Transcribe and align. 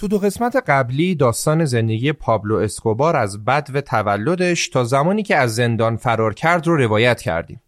تو 0.00 0.08
دو 0.08 0.18
قسمت 0.18 0.56
قبلی 0.66 1.14
داستان 1.14 1.64
زندگی 1.64 2.12
پابلو 2.12 2.56
اسکوبار 2.56 3.16
از 3.16 3.44
بد 3.44 3.68
و 3.74 3.80
تولدش 3.80 4.68
تا 4.68 4.84
زمانی 4.84 5.22
که 5.22 5.36
از 5.36 5.54
زندان 5.54 5.96
فرار 5.96 6.34
کرد 6.34 6.66
رو 6.66 6.76
روایت 6.76 7.20
کردیم. 7.20 7.62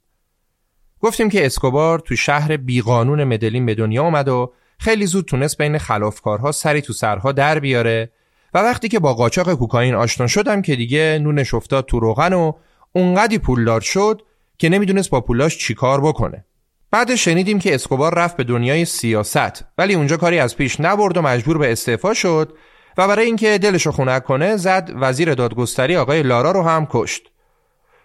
گفتیم 1.01 1.29
که 1.31 1.47
اسکوبار 1.47 1.99
تو 1.99 2.17
شهر 2.17 2.57
بیقانون 2.57 3.25
مدلین 3.25 3.67
به 3.67 3.75
دنیا 3.75 4.03
اومد 4.03 4.29
و 4.29 4.53
خیلی 4.79 5.07
زود 5.07 5.25
تونست 5.25 5.59
بین 5.59 5.79
خلافکارها 5.79 6.53
سری 6.53 6.83
تو 6.83 6.93
سرها 6.93 7.33
در 7.33 7.59
بیاره 7.59 8.13
و 8.55 8.59
وقتی 8.59 8.89
که 8.89 8.99
با 8.99 9.15
قاچاق 9.15 9.55
کوکائین 9.55 9.95
آشنا 9.95 10.27
شدم 10.27 10.63
که 10.63 10.77
دیگه 10.77 11.19
نونش 11.23 11.55
افتاد 11.55 11.87
تو 11.87 12.01
روغن 12.01 12.33
و 12.33 12.53
اونقدی 12.93 13.39
پولدار 13.39 13.81
شد 13.81 14.23
که 14.59 14.69
نمی‌دونست 14.69 15.11
با 15.11 15.21
پولاش 15.21 15.59
چیکار 15.59 16.01
بکنه. 16.01 16.45
بعد 16.93 17.15
شنیدیم 17.15 17.59
که 17.59 17.75
اسکوبار 17.75 18.15
رفت 18.15 18.37
به 18.37 18.45
دنیای 18.45 18.85
سیاست 18.85 19.65
ولی 19.79 19.95
اونجا 19.95 20.17
کاری 20.17 20.39
از 20.39 20.57
پیش 20.57 20.81
نبرد 20.81 21.17
و 21.17 21.23
مجبور 21.23 21.59
به 21.59 21.73
استعفا 21.73 22.15
شد 22.15 22.57
و 22.99 23.09
برای 23.09 23.27
اینکه 23.27 23.59
دلشو 23.59 23.93
خنک 23.93 24.25
کنه 24.25 24.57
زد 24.57 24.91
وزیر 24.95 25.35
دادگستری 25.35 25.97
آقای 25.97 26.23
لارا 26.23 26.51
رو 26.51 26.63
هم 26.63 26.87
کشت. 26.91 27.23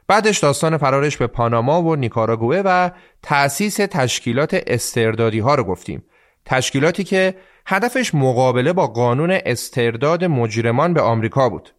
بعدش 0.08 0.38
داستان 0.38 0.78
فرارش 0.78 1.18
به 1.18 1.28
پاناما 1.28 1.82
و 1.82 1.96
نیکاراگوه 1.96 2.62
و 2.66 2.90
تأسیس 3.24 3.76
تشکیلات 3.76 4.64
استردادی 4.68 5.40
ها 5.40 5.56
رو 5.56 5.64
گفتیم. 5.64 6.06
تشکیلاتی 6.46 7.04
که 7.04 7.36
هدفش 7.66 8.16
مقابله 8.16 8.74
با 8.74 8.88
قانون 8.88 9.32
استرداد 9.46 10.24
مجرمان 10.24 10.94
به 10.94 11.02
آمریکا 11.02 11.50
بود. 11.50 11.70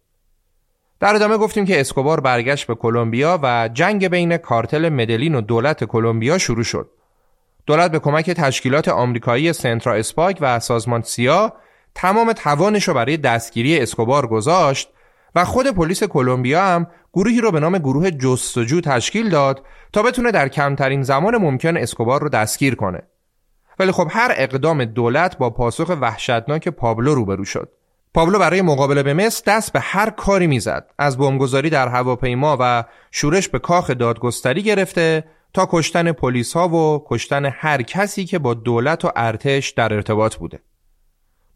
در 0.99 1.15
ادامه 1.15 1.37
گفتیم 1.37 1.65
که 1.65 1.79
اسکوبار 1.79 2.19
برگشت 2.19 2.67
به 2.67 2.75
کلمبیا 2.75 3.39
و 3.43 3.69
جنگ 3.73 4.07
بین 4.07 4.37
کارتل 4.37 4.89
مدلین 4.89 5.35
و 5.35 5.41
دولت 5.41 5.83
کلمبیا 5.83 6.37
شروع 6.37 6.63
شد. 6.63 6.89
دولت 7.69 7.91
به 7.91 7.99
کمک 7.99 8.31
تشکیلات 8.31 8.87
آمریکایی 8.87 9.53
سنترا 9.53 9.93
اسپاک 9.93 10.37
و 10.41 10.59
سازمان 10.59 11.01
سیا 11.01 11.53
تمام 11.95 12.33
توانش 12.33 12.87
رو 12.87 12.93
برای 12.93 13.17
دستگیری 13.17 13.79
اسکوبار 13.79 14.27
گذاشت 14.27 14.89
و 15.35 15.45
خود 15.45 15.67
پلیس 15.67 16.03
کلمبیا 16.03 16.65
هم 16.65 16.87
گروهی 17.13 17.41
رو 17.41 17.51
به 17.51 17.59
نام 17.59 17.77
گروه 17.77 18.11
جستجو 18.11 18.81
تشکیل 18.81 19.29
داد 19.29 19.63
تا 19.93 20.03
بتونه 20.03 20.31
در 20.31 20.47
کمترین 20.47 21.03
زمان 21.03 21.37
ممکن 21.37 21.77
اسکوبار 21.77 22.21
رو 22.21 22.29
دستگیر 22.29 22.75
کنه. 22.75 23.01
ولی 23.79 23.91
خب 23.91 24.07
هر 24.11 24.33
اقدام 24.35 24.85
دولت 24.85 25.37
با 25.37 25.49
پاسخ 25.49 25.97
وحشتناک 26.01 26.67
پابلو 26.67 27.15
روبرو 27.15 27.45
شد. 27.45 27.69
پابلو 28.13 28.39
برای 28.39 28.61
مقابله 28.61 29.03
به 29.03 29.13
مصر 29.13 29.43
دست 29.47 29.73
به 29.73 29.79
هر 29.79 30.09
کاری 30.09 30.47
می‌زد 30.47 30.91
از 30.99 31.17
بمبگذاری 31.17 31.69
در 31.69 31.87
هواپیما 31.87 32.57
و 32.59 32.83
شورش 33.11 33.49
به 33.49 33.59
کاخ 33.59 33.91
دادگستری 33.91 34.63
گرفته 34.63 35.23
تا 35.53 35.67
کشتن 35.71 36.11
پلیس 36.11 36.53
ها 36.53 36.69
و 36.69 37.05
کشتن 37.07 37.45
هر 37.45 37.81
کسی 37.81 38.25
که 38.25 38.39
با 38.39 38.53
دولت 38.53 39.05
و 39.05 39.11
ارتش 39.15 39.69
در 39.69 39.93
ارتباط 39.93 40.35
بوده. 40.35 40.59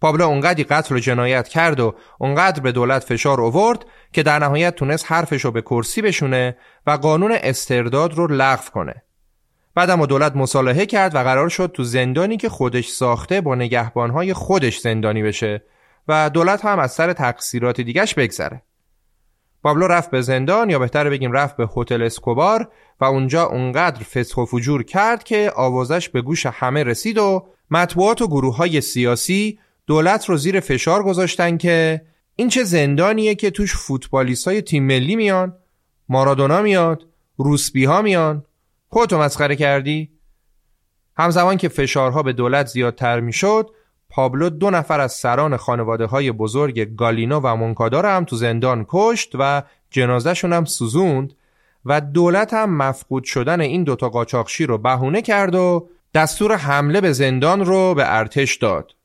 پابلو 0.02 0.26
اونقدی 0.26 0.64
قتل 0.64 0.96
و 0.96 1.00
جنایت 1.00 1.48
کرد 1.48 1.80
و 1.80 1.96
اونقدر 2.20 2.62
به 2.62 2.72
دولت 2.72 3.04
فشار 3.04 3.42
آورد 3.42 3.86
که 4.14 4.24
در 4.24 4.40
نهایت 4.40 4.76
تونست 4.76 5.06
حرفش 5.12 5.46
رو 5.46 5.52
به 5.52 5.62
کرسی 5.62 6.02
بشونه 6.02 6.58
و 6.88 6.92
قانون 6.92 7.32
استرداد 7.32 8.14
رو 8.14 8.28
لغو 8.28 8.70
کنه. 8.74 9.04
بعدم 9.76 10.02
و 10.02 10.06
دولت 10.06 10.36
مصالحه 10.36 10.86
کرد 10.86 11.16
و 11.16 11.18
قرار 11.18 11.50
شد 11.50 11.72
تو 11.72 11.84
زندانی 11.84 12.38
که 12.38 12.50
خودش 12.50 12.88
ساخته 12.88 13.42
با 13.42 13.56
نگهبانهای 13.56 14.34
خودش 14.34 14.80
زندانی 14.80 15.24
بشه 15.24 15.64
و 16.08 16.30
دولت 16.30 16.66
هم 16.66 16.80
از 16.80 16.92
سر 16.92 17.14
تقصیرات 17.14 17.82
دیگش 17.82 18.16
بگذره. 18.16 18.62
پابلو 19.64 19.88
رفت 19.88 20.12
به 20.12 20.22
زندان 20.22 20.70
یا 20.70 20.80
بهتر 20.80 21.10
بگیم 21.10 21.32
رفت 21.32 21.58
به 21.58 21.70
هتل 21.78 22.02
اسکوبار 22.02 22.72
و 23.02 23.06
اونجا 23.06 23.44
اونقدر 23.44 24.04
فسخ 24.04 24.38
و 24.38 24.46
فجور 24.46 24.84
کرد 24.84 25.24
که 25.24 25.52
آوازش 25.56 26.10
به 26.10 26.22
گوش 26.22 26.46
همه 26.46 26.84
رسید 26.84 27.18
و 27.18 27.48
مطبوعات 27.72 28.22
و 28.22 28.28
گروه 28.28 28.56
های 28.56 28.82
سیاسی 28.82 29.60
دولت 29.88 30.26
رو 30.30 30.38
زیر 30.38 30.60
فشار 30.60 31.04
گذاشتن 31.04 31.58
که 31.58 32.02
این 32.36 32.50
چه 32.50 32.64
زندانیه 32.64 33.36
که 33.36 33.52
توش 33.52 33.76
فوتبالیست 33.76 34.48
های 34.48 34.62
تیم 34.62 34.84
ملی 34.84 35.16
میان 35.16 35.58
مارادونا 36.10 36.62
میاد 36.62 37.08
روسبی 37.38 37.86
ها 37.86 38.02
میان. 38.02 38.46
خودتو 38.88 39.18
مسخره 39.18 39.56
کردی؟ 39.56 40.10
همزمان 41.18 41.58
که 41.58 41.70
فشارها 41.70 42.24
به 42.24 42.34
دولت 42.34 42.68
زیادتر 42.68 43.20
می‌شد 43.20 43.70
پابلو 44.16 44.50
دو 44.50 44.70
نفر 44.70 45.00
از 45.00 45.14
سران 45.14 45.58
خانواده 45.58 46.06
های 46.06 46.32
بزرگ 46.32 46.96
گالینو 46.96 47.40
و 47.40 47.56
مونکادار 47.56 48.06
هم 48.06 48.26
تو 48.26 48.36
زندان 48.36 48.86
کشت 48.90 49.32
و 49.40 49.64
جنازهشون 49.90 50.54
هم 50.54 50.66
سوزوند 50.66 51.34
و 51.86 52.02
دولت 52.02 52.54
هم 52.54 52.78
مفقود 52.78 53.24
شدن 53.24 53.62
این 53.62 53.84
دوتا 53.84 54.10
قاچاقچی 54.10 54.66
رو 54.66 54.78
بهونه 54.78 55.22
کرد 55.22 55.56
و 55.56 55.90
دستور 56.14 56.56
حمله 56.56 57.02
به 57.02 57.14
زندان 57.14 57.66
رو 57.66 57.94
به 57.94 58.18
ارتش 58.18 58.56
داد. 58.56 58.96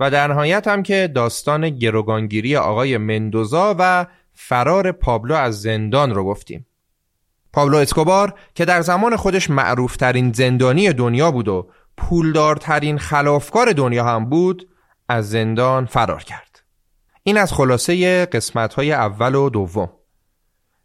و 0.00 0.10
در 0.10 0.28
نهایت 0.28 0.68
هم 0.68 0.82
که 0.82 1.10
داستان 1.14 1.70
گروگانگیری 1.70 2.56
آقای 2.56 2.96
مندوزا 2.96 3.76
و 3.78 4.06
فرار 4.32 4.92
پابلو 4.92 5.34
از 5.34 5.62
زندان 5.62 6.14
رو 6.14 6.24
گفتیم. 6.24 6.66
پابلو 7.52 7.76
اسکوبار 7.76 8.34
که 8.54 8.64
در 8.64 8.80
زمان 8.80 9.16
خودش 9.16 9.50
معروفترین 9.50 10.32
زندانی 10.32 10.92
دنیا 10.92 11.30
بود 11.30 11.48
و 11.48 11.68
پولدارترین 11.96 12.98
خلافکار 12.98 13.72
دنیا 13.72 14.04
هم 14.04 14.24
بود 14.24 14.68
از 15.08 15.30
زندان 15.30 15.86
فرار 15.86 16.22
کرد. 16.22 16.62
این 17.22 17.38
از 17.38 17.52
خلاصه 17.52 18.26
قسمت 18.26 18.74
های 18.74 18.92
اول 18.92 19.34
و 19.34 19.50
دوم. 19.50 19.90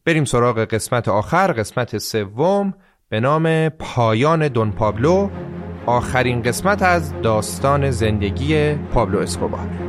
بریم 0.05 0.25
سراغ 0.25 0.59
قسمت 0.59 1.07
آخر 1.07 1.51
قسمت 1.51 1.97
سوم 1.97 2.73
به 3.09 3.19
نام 3.19 3.69
پایان 3.69 4.47
دون 4.47 4.71
پابلو 4.71 5.29
آخرین 5.85 6.41
قسمت 6.41 6.81
از 6.81 7.21
داستان 7.21 7.91
زندگی 7.91 8.75
پابلو 8.75 9.19
اسکوبار. 9.19 9.86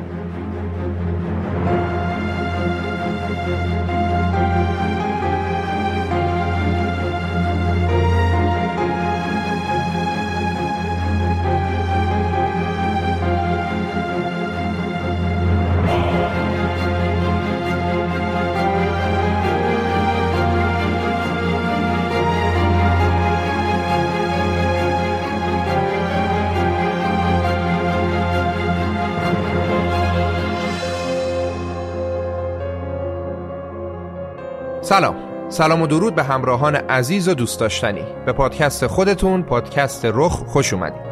سلام. 34.98 35.16
سلام 35.48 35.82
و 35.82 35.86
درود 35.86 36.14
به 36.14 36.22
همراهان 36.22 36.74
عزیز 36.74 37.28
و 37.28 37.34
دوست 37.34 37.60
داشتنی. 37.60 38.04
به 38.26 38.32
پادکست 38.32 38.86
خودتون 38.86 39.42
پادکست 39.42 40.04
رخ 40.04 40.32
خوش 40.32 40.72
اومدید. 40.72 41.02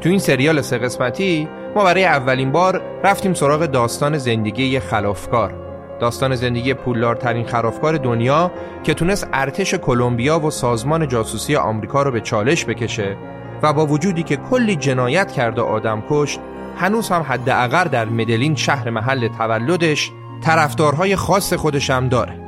تو 0.00 0.08
این 0.08 0.18
سریال 0.18 0.60
سه 0.60 0.78
قسمتی 0.78 1.48
ما 1.74 1.84
برای 1.84 2.04
اولین 2.04 2.52
بار 2.52 2.82
رفتیم 3.04 3.34
سراغ 3.34 3.66
داستان 3.66 4.18
زندگی 4.18 4.80
خلافکار. 4.80 5.54
داستان 6.00 6.34
زندگی 6.34 6.74
پولدارترین 6.74 7.46
خلافکار 7.46 7.96
دنیا 7.96 8.50
که 8.84 8.94
تونست 8.94 9.28
ارتش 9.32 9.74
کلمبیا 9.74 10.40
و 10.40 10.50
سازمان 10.50 11.08
جاسوسی 11.08 11.56
آمریکا 11.56 12.02
رو 12.02 12.10
به 12.10 12.20
چالش 12.20 12.64
بکشه 12.64 13.16
و 13.62 13.72
با 13.72 13.86
وجودی 13.86 14.22
که 14.22 14.36
کلی 14.36 14.76
جنایت 14.76 15.32
کرده 15.32 15.62
آدم 15.62 16.02
کشت 16.10 16.40
هنوز 16.76 17.08
هم 17.08 17.22
حداقل 17.22 17.88
در 17.88 18.04
مدلین 18.04 18.54
شهر 18.54 18.90
محل 18.90 19.28
تولدش 19.28 20.12
طرفدارهای 20.40 21.16
خاص 21.16 21.52
خودش 21.52 21.90
هم 21.90 22.08
داره. 22.08 22.45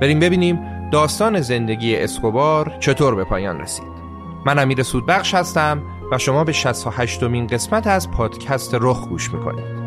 بریم 0.00 0.20
ببینیم 0.20 0.90
داستان 0.90 1.40
زندگی 1.40 1.96
اسکوبار 1.96 2.76
چطور 2.80 3.14
به 3.14 3.24
پایان 3.24 3.60
رسید. 3.60 3.98
من 4.46 4.58
امیر 4.58 4.82
سودبخش 4.82 5.34
هستم 5.34 5.82
و 6.12 6.18
شما 6.18 6.44
به 6.44 6.52
68 6.52 7.22
مین 7.22 7.46
قسمت 7.46 7.86
از 7.86 8.10
پادکست 8.10 8.74
رخ 8.80 9.08
گوش 9.08 9.34
می‌کنید. 9.34 9.78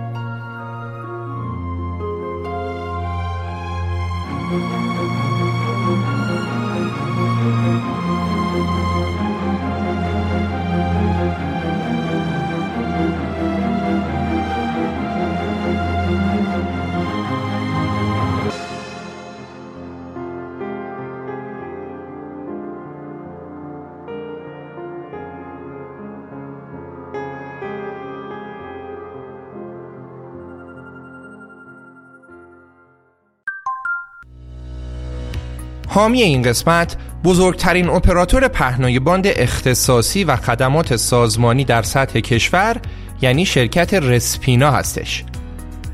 حامی 35.94 36.22
این 36.22 36.42
قسمت 36.42 36.98
بزرگترین 37.24 37.90
اپراتور 37.90 38.48
پهنای 38.48 39.00
باند 39.00 39.28
اختصاصی 39.28 40.24
و 40.24 40.36
خدمات 40.36 40.96
سازمانی 40.96 41.64
در 41.64 41.82
سطح 41.82 42.20
کشور 42.20 42.78
یعنی 43.22 43.46
شرکت 43.46 43.94
رسپینا 43.94 44.72
هستش. 44.72 45.24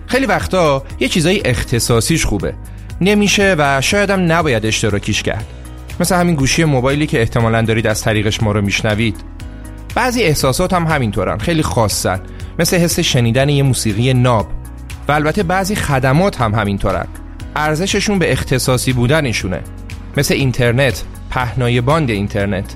خیلی 0.08 0.26
وقتا 0.26 0.84
یه 1.00 1.08
چیزای 1.08 1.42
اختصاصیش 1.46 2.26
خوبه. 2.26 2.54
نمیشه 3.02 3.56
و 3.58 3.82
شایدم 3.82 4.32
نباید 4.32 4.66
اشتراکیش 4.66 5.24
کرد. 5.24 5.46
مثل 6.00 6.16
همین 6.16 6.36
گوشی 6.36 6.64
موبایلی 6.64 7.08
که 7.08 7.20
احتمالا 7.20 7.62
دارید 7.62 7.88
از 7.88 8.02
طریقش 8.02 8.44
ما 8.44 8.52
رو 8.52 8.62
میشنوید. 8.62 9.16
بعضی 9.96 10.24
احساسات 10.24 10.74
هم 10.74 10.88
همینطورن 10.88 11.38
خیلی 11.38 11.64
خاصن. 11.64 12.20
مثل 12.60 12.78
حس 12.78 13.00
شنیدن 13.00 13.50
یه 13.50 13.64
موسیقی 13.64 14.14
ناب. 14.14 14.48
و 15.08 15.12
البته 15.12 15.44
بعضی 15.44 15.76
خدمات 15.76 16.42
هم 16.42 16.56
همینطورن. 16.56 17.08
ارزششون 17.56 18.20
به 18.20 18.32
اختصاصی 18.32 18.94
بودنشونه. 18.94 19.62
مثل 20.18 20.34
اینترنت 20.34 21.04
پهنای 21.30 21.82
باند 21.82 22.10
اینترنت. 22.10 22.76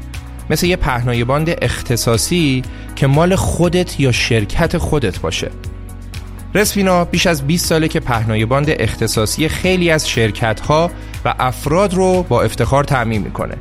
مثل 0.49 0.67
یه 0.67 0.75
پهنای 0.75 1.23
باند 1.23 1.49
اختصاصی 1.61 2.61
که 2.95 3.07
مال 3.07 3.35
خودت 3.35 3.99
یا 3.99 4.11
شرکت 4.11 4.77
خودت 4.77 5.19
باشه. 5.19 5.51
رسپینا 6.55 7.05
بیش 7.05 7.27
از 7.27 7.47
20 7.47 7.65
ساله 7.65 7.87
که 7.87 7.99
پهنای 7.99 8.45
باند 8.45 8.69
اختصاصی 8.69 9.49
خیلی 9.49 9.91
از 9.91 10.09
شرکت 10.09 10.59
ها 10.59 10.91
و 11.25 11.33
افراد 11.39 11.93
رو 11.93 12.23
با 12.23 12.41
افتخار 12.41 12.83
تأمین 12.83 13.21
می‌کنه. 13.21 13.55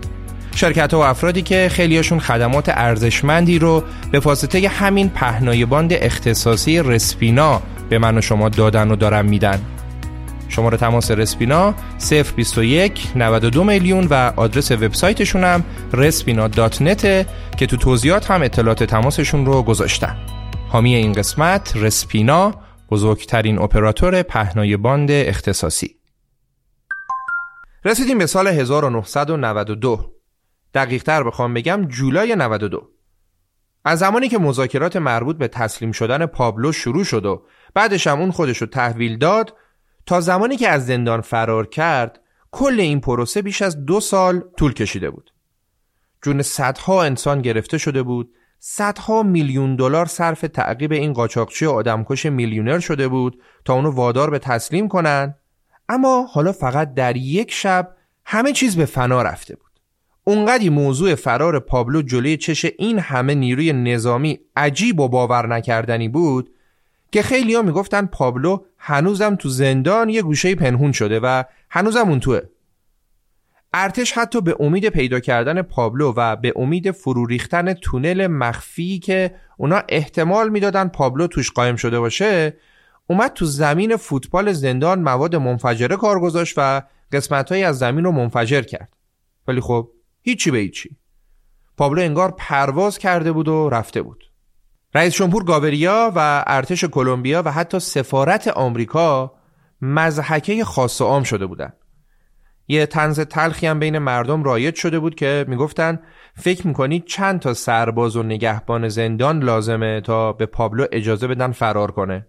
شرکت 0.54 0.94
ها 0.94 1.00
و 1.00 1.04
افرادی 1.04 1.42
که 1.42 1.68
خیلیاشون 1.72 2.20
خدمات 2.20 2.68
ارزشمندی 2.68 3.58
رو 3.58 3.82
به 4.12 4.18
واسطه 4.18 4.68
همین 4.68 5.08
پهنای 5.08 5.64
باند 5.64 5.92
اختصاصی 5.92 6.82
رسپینا 6.82 7.62
به 7.88 7.98
من 7.98 8.18
و 8.18 8.20
شما 8.20 8.48
دادن 8.48 8.90
و 8.90 8.96
دارن 8.96 9.26
میدن. 9.26 9.60
شماره 10.50 10.76
تماس 10.76 11.10
رسپینا 11.10 11.74
021 12.10 13.12
92 13.16 13.64
میلیون 13.64 14.06
و 14.06 14.32
آدرس 14.36 14.72
وبسایتشون 14.72 15.44
هم 15.44 15.64
نت 16.80 17.26
که 17.56 17.66
تو 17.66 17.76
توضیحات 17.76 18.30
هم 18.30 18.42
اطلاعات 18.42 18.84
تماسشون 18.84 19.46
رو 19.46 19.62
گذاشتن. 19.62 20.16
حامی 20.68 20.94
این 20.94 21.12
قسمت 21.12 21.72
رسپینا 21.76 22.54
بزرگترین 22.90 23.58
اپراتور 23.58 24.22
پهنای 24.22 24.76
باند 24.76 25.10
اختصاصی. 25.10 25.96
رسیدیم 27.84 28.18
به 28.18 28.26
سال 28.26 28.48
1992 28.48 30.14
دقیق 30.74 31.02
تر 31.02 31.22
بخوام 31.22 31.54
بگم 31.54 31.84
جولای 31.84 32.34
92 32.34 32.88
از 33.84 33.98
زمانی 33.98 34.28
که 34.28 34.38
مذاکرات 34.38 34.96
مربوط 34.96 35.36
به 35.36 35.48
تسلیم 35.48 35.92
شدن 35.92 36.26
پابلو 36.26 36.72
شروع 36.72 37.04
شد 37.04 37.26
و 37.26 37.42
بعدش 37.74 38.06
هم 38.06 38.20
اون 38.20 38.30
خودش 38.30 38.58
رو 38.58 38.66
تحویل 38.66 39.18
داد 39.18 39.56
تا 40.10 40.20
زمانی 40.20 40.56
که 40.56 40.68
از 40.68 40.86
زندان 40.86 41.20
فرار 41.20 41.66
کرد 41.66 42.20
کل 42.50 42.80
این 42.80 43.00
پروسه 43.00 43.42
بیش 43.42 43.62
از 43.62 43.86
دو 43.86 44.00
سال 44.00 44.44
طول 44.56 44.72
کشیده 44.72 45.10
بود. 45.10 45.32
جون 46.22 46.42
صدها 46.42 47.02
انسان 47.02 47.42
گرفته 47.42 47.78
شده 47.78 48.02
بود 48.02 48.34
صدها 48.58 49.22
میلیون 49.22 49.76
دلار 49.76 50.06
صرف 50.06 50.40
تعقیب 50.40 50.92
این 50.92 51.12
قاچاقچی 51.12 51.66
آدمکش 51.66 52.26
میلیونر 52.26 52.78
شده 52.78 53.08
بود 53.08 53.42
تا 53.64 53.74
اونو 53.74 53.90
وادار 53.90 54.30
به 54.30 54.38
تسلیم 54.38 54.88
کنن. 54.88 55.34
اما 55.88 56.26
حالا 56.26 56.52
فقط 56.52 56.94
در 56.94 57.16
یک 57.16 57.52
شب 57.52 57.96
همه 58.24 58.52
چیز 58.52 58.76
به 58.76 58.84
فنا 58.84 59.22
رفته 59.22 59.56
بود. 59.56 59.70
اونقدی 60.24 60.68
موضوع 60.68 61.14
فرار 61.14 61.58
پابلو 61.58 62.02
جلوی 62.02 62.36
چش 62.36 62.66
این 62.78 62.98
همه 62.98 63.34
نیروی 63.34 63.72
نظامی 63.72 64.40
عجیب 64.56 65.00
و 65.00 65.08
باور 65.08 65.46
نکردنی 65.46 66.08
بود 66.08 66.50
که 67.12 67.22
خیلی 67.22 67.54
ها 67.54 67.62
می‌گفتن 67.62 68.06
پابلو 68.06 68.64
هنوزم 68.78 69.34
تو 69.34 69.48
زندان 69.48 70.08
یه 70.08 70.22
گوشه 70.22 70.54
پنهون 70.54 70.92
شده 70.92 71.20
و 71.20 71.44
هنوزم 71.70 72.08
اون 72.08 72.20
توه. 72.20 72.40
ارتش 73.72 74.12
حتی 74.12 74.40
به 74.40 74.56
امید 74.60 74.88
پیدا 74.88 75.20
کردن 75.20 75.62
پابلو 75.62 76.12
و 76.16 76.36
به 76.36 76.52
امید 76.56 76.90
فرو 76.90 77.26
ریختن 77.26 77.72
تونل 77.72 78.26
مخفی 78.26 78.98
که 78.98 79.34
اونا 79.56 79.82
احتمال 79.88 80.48
می‌دادن 80.48 80.88
پابلو 80.88 81.26
توش 81.26 81.50
قایم 81.50 81.76
شده 81.76 82.00
باشه 82.00 82.56
اومد 83.06 83.32
تو 83.32 83.44
زمین 83.44 83.96
فوتبال 83.96 84.52
زندان 84.52 85.02
مواد 85.02 85.36
منفجره 85.36 85.96
کار 85.96 86.20
گذاشت 86.20 86.54
و 86.56 86.82
قسمتهایی 87.12 87.64
از 87.64 87.78
زمین 87.78 88.04
رو 88.04 88.12
منفجر 88.12 88.62
کرد. 88.62 88.96
ولی 89.48 89.60
خب 89.60 89.90
هیچی 90.22 90.50
به 90.50 90.58
هیچی. 90.58 90.96
پابلو 91.76 92.02
انگار 92.02 92.34
پرواز 92.38 92.98
کرده 92.98 93.32
بود 93.32 93.48
و 93.48 93.68
رفته 93.68 94.02
بود. 94.02 94.29
رئیس 94.94 95.14
جمهور 95.14 95.44
گاوریا 95.44 96.12
و 96.16 96.44
ارتش 96.46 96.84
کلمبیا 96.84 97.42
و 97.42 97.52
حتی 97.52 97.78
سفارت 97.80 98.48
آمریکا 98.48 99.32
مزحکه 99.82 100.64
خاص 100.64 101.00
و 101.00 101.04
عام 101.04 101.22
شده 101.22 101.46
بودند. 101.46 101.76
یه 102.68 102.86
تنز 102.86 103.20
تلخی 103.20 103.66
هم 103.66 103.78
بین 103.78 103.98
مردم 103.98 104.42
رایج 104.42 104.74
شده 104.74 104.98
بود 104.98 105.14
که 105.14 105.44
می‌گفتن 105.48 106.00
فکر 106.34 106.66
می‌کنید 106.66 107.04
چند 107.04 107.40
تا 107.40 107.54
سرباز 107.54 108.16
و 108.16 108.22
نگهبان 108.22 108.88
زندان 108.88 109.42
لازمه 109.42 110.00
تا 110.00 110.32
به 110.32 110.46
پابلو 110.46 110.86
اجازه 110.92 111.26
بدن 111.26 111.52
فرار 111.52 111.90
کنه؟ 111.90 112.26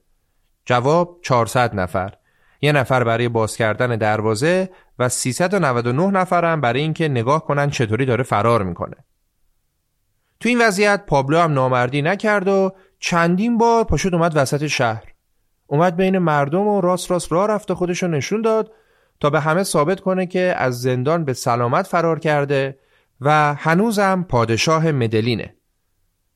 جواب 0.65 1.19
400 1.23 1.75
نفر. 1.75 2.13
یه 2.61 2.71
نفر 2.71 3.03
برای 3.03 3.29
باز 3.29 3.57
کردن 3.57 3.95
دروازه 3.95 4.69
و 4.99 5.09
399 5.09 6.07
نفرم 6.07 6.61
برای 6.61 6.81
اینکه 6.81 7.07
نگاه 7.07 7.45
کنن 7.45 7.69
چطوری 7.69 8.05
داره 8.05 8.23
فرار 8.23 8.63
می‌کنه. 8.63 8.95
تو 10.41 10.49
این 10.49 10.61
وضعیت 10.61 11.05
پابلو 11.05 11.37
هم 11.37 11.53
نامردی 11.53 12.01
نکرد 12.01 12.47
و 12.47 12.71
چندین 12.99 13.57
بار 13.57 13.83
پاشد 13.83 14.15
اومد 14.15 14.31
وسط 14.35 14.67
شهر 14.67 15.03
اومد 15.67 15.95
بین 15.95 16.17
مردم 16.17 16.67
و 16.67 16.81
راست 16.81 17.11
راست 17.11 17.31
راه 17.31 17.47
رفت 17.47 17.71
و 17.71 17.75
خودشو 17.75 18.07
نشون 18.07 18.41
داد 18.41 18.71
تا 19.19 19.29
به 19.29 19.39
همه 19.39 19.63
ثابت 19.63 19.99
کنه 19.99 20.25
که 20.25 20.55
از 20.57 20.81
زندان 20.81 21.25
به 21.25 21.33
سلامت 21.33 21.87
فرار 21.87 22.19
کرده 22.19 22.79
و 23.21 23.53
هنوزم 23.53 24.25
پادشاه 24.29 24.91
مدلینه 24.91 25.55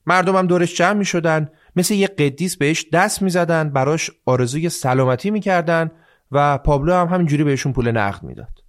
مردم 0.06 0.36
هم 0.36 0.46
دورش 0.46 0.74
جمع 0.74 0.92
می 0.92 1.04
شدن 1.04 1.50
مثل 1.76 1.94
یه 1.94 2.06
قدیس 2.06 2.56
بهش 2.56 2.86
دست 2.92 3.22
می 3.22 3.30
زدن 3.30 3.70
براش 3.70 4.10
آرزوی 4.26 4.68
سلامتی 4.68 5.30
می 5.30 5.40
کردن 5.40 5.90
و 6.32 6.58
پابلو 6.58 6.94
هم 6.94 7.08
همینجوری 7.08 7.44
بهشون 7.44 7.72
پول 7.72 7.90
نقد 7.90 8.22
می‌داد. 8.22 8.62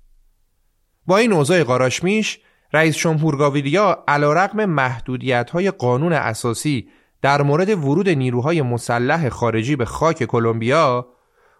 با 1.05 1.17
این 1.17 1.33
اوضاع 1.33 1.63
قاراشمیش 1.63 2.39
رئیس 2.73 2.97
جمهور 2.97 3.37
گاویریا 3.37 4.03
علیرغم 4.07 4.65
محدودیت 4.65 5.49
های 5.49 5.71
قانون 5.71 6.13
اساسی 6.13 6.89
در 7.21 7.41
مورد 7.41 7.69
ورود 7.69 8.09
نیروهای 8.09 8.61
مسلح 8.61 9.29
خارجی 9.29 9.75
به 9.75 9.85
خاک 9.85 10.23
کلمبیا 10.23 11.07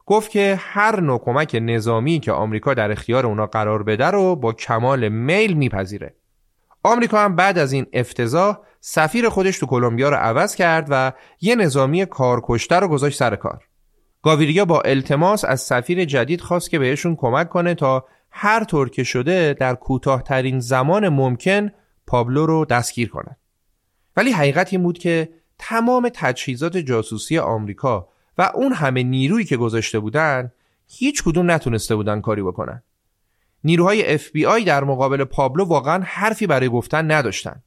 گفت 0.06 0.32
که 0.32 0.60
هر 0.60 1.00
نوع 1.00 1.20
کمک 1.20 1.58
نظامی 1.62 2.20
که 2.20 2.32
آمریکا 2.32 2.74
در 2.74 2.92
اختیار 2.92 3.26
اونا 3.26 3.46
قرار 3.46 3.84
بده 3.84 4.06
رو 4.06 4.36
با 4.36 4.54
کمال 4.54 5.10
میل 5.10 5.54
میپذیره. 5.54 6.16
آمریکا 6.84 7.20
هم 7.20 7.36
بعد 7.36 7.58
از 7.58 7.72
این 7.74 7.86
افتضاح 7.94 8.58
سفیر 8.80 9.30
خودش 9.30 9.60
تو 9.60 9.66
کلمبیا 9.66 10.10
رو 10.10 10.16
عوض 10.16 10.56
کرد 10.56 10.88
و 10.90 11.12
یه 11.42 11.56
نظامی 11.56 12.06
کارکشته 12.06 12.76
رو 12.76 12.88
گذاشت 12.88 13.20
سر 13.20 13.36
کار. 13.36 13.64
گاویریا 14.24 14.66
با 14.66 14.82
التماس 14.82 15.46
از 15.46 15.62
سفیر 15.62 16.06
جدید 16.06 16.42
خواست 16.42 16.70
که 16.70 16.80
بهشون 16.80 17.16
کمک 17.16 17.50
کنه 17.50 17.76
تا 17.76 18.06
هر 18.30 18.64
طور 18.64 18.90
که 18.90 19.04
شده 19.04 19.54
در 19.54 19.76
کوتاهترین 19.76 20.60
زمان 20.60 21.10
ممکن 21.10 21.72
پابلو 22.08 22.46
رو 22.46 22.66
دستگیر 22.66 23.10
کنند. 23.10 23.38
ولی 24.18 24.32
حقیقت 24.32 24.74
این 24.74 24.84
بود 24.84 24.98
که 24.98 25.30
تمام 25.60 26.10
تجهیزات 26.14 26.78
جاسوسی 26.78 27.38
آمریکا 27.38 28.10
و 28.38 28.52
اون 28.56 28.74
همه 28.74 29.04
نیرویی 29.04 29.46
که 29.46 29.58
گذاشته 29.58 30.00
بودن 30.00 30.52
هیچ 30.88 31.24
کدوم 31.24 31.52
نتونسته 31.52 31.96
بودن 31.96 32.22
کاری 32.22 32.42
بکنن. 32.42 32.84
نیروهای 33.64 34.18
FBI 34.18 34.66
در 34.66 34.84
مقابل 34.84 35.24
پابلو 35.24 35.66
واقعا 35.66 36.04
حرفی 36.06 36.48
برای 36.48 36.70
گفتن 36.70 37.12
نداشتن. 37.12 37.64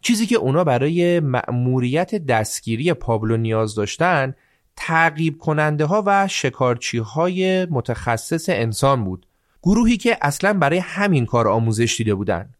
چیزی 0.00 0.26
که 0.26 0.36
اونا 0.36 0.64
برای 0.64 1.20
مأموریت 1.20 2.14
دستگیری 2.14 2.92
پابلو 2.92 3.36
نیاز 3.36 3.74
داشتن 3.74 4.34
تعقیب 4.76 5.38
کننده 5.38 5.84
ها 5.84 6.02
و 6.06 6.28
شکارچی 6.28 6.98
های 6.98 7.66
متخصص 7.66 8.48
انسان 8.48 9.04
بود 9.04 9.26
گروهی 9.62 9.96
که 9.96 10.18
اصلا 10.22 10.52
برای 10.52 10.78
همین 10.78 11.26
کار 11.26 11.48
آموزش 11.48 11.96
دیده 11.96 12.14
بودن 12.14 12.54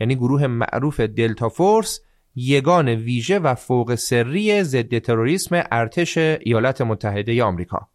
یعنی 0.00 0.14
گروه 0.14 0.46
معروف 0.46 1.00
دلتا 1.00 1.48
فورس 1.48 2.00
یگان 2.34 2.88
ویژه 2.88 3.38
و 3.38 3.54
فوق 3.54 3.94
سری 3.94 4.62
ضد 4.62 4.98
تروریسم 4.98 5.64
ارتش 5.72 6.18
ایالات 6.18 6.80
متحده 6.80 7.44
آمریکا 7.44 7.88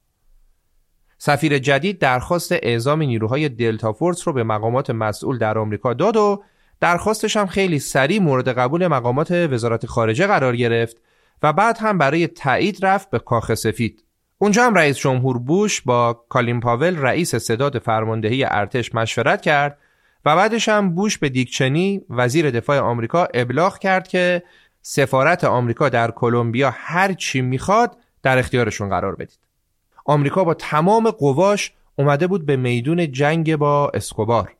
سفیر 1.17 1.57
جدید 1.57 1.99
درخواست 1.99 2.51
اعزام 2.51 3.01
نیروهای 3.01 3.49
دلتا 3.49 3.93
فورس 3.93 4.27
رو 4.27 4.33
به 4.33 4.43
مقامات 4.43 4.89
مسئول 4.89 5.37
در 5.37 5.57
آمریکا 5.57 5.93
داد 5.93 6.17
و 6.17 6.43
درخواستش 6.79 7.37
هم 7.37 7.47
خیلی 7.47 7.79
سریع 7.79 8.19
مورد 8.19 8.49
قبول 8.49 8.87
مقامات 8.87 9.31
وزارت 9.31 9.85
خارجه 9.85 10.27
قرار 10.27 10.55
گرفت 10.55 10.97
و 11.43 11.53
بعد 11.53 11.77
هم 11.77 11.97
برای 11.97 12.27
تایید 12.27 12.85
رفت 12.85 13.09
به 13.09 13.19
کاخ 13.19 13.53
سفید. 13.53 14.06
اونجا 14.39 14.65
هم 14.65 14.73
رئیس 14.75 14.97
جمهور 14.97 15.37
بوش 15.37 15.81
با 15.81 16.25
کالین 16.29 16.59
پاول 16.59 16.97
رئیس 16.97 17.35
صداد 17.35 17.79
فرماندهی 17.79 18.43
ارتش 18.43 18.95
مشورت 18.95 19.41
کرد 19.41 19.77
و 20.25 20.35
بعدش 20.35 20.69
هم 20.69 20.95
بوش 20.95 21.17
به 21.17 21.29
دیکچنی 21.29 22.01
وزیر 22.09 22.51
دفاع 22.51 22.79
آمریکا 22.79 23.27
ابلاغ 23.33 23.79
کرد 23.79 24.07
که 24.07 24.43
سفارت 24.81 25.43
آمریکا 25.43 25.89
در 25.89 26.11
کلمبیا 26.11 26.73
هر 26.73 27.13
چی 27.13 27.41
می‌خواد 27.41 27.97
در 28.23 28.37
اختیارشون 28.37 28.89
قرار 28.89 29.15
بدید. 29.15 29.39
آمریکا 30.05 30.43
با 30.43 30.53
تمام 30.53 31.11
قواش 31.11 31.73
اومده 31.95 32.27
بود 32.27 32.45
به 32.45 32.55
میدون 32.55 33.11
جنگ 33.11 33.55
با 33.55 33.91
اسکوبار. 33.93 34.55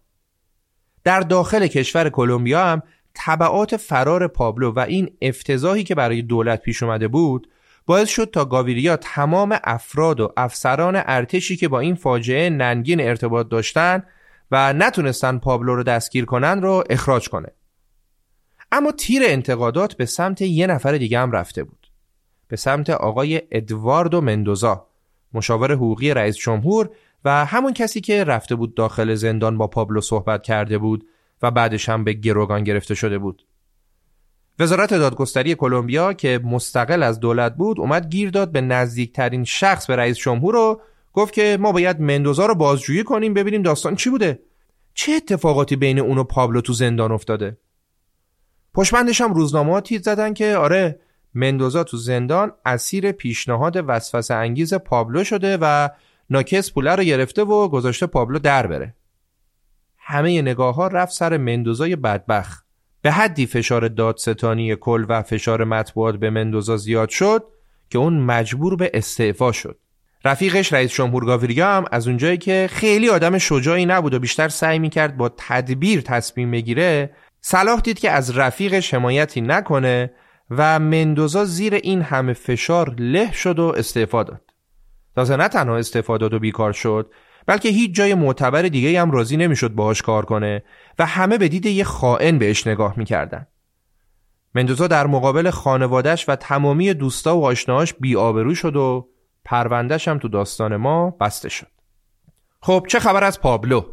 در 1.03 1.19
داخل 1.19 1.67
کشور 1.67 2.09
کلمبیا 2.09 2.65
هم 2.65 2.81
طبعات 3.13 3.77
فرار 3.77 4.27
پابلو 4.27 4.71
و 4.71 4.79
این 4.79 5.09
افتضاحی 5.21 5.83
که 5.83 5.95
برای 5.95 6.21
دولت 6.21 6.61
پیش 6.61 6.83
اومده 6.83 7.07
بود 7.07 7.47
باعث 7.87 8.09
شد 8.09 8.29
تا 8.33 8.45
گاویریا 8.45 8.97
تمام 8.97 9.59
افراد 9.63 10.19
و 10.19 10.33
افسران 10.37 10.95
ارتشی 11.05 11.55
که 11.55 11.67
با 11.67 11.79
این 11.79 11.95
فاجعه 11.95 12.49
ننگین 12.49 13.01
ارتباط 13.01 13.49
داشتن 13.49 14.03
و 14.51 14.73
نتونستن 14.73 15.37
پابلو 15.37 15.75
رو 15.75 15.83
دستگیر 15.83 16.25
کنن 16.25 16.61
رو 16.61 16.83
اخراج 16.89 17.29
کنه 17.29 17.49
اما 18.71 18.91
تیر 18.91 19.21
انتقادات 19.25 19.93
به 19.93 20.05
سمت 20.05 20.41
یه 20.41 20.67
نفر 20.67 20.97
دیگه 20.97 21.19
هم 21.19 21.31
رفته 21.31 21.63
بود 21.63 21.87
به 22.47 22.55
سمت 22.55 22.89
آقای 22.89 23.41
ادواردو 23.51 24.21
مندوزا 24.21 24.87
مشاور 25.33 25.71
حقوقی 25.71 26.13
رئیس 26.13 26.37
جمهور 26.37 26.89
و 27.25 27.45
همون 27.45 27.73
کسی 27.73 28.01
که 28.01 28.23
رفته 28.23 28.55
بود 28.55 28.75
داخل 28.75 29.15
زندان 29.15 29.57
با 29.57 29.67
پابلو 29.67 30.01
صحبت 30.01 30.43
کرده 30.43 30.77
بود 30.77 31.07
و 31.41 31.51
بعدش 31.51 31.89
هم 31.89 32.03
به 32.03 32.13
گروگان 32.13 32.63
گرفته 32.63 32.95
شده 32.95 33.17
بود. 33.17 33.46
وزارت 34.59 34.93
دادگستری 34.93 35.55
کلمبیا 35.55 36.13
که 36.13 36.39
مستقل 36.43 37.03
از 37.03 37.19
دولت 37.19 37.55
بود 37.55 37.79
اومد 37.79 38.09
گیر 38.09 38.29
داد 38.29 38.51
به 38.51 38.61
نزدیکترین 38.61 39.43
شخص 39.43 39.87
به 39.87 39.95
رئیس 39.95 40.17
جمهور 40.17 40.55
و 40.55 40.81
گفت 41.13 41.33
که 41.33 41.57
ما 41.59 41.71
باید 41.71 42.01
مندوزا 42.01 42.45
رو 42.45 42.55
بازجویی 42.55 43.03
کنیم 43.03 43.33
ببینیم 43.33 43.61
داستان 43.61 43.95
چی 43.95 44.09
بوده. 44.09 44.39
چه 44.93 45.11
اتفاقاتی 45.11 45.75
بین 45.75 45.99
اون 45.99 46.17
و 46.17 46.23
پابلو 46.23 46.61
تو 46.61 46.73
زندان 46.73 47.11
افتاده؟ 47.11 47.57
پشمندش 48.73 49.21
هم 49.21 49.33
روزنامه 49.33 49.81
تیز 49.81 50.01
زدن 50.01 50.33
که 50.33 50.55
آره 50.55 50.99
مندوزا 51.33 51.83
تو 51.83 51.97
زندان 51.97 52.51
اسیر 52.65 53.11
پیشنهاد 53.11 53.83
وسوسه 53.87 54.33
انگیز 54.33 54.73
پابلو 54.73 55.23
شده 55.23 55.57
و 55.61 55.89
ناکس 56.29 56.71
پوله 56.71 56.95
رو 56.95 57.03
گرفته 57.03 57.43
و 57.43 57.67
گذاشته 57.67 58.05
پابلو 58.05 58.39
در 58.39 58.67
بره. 58.67 58.95
همه 59.97 60.41
نگاه 60.41 60.75
ها 60.75 60.87
رفت 60.87 61.13
سر 61.13 61.37
مندوزای 61.37 61.95
بدبخ 61.95 62.66
به 63.07 63.13
حدی 63.13 63.45
فشار 63.45 63.87
دادستانی 63.87 64.75
کل 64.75 65.05
و 65.09 65.21
فشار 65.21 65.63
مطبوعات 65.63 66.15
به 66.15 66.29
مندوزا 66.29 66.77
زیاد 66.77 67.09
شد 67.09 67.43
که 67.89 67.97
اون 67.97 68.19
مجبور 68.19 68.75
به 68.75 68.91
استعفا 68.93 69.51
شد. 69.51 69.77
رفیقش 70.25 70.73
رئیس 70.73 70.91
جمهور 70.91 71.25
گاویریا 71.25 71.67
هم 71.67 71.85
از 71.91 72.07
اونجایی 72.07 72.37
که 72.37 72.69
خیلی 72.71 73.09
آدم 73.09 73.37
شجاعی 73.37 73.85
نبود 73.85 74.13
و 74.13 74.19
بیشتر 74.19 74.49
سعی 74.49 74.79
می‌کرد 74.79 75.17
با 75.17 75.31
تدبیر 75.37 76.01
تصمیم 76.01 76.51
بگیره 76.51 77.09
صلاح 77.41 77.81
دید 77.81 77.99
که 77.99 78.11
از 78.11 78.37
رفیقش 78.37 78.93
حمایتی 78.93 79.41
نکنه 79.41 80.11
و 80.49 80.79
مندوزا 80.79 81.45
زیر 81.45 81.73
این 81.73 82.01
همه 82.01 82.33
فشار 82.33 82.95
له 82.99 83.31
شد 83.31 83.59
و 83.59 83.73
استعفا 83.77 84.23
داد. 84.23 84.41
تازه 85.15 85.35
نه 85.35 85.47
تنها 85.47 85.77
استعفا 85.77 86.17
داد 86.17 86.33
و 86.33 86.39
بیکار 86.39 86.73
شد 86.73 87.11
بلکه 87.45 87.69
هیچ 87.69 87.95
جای 87.95 88.13
معتبر 88.13 88.61
دیگه 88.61 89.01
هم 89.01 89.11
راضی 89.11 89.37
نمی‌شد 89.37 89.69
باهاش 89.69 90.01
کار 90.01 90.25
کنه. 90.25 90.63
و 90.99 91.05
همه 91.05 91.37
به 91.37 91.47
دید 91.47 91.65
یه 91.65 91.83
خائن 91.83 92.37
بهش 92.37 92.67
نگاه 92.67 92.93
می‌کردن. 92.97 93.47
مندوزا 94.55 94.87
در 94.87 95.07
مقابل 95.07 95.49
خانوادش 95.49 96.29
و 96.29 96.35
تمامی 96.35 96.93
دوستا 96.93 97.37
و 97.37 97.45
آشناهاش 97.45 97.93
بیآبرو 97.93 98.55
شد 98.55 98.75
و 98.75 99.09
پروندهش 99.45 100.07
هم 100.07 100.19
تو 100.19 100.27
داستان 100.27 100.75
ما 100.75 101.09
بسته 101.09 101.49
شد. 101.49 101.67
خب 102.61 102.85
چه 102.89 102.99
خبر 102.99 103.23
از 103.23 103.41
پابلو؟ 103.41 103.83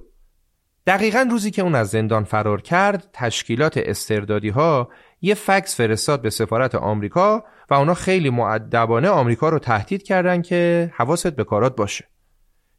دقیقا 0.87 1.29
روزی 1.31 1.51
که 1.51 1.63
اون 1.63 1.75
از 1.75 1.89
زندان 1.89 2.25
فرار 2.25 2.61
کرد 2.61 3.09
تشکیلات 3.13 3.77
استردادی 3.77 4.49
ها 4.49 4.89
یه 5.21 5.35
فکس 5.35 5.77
فرستاد 5.77 6.23
به 6.23 6.31
سفارت 6.31 6.75
آمریکا 6.75 7.45
و 7.71 7.75
اونا 7.75 7.95
خیلی 7.95 8.31
معدبانه 8.31 9.09
آمریکا 9.09 9.49
رو 9.49 9.59
تهدید 9.59 10.03
کردن 10.03 10.43
که 10.43 10.93
حواست 10.97 11.37
به 11.37 11.45
کارات 11.45 11.77
باشه. 11.77 12.05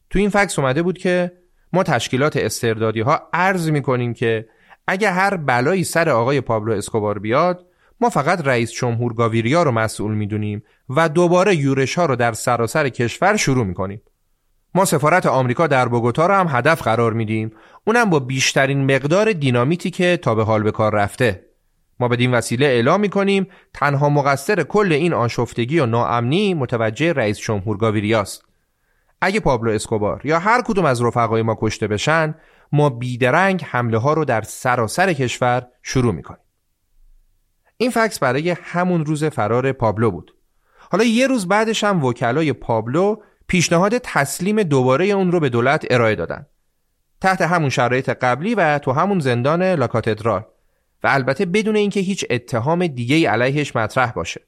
تو 0.09 0.19
این 0.19 0.29
فکس 0.29 0.59
اومده 0.59 0.83
بود 0.83 0.97
که 0.97 1.31
ما 1.73 1.83
تشکیلات 1.83 2.37
استردادی 2.37 3.01
ها 3.01 3.29
عرض 3.33 3.69
می‌کنیم 3.69 4.13
که 4.13 4.45
اگه 4.87 5.11
هر 5.11 5.37
بلایی 5.37 5.83
سر 5.83 6.09
آقای 6.09 6.41
پابلو 6.41 6.73
اسکوبار 6.73 7.19
بیاد 7.19 7.65
ما 8.01 8.09
فقط 8.09 8.47
رئیس 8.47 8.71
جمهور 8.71 9.13
گاویریا 9.13 9.63
رو 9.63 9.71
مسئول 9.71 10.13
می‌دونیم 10.13 10.63
و 10.89 11.09
دوباره 11.09 11.55
یورش 11.55 11.95
ها 11.95 12.05
رو 12.05 12.15
در 12.15 12.33
سراسر 12.33 12.89
کشور 12.89 13.37
شروع 13.37 13.65
می‌کنیم. 13.65 14.01
ما 14.75 14.85
سفارت 14.85 15.25
آمریکا 15.25 15.67
در 15.67 15.87
بوگوتا 15.87 16.27
رو 16.27 16.33
هم 16.33 16.47
هدف 16.49 16.81
قرار 16.81 17.13
میدیم. 17.13 17.51
اونم 17.87 18.09
با 18.09 18.19
بیشترین 18.19 18.95
مقدار 18.95 19.33
دینامیتی 19.33 19.91
که 19.91 20.17
تا 20.17 20.35
به 20.35 20.43
حال 20.43 20.63
به 20.63 20.71
کار 20.71 20.95
رفته. 20.95 21.45
ما 21.99 22.07
بدین 22.07 22.33
وسیله 22.33 22.65
اعلام 22.65 22.99
می‌کنیم 22.99 23.47
تنها 23.73 24.09
مقصر 24.09 24.63
کل 24.63 24.91
این 24.91 25.13
آشفتگی 25.13 25.79
و 25.79 25.85
ناامنی 25.85 26.53
متوجه 26.53 27.13
رئیس 27.13 27.39
جمهور 27.39 27.77
گاویریاست 27.77 28.45
اگه 29.25 29.39
پابلو 29.39 29.71
اسکوبار 29.71 30.21
یا 30.23 30.39
هر 30.39 30.61
کدوم 30.61 30.85
از 30.85 31.01
رفقای 31.01 31.41
ما 31.41 31.57
کشته 31.61 31.87
بشن 31.87 32.35
ما 32.71 32.89
بیدرنگ 32.89 33.63
حمله 33.63 33.97
ها 33.97 34.13
رو 34.13 34.25
در 34.25 34.41
سراسر 34.41 35.13
کشور 35.13 35.67
شروع 35.83 36.13
می‌کنیم. 36.13 36.41
این 37.77 37.91
فکس 37.91 38.19
برای 38.19 38.49
همون 38.49 39.05
روز 39.05 39.23
فرار 39.23 39.71
پابلو 39.71 40.11
بود. 40.11 40.35
حالا 40.91 41.03
یه 41.03 41.27
روز 41.27 41.47
بعدش 41.47 41.83
هم 41.83 42.05
وکلای 42.05 42.53
پابلو 42.53 43.15
پیشنهاد 43.47 43.97
تسلیم 43.97 44.63
دوباره 44.63 45.05
اون 45.05 45.31
رو 45.31 45.39
به 45.39 45.49
دولت 45.49 45.85
ارائه 45.89 46.15
دادن. 46.15 46.45
تحت 47.21 47.41
همون 47.41 47.69
شرایط 47.69 48.09
قبلی 48.09 48.55
و 48.55 48.79
تو 48.79 48.91
همون 48.91 49.19
زندان 49.19 49.63
لاکاتدرال. 49.63 50.45
و 51.03 51.07
البته 51.07 51.45
بدون 51.45 51.75
اینکه 51.75 51.99
هیچ 51.99 52.25
اتهام 52.29 52.87
دیگه 52.87 53.29
علیهش 53.29 53.75
مطرح 53.75 54.11
باشه. 54.11 54.41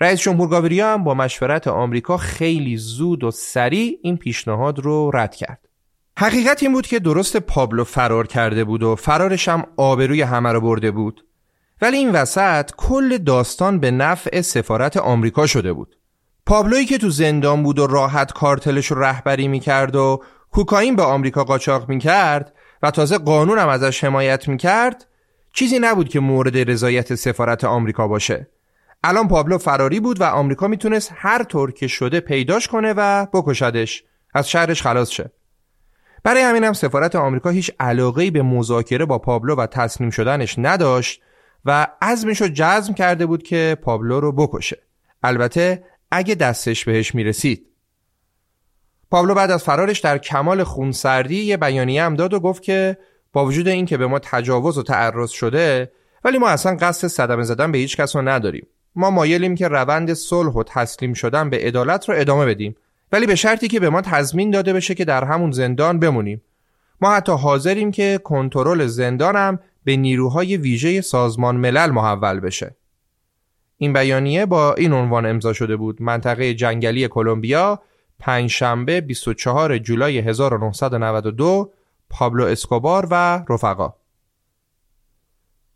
رئیس 0.00 0.20
جمهور 0.20 0.48
گاویریا 0.48 0.92
هم 0.92 1.04
با 1.04 1.14
مشورت 1.14 1.68
آمریکا 1.68 2.16
خیلی 2.16 2.76
زود 2.76 3.24
و 3.24 3.30
سریع 3.30 3.98
این 4.02 4.16
پیشنهاد 4.16 4.78
رو 4.78 5.10
رد 5.14 5.34
کرد. 5.34 5.68
حقیقت 6.18 6.62
این 6.62 6.72
بود 6.72 6.86
که 6.86 6.98
درست 6.98 7.36
پابلو 7.36 7.84
فرار 7.84 8.26
کرده 8.26 8.64
بود 8.64 8.82
و 8.82 8.96
فرارش 8.96 9.48
هم 9.48 9.66
آبروی 9.76 10.22
همه 10.22 10.52
رو 10.52 10.60
برده 10.60 10.90
بود. 10.90 11.24
ولی 11.82 11.96
این 11.96 12.12
وسط 12.12 12.70
کل 12.76 13.18
داستان 13.18 13.80
به 13.80 13.90
نفع 13.90 14.40
سفارت 14.40 14.96
آمریکا 14.96 15.46
شده 15.46 15.72
بود. 15.72 15.96
پابلویی 16.46 16.86
که 16.86 16.98
تو 16.98 17.10
زندان 17.10 17.62
بود 17.62 17.78
و 17.78 17.86
راحت 17.86 18.32
کارتلش 18.32 18.86
رو 18.86 19.02
رهبری 19.02 19.48
می‌کرد 19.48 19.96
و 19.96 20.22
کوکائین 20.50 20.96
به 20.96 21.02
آمریکا 21.02 21.44
قاچاق 21.44 21.88
می‌کرد 21.88 22.54
و 22.82 22.90
تازه 22.90 23.18
قانون 23.18 23.58
هم 23.58 23.68
ازش 23.68 24.04
حمایت 24.04 24.48
می‌کرد 24.48 25.06
چیزی 25.52 25.78
نبود 25.78 26.08
که 26.08 26.20
مورد 26.20 26.70
رضایت 26.70 27.14
سفارت 27.14 27.64
آمریکا 27.64 28.08
باشه. 28.08 28.48
الان 29.06 29.28
پابلو 29.28 29.58
فراری 29.58 30.00
بود 30.00 30.20
و 30.20 30.24
آمریکا 30.24 30.68
می‌تونست 30.68 31.12
هر 31.14 31.42
طور 31.42 31.72
که 31.72 31.86
شده 31.86 32.20
پیداش 32.20 32.68
کنه 32.68 32.94
و 32.96 33.26
بکشدش. 33.32 34.04
از 34.34 34.50
شهرش 34.50 34.82
خلاص 34.82 35.10
شه. 35.10 35.30
برای 36.22 36.42
همین 36.42 36.64
هم 36.64 36.72
سفارت 36.72 37.16
آمریکا 37.16 37.50
هیچ 37.50 37.70
علاقه 37.80 38.30
به 38.30 38.42
مذاکره 38.42 39.04
با 39.04 39.18
پابلو 39.18 39.56
و 39.56 39.66
تسلیم 39.66 40.10
شدنش 40.10 40.54
نداشت 40.58 41.22
و 41.64 41.86
عزمش 42.02 42.40
رو 42.40 42.48
جزم 42.54 42.94
کرده 42.94 43.26
بود 43.26 43.42
که 43.42 43.76
پابلو 43.82 44.20
رو 44.20 44.32
بکشه. 44.32 44.78
البته 45.22 45.84
اگه 46.10 46.34
دستش 46.34 46.84
بهش 46.84 47.14
می‌رسید. 47.14 47.66
پابلو 49.10 49.34
بعد 49.34 49.50
از 49.50 49.64
فرارش 49.64 50.00
در 50.00 50.18
کمال 50.18 50.64
خونسردی 50.64 51.44
یه 51.44 51.56
بیانیه 51.56 52.02
هم 52.04 52.14
داد 52.14 52.34
و 52.34 52.40
گفت 52.40 52.62
که 52.62 52.98
با 53.32 53.44
وجود 53.44 53.68
اینکه 53.68 53.96
به 53.96 54.06
ما 54.06 54.18
تجاوز 54.18 54.78
و 54.78 54.82
تعرض 54.82 55.30
شده 55.30 55.92
ولی 56.24 56.38
ما 56.38 56.48
اصلا 56.48 56.76
قصد 56.80 57.08
صدمه 57.08 57.42
زدن 57.42 57.72
به 57.72 57.78
هیچ 57.78 57.96
کس 57.96 58.16
رو 58.16 58.22
نداریم. 58.22 58.66
ما 58.96 59.10
مایلیم 59.10 59.54
که 59.54 59.68
روند 59.68 60.12
صلح 60.12 60.52
و 60.52 60.62
تسلیم 60.62 61.14
شدن 61.14 61.50
به 61.50 61.58
عدالت 61.58 62.08
رو 62.08 62.14
ادامه 62.18 62.46
بدیم. 62.46 62.76
ولی 63.12 63.26
به 63.26 63.34
شرطی 63.34 63.68
که 63.68 63.80
به 63.80 63.90
ما 63.90 64.00
تضمین 64.00 64.50
داده 64.50 64.72
بشه 64.72 64.94
که 64.94 65.04
در 65.04 65.24
همون 65.24 65.50
زندان 65.50 65.98
بمونیم. 65.98 66.42
ما 67.00 67.14
حتی 67.14 67.32
حاضریم 67.32 67.90
که 67.90 68.20
کنترل 68.24 68.86
زندانم 68.86 69.58
به 69.84 69.96
نیروهای 69.96 70.56
ویژه 70.56 71.00
سازمان 71.00 71.56
ملل 71.56 71.90
محول 71.90 72.40
بشه. 72.40 72.76
این 73.78 73.92
بیانیه 73.92 74.46
با 74.46 74.74
این 74.74 74.92
عنوان 74.92 75.26
امضا 75.26 75.52
شده 75.52 75.76
بود. 75.76 76.02
منطقه 76.02 76.54
جنگلی 76.54 77.08
کلمبیا 77.08 77.82
پنجشنبه 78.18 79.00
24 79.00 79.78
جولای 79.78 80.18
1992 80.18 81.72
پابلو 82.10 82.44
اسکوبار 82.44 83.08
و 83.10 83.44
رفقا. 83.48 83.94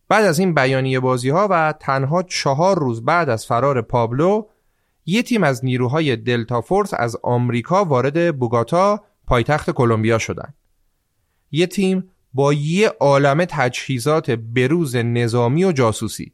بعد 0.09 0.25
از 0.25 0.39
این 0.39 0.55
بیانیه 0.55 1.01
بازی 1.01 1.29
ها 1.29 1.49
و 1.51 1.75
تنها 1.81 2.23
چهار 2.23 2.79
روز 2.79 3.05
بعد 3.05 3.29
از 3.29 3.47
فرار 3.47 3.83
پابلو 3.83 4.47
یه 5.07 5.23
تیم 5.23 5.45
از 5.45 5.65
نیروهای 5.65 6.17
دلتا 6.17 6.61
فورس 6.61 6.95
از 6.97 7.17
آمریکا 7.23 7.85
وارد 7.85 8.39
بوگاتا 8.39 9.05
پایتخت 9.27 9.71
کلمبیا 9.71 10.19
شدند. 10.19 10.55
یه 11.51 11.67
تیم 11.67 12.11
با 12.35 12.53
یه 12.53 12.89
عالم 12.89 13.45
تجهیزات 13.45 14.31
بروز 14.31 14.97
نظامی 14.97 15.65
و 15.65 15.73
جاسوسی 15.73 16.33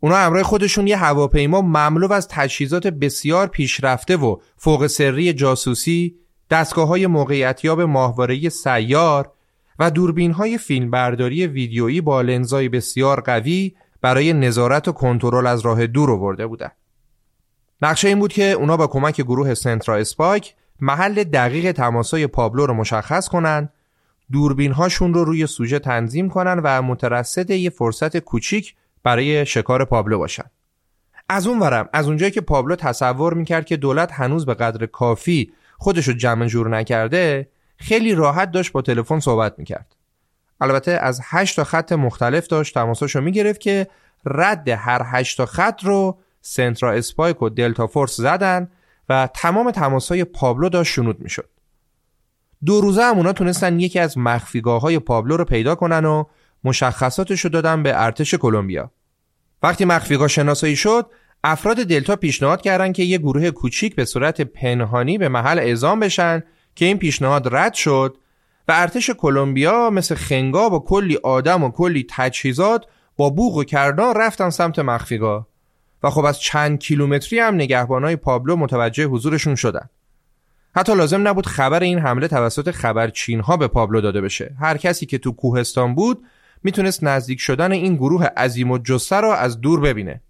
اونا 0.00 0.16
همراه 0.16 0.42
خودشون 0.42 0.86
یه 0.86 0.96
هواپیما 0.96 1.60
مملو 1.60 2.12
از 2.12 2.28
تجهیزات 2.28 2.86
بسیار 2.86 3.46
پیشرفته 3.46 4.16
و 4.16 4.36
فوق 4.56 4.86
سری 4.86 5.32
جاسوسی 5.32 6.16
دستگاه 6.50 6.88
های 6.88 7.06
موقعیتیاب 7.06 7.80
ماهواره 7.80 8.48
سیار 8.48 9.32
و 9.78 9.90
دوربین 9.90 10.32
های 10.32 10.58
فیلمبرداری 10.58 11.46
ویدیویی 11.46 12.00
با 12.00 12.20
لنزای 12.20 12.68
بسیار 12.68 13.20
قوی 13.20 13.74
برای 14.00 14.32
نظارت 14.32 14.88
و 14.88 14.92
کنترل 14.92 15.46
از 15.46 15.60
راه 15.60 15.86
دور 15.86 16.10
آورده 16.10 16.46
بودند. 16.46 16.72
نقشه 17.82 18.08
این 18.08 18.18
بود 18.18 18.32
که 18.32 18.44
اونا 18.44 18.76
با 18.76 18.86
کمک 18.86 19.20
گروه 19.20 19.54
سنترا 19.54 19.96
اسپایک 19.96 20.54
محل 20.80 21.24
دقیق 21.24 21.72
تماسای 21.72 22.26
پابلو 22.26 22.66
رو 22.66 22.74
مشخص 22.74 23.28
کنن 23.28 23.68
دوربین 24.32 24.72
هاشون 24.72 25.14
رو 25.14 25.24
روی 25.24 25.46
سوژه 25.46 25.78
تنظیم 25.78 26.28
کنن 26.28 26.60
و 26.64 26.82
مترصد 26.82 27.50
یه 27.50 27.70
فرصت 27.70 28.16
کوچیک 28.16 28.74
برای 29.02 29.46
شکار 29.46 29.84
پابلو 29.84 30.18
باشن 30.18 30.44
از 31.28 31.46
اون 31.46 31.58
ورم 31.58 31.88
از 31.92 32.06
اونجایی 32.06 32.32
که 32.32 32.40
پابلو 32.40 32.76
تصور 32.76 33.34
می‌کرد 33.34 33.66
که 33.66 33.76
دولت 33.76 34.12
هنوز 34.12 34.46
به 34.46 34.54
قدر 34.54 34.86
کافی 34.86 35.52
خودش 35.78 36.08
رو 36.08 36.14
جمع 36.14 36.46
جور 36.46 36.68
نکرده 36.68 37.48
خیلی 37.82 38.14
راحت 38.14 38.50
داشت 38.50 38.72
با 38.72 38.82
تلفن 38.82 39.20
صحبت 39.20 39.54
می‌کرد. 39.58 39.96
البته 40.60 40.90
از 40.90 41.20
هشت 41.24 41.56
تا 41.56 41.64
خط 41.64 41.92
مختلف 41.92 42.46
داشت 42.46 42.74
تماساشو 42.74 43.20
می‌گرفت 43.20 43.60
که 43.60 43.86
رد 44.24 44.68
هر 44.68 45.02
هشت 45.06 45.36
تا 45.36 45.46
خط 45.46 45.84
رو 45.84 46.18
سنترا 46.40 46.92
اسپایک 46.92 47.42
و 47.42 47.48
دلتا 47.48 47.86
فورس 47.86 48.16
زدن 48.16 48.68
و 49.08 49.28
تمام 49.34 49.70
تماسای 49.70 50.24
پابلو 50.24 50.68
داشت 50.68 50.92
شنود 50.92 51.20
می‌شد. 51.20 51.48
دو 52.64 52.80
روزه 52.80 53.02
هم 53.02 53.16
اونا 53.16 53.32
تونستن 53.32 53.80
یکی 53.80 53.98
از 53.98 54.18
مخفیگاه 54.18 54.80
های 54.80 54.98
پابلو 54.98 55.36
رو 55.36 55.44
پیدا 55.44 55.74
کنن 55.74 56.04
و 56.04 56.24
مشخصاتش 56.64 57.40
رو 57.40 57.50
دادن 57.50 57.82
به 57.82 58.02
ارتش 58.02 58.34
کلمبیا. 58.34 58.90
وقتی 59.62 59.84
مخفیگاه 59.84 60.28
شناسایی 60.28 60.76
شد 60.76 61.10
افراد 61.44 61.76
دلتا 61.76 62.16
پیشنهاد 62.16 62.62
کردند 62.62 62.94
که 62.94 63.02
یه 63.02 63.18
گروه 63.18 63.50
کوچیک 63.50 63.94
به 63.94 64.04
صورت 64.04 64.40
پنهانی 64.40 65.18
به 65.18 65.28
محل 65.28 65.58
اعزام 65.58 66.00
بشن 66.00 66.42
که 66.74 66.84
این 66.84 66.98
پیشنهاد 66.98 67.54
رد 67.54 67.74
شد 67.74 68.16
و 68.68 68.72
ارتش 68.76 69.10
کلمبیا 69.10 69.90
مثل 69.90 70.14
خنگا 70.14 70.68
با 70.68 70.78
کلی 70.78 71.16
آدم 71.16 71.64
و 71.64 71.70
کلی 71.70 72.06
تجهیزات 72.10 72.86
با 73.16 73.30
بوغ 73.30 73.56
و 73.56 73.64
کرنا 73.64 74.12
رفتن 74.12 74.50
سمت 74.50 74.78
مخفیگاه. 74.78 75.46
و 76.02 76.10
خب 76.10 76.24
از 76.24 76.40
چند 76.40 76.78
کیلومتری 76.78 77.38
هم 77.38 77.54
نگهبانای 77.54 78.16
پابلو 78.16 78.56
متوجه 78.56 79.04
حضورشون 79.04 79.54
شدن. 79.54 79.88
حتی 80.76 80.94
لازم 80.94 81.28
نبود 81.28 81.46
خبر 81.46 81.82
این 81.82 81.98
حمله 81.98 82.28
توسط 82.28 82.70
خبرچین 82.70 83.40
ها 83.40 83.56
به 83.56 83.68
پابلو 83.68 84.00
داده 84.00 84.20
بشه. 84.20 84.54
هر 84.60 84.76
کسی 84.76 85.06
که 85.06 85.18
تو 85.18 85.32
کوهستان 85.32 85.94
بود 85.94 86.24
می‌تونست 86.62 87.04
نزدیک 87.04 87.40
شدن 87.40 87.72
این 87.72 87.96
گروه 87.96 88.24
عظیم 88.24 88.70
و 88.70 88.78
جسته 88.78 89.20
را 89.20 89.36
از 89.36 89.60
دور 89.60 89.80
ببینه. 89.80 90.22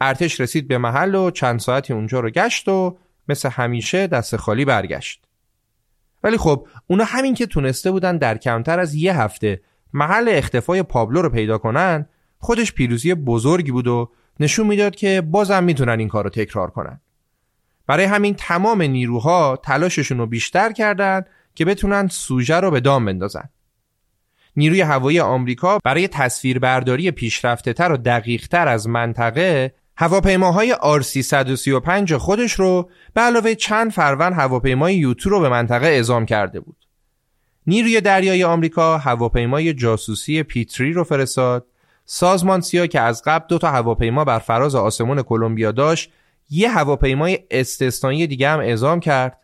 ارتش 0.00 0.40
رسید 0.40 0.68
به 0.68 0.78
محل 0.78 1.14
و 1.14 1.30
چند 1.30 1.60
ساعتی 1.60 1.92
اونجا 1.92 2.20
رو 2.20 2.30
گشت 2.30 2.68
و 2.68 2.98
مثل 3.28 3.48
همیشه 3.48 4.06
دست 4.06 4.36
خالی 4.36 4.64
برگشت. 4.64 5.27
ولی 6.22 6.36
خب 6.36 6.68
اونا 6.86 7.04
همین 7.04 7.34
که 7.34 7.46
تونسته 7.46 7.90
بودن 7.90 8.16
در 8.16 8.38
کمتر 8.38 8.80
از 8.80 8.94
یه 8.94 9.20
هفته 9.20 9.60
محل 9.92 10.28
اختفای 10.28 10.82
پابلو 10.82 11.22
رو 11.22 11.30
پیدا 11.30 11.58
کنن 11.58 12.06
خودش 12.38 12.72
پیروزی 12.72 13.14
بزرگی 13.14 13.70
بود 13.70 13.86
و 13.86 14.10
نشون 14.40 14.66
می‌داد 14.66 14.96
که 14.96 15.20
بازم 15.20 15.64
می‌تونن 15.64 15.98
این 15.98 16.08
کار 16.08 16.24
رو 16.24 16.30
تکرار 16.30 16.70
کنن 16.70 17.00
برای 17.86 18.04
همین 18.04 18.34
تمام 18.34 18.82
نیروها 18.82 19.58
تلاششون 19.62 20.18
رو 20.18 20.26
بیشتر 20.26 20.72
کردند 20.72 21.26
که 21.54 21.64
بتونن 21.64 22.08
سوژه 22.08 22.56
رو 22.56 22.70
به 22.70 22.80
دام 22.80 23.04
بندازن. 23.04 23.48
نیروی 24.56 24.80
هوایی 24.80 25.20
آمریکا 25.20 25.78
برای 25.84 26.08
تصویربرداری 26.08 27.10
پیشرفته 27.10 27.72
تر 27.72 27.92
و 27.92 27.96
دقیق 27.96 28.46
تر 28.46 28.68
از 28.68 28.88
منطقه 28.88 29.74
هواپیماهای 30.00 30.74
R335 30.74 32.12
خودش 32.12 32.52
رو 32.52 32.90
به 33.14 33.20
علاوه 33.20 33.54
چند 33.54 33.90
فروند 33.90 34.32
هواپیمای 34.32 34.94
یوتو 34.94 35.30
رو 35.30 35.40
به 35.40 35.48
منطقه 35.48 35.86
اعزام 35.86 36.26
کرده 36.26 36.60
بود. 36.60 36.76
نیروی 37.66 38.00
دریای 38.00 38.44
آمریکا 38.44 38.98
هواپیمای 38.98 39.74
جاسوسی 39.74 40.42
پیتری 40.42 40.92
رو 40.92 41.04
فرستاد 41.04 41.66
سازمان 42.04 42.60
سیا 42.60 42.86
که 42.86 43.00
از 43.00 43.22
قبل 43.26 43.46
دو 43.48 43.58
تا 43.58 43.70
هواپیما 43.70 44.24
بر 44.24 44.38
فراز 44.38 44.74
آسمان 44.74 45.22
کلمبیا 45.22 45.72
داشت 45.72 46.10
یه 46.50 46.70
هواپیمای 46.70 47.38
استثنایی 47.50 48.26
دیگه 48.26 48.48
هم 48.48 48.60
اعزام 48.60 49.00
کرد 49.00 49.38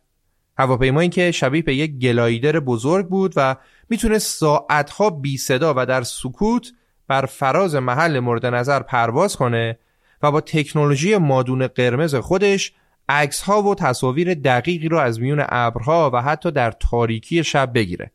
هواپیمایی 0.58 1.08
که 1.08 1.30
شبیه 1.30 1.62
به 1.62 1.74
یک 1.74 1.98
گلایدر 1.98 2.60
بزرگ 2.60 3.08
بود 3.08 3.32
و 3.36 3.56
می‌تونه 3.88 4.18
ساعتها 4.18 5.10
بی 5.10 5.36
صدا 5.36 5.74
و 5.76 5.86
در 5.86 6.02
سکوت 6.02 6.72
بر 7.08 7.26
فراز 7.26 7.74
محل 7.74 8.18
مورد 8.18 8.46
نظر 8.46 8.82
پرواز 8.82 9.36
کنه 9.36 9.78
و 10.24 10.30
با 10.30 10.40
تکنولوژی 10.40 11.16
مادون 11.16 11.66
قرمز 11.66 12.14
خودش 12.14 12.72
عکس 13.08 13.42
ها 13.42 13.62
و 13.62 13.74
تصاویر 13.74 14.34
دقیقی 14.34 14.88
رو 14.88 14.98
از 14.98 15.20
میون 15.20 15.44
ابرها 15.48 16.10
و 16.14 16.22
حتی 16.22 16.50
در 16.50 16.70
تاریکی 16.70 17.44
شب 17.44 17.72
بگیره. 17.74 18.10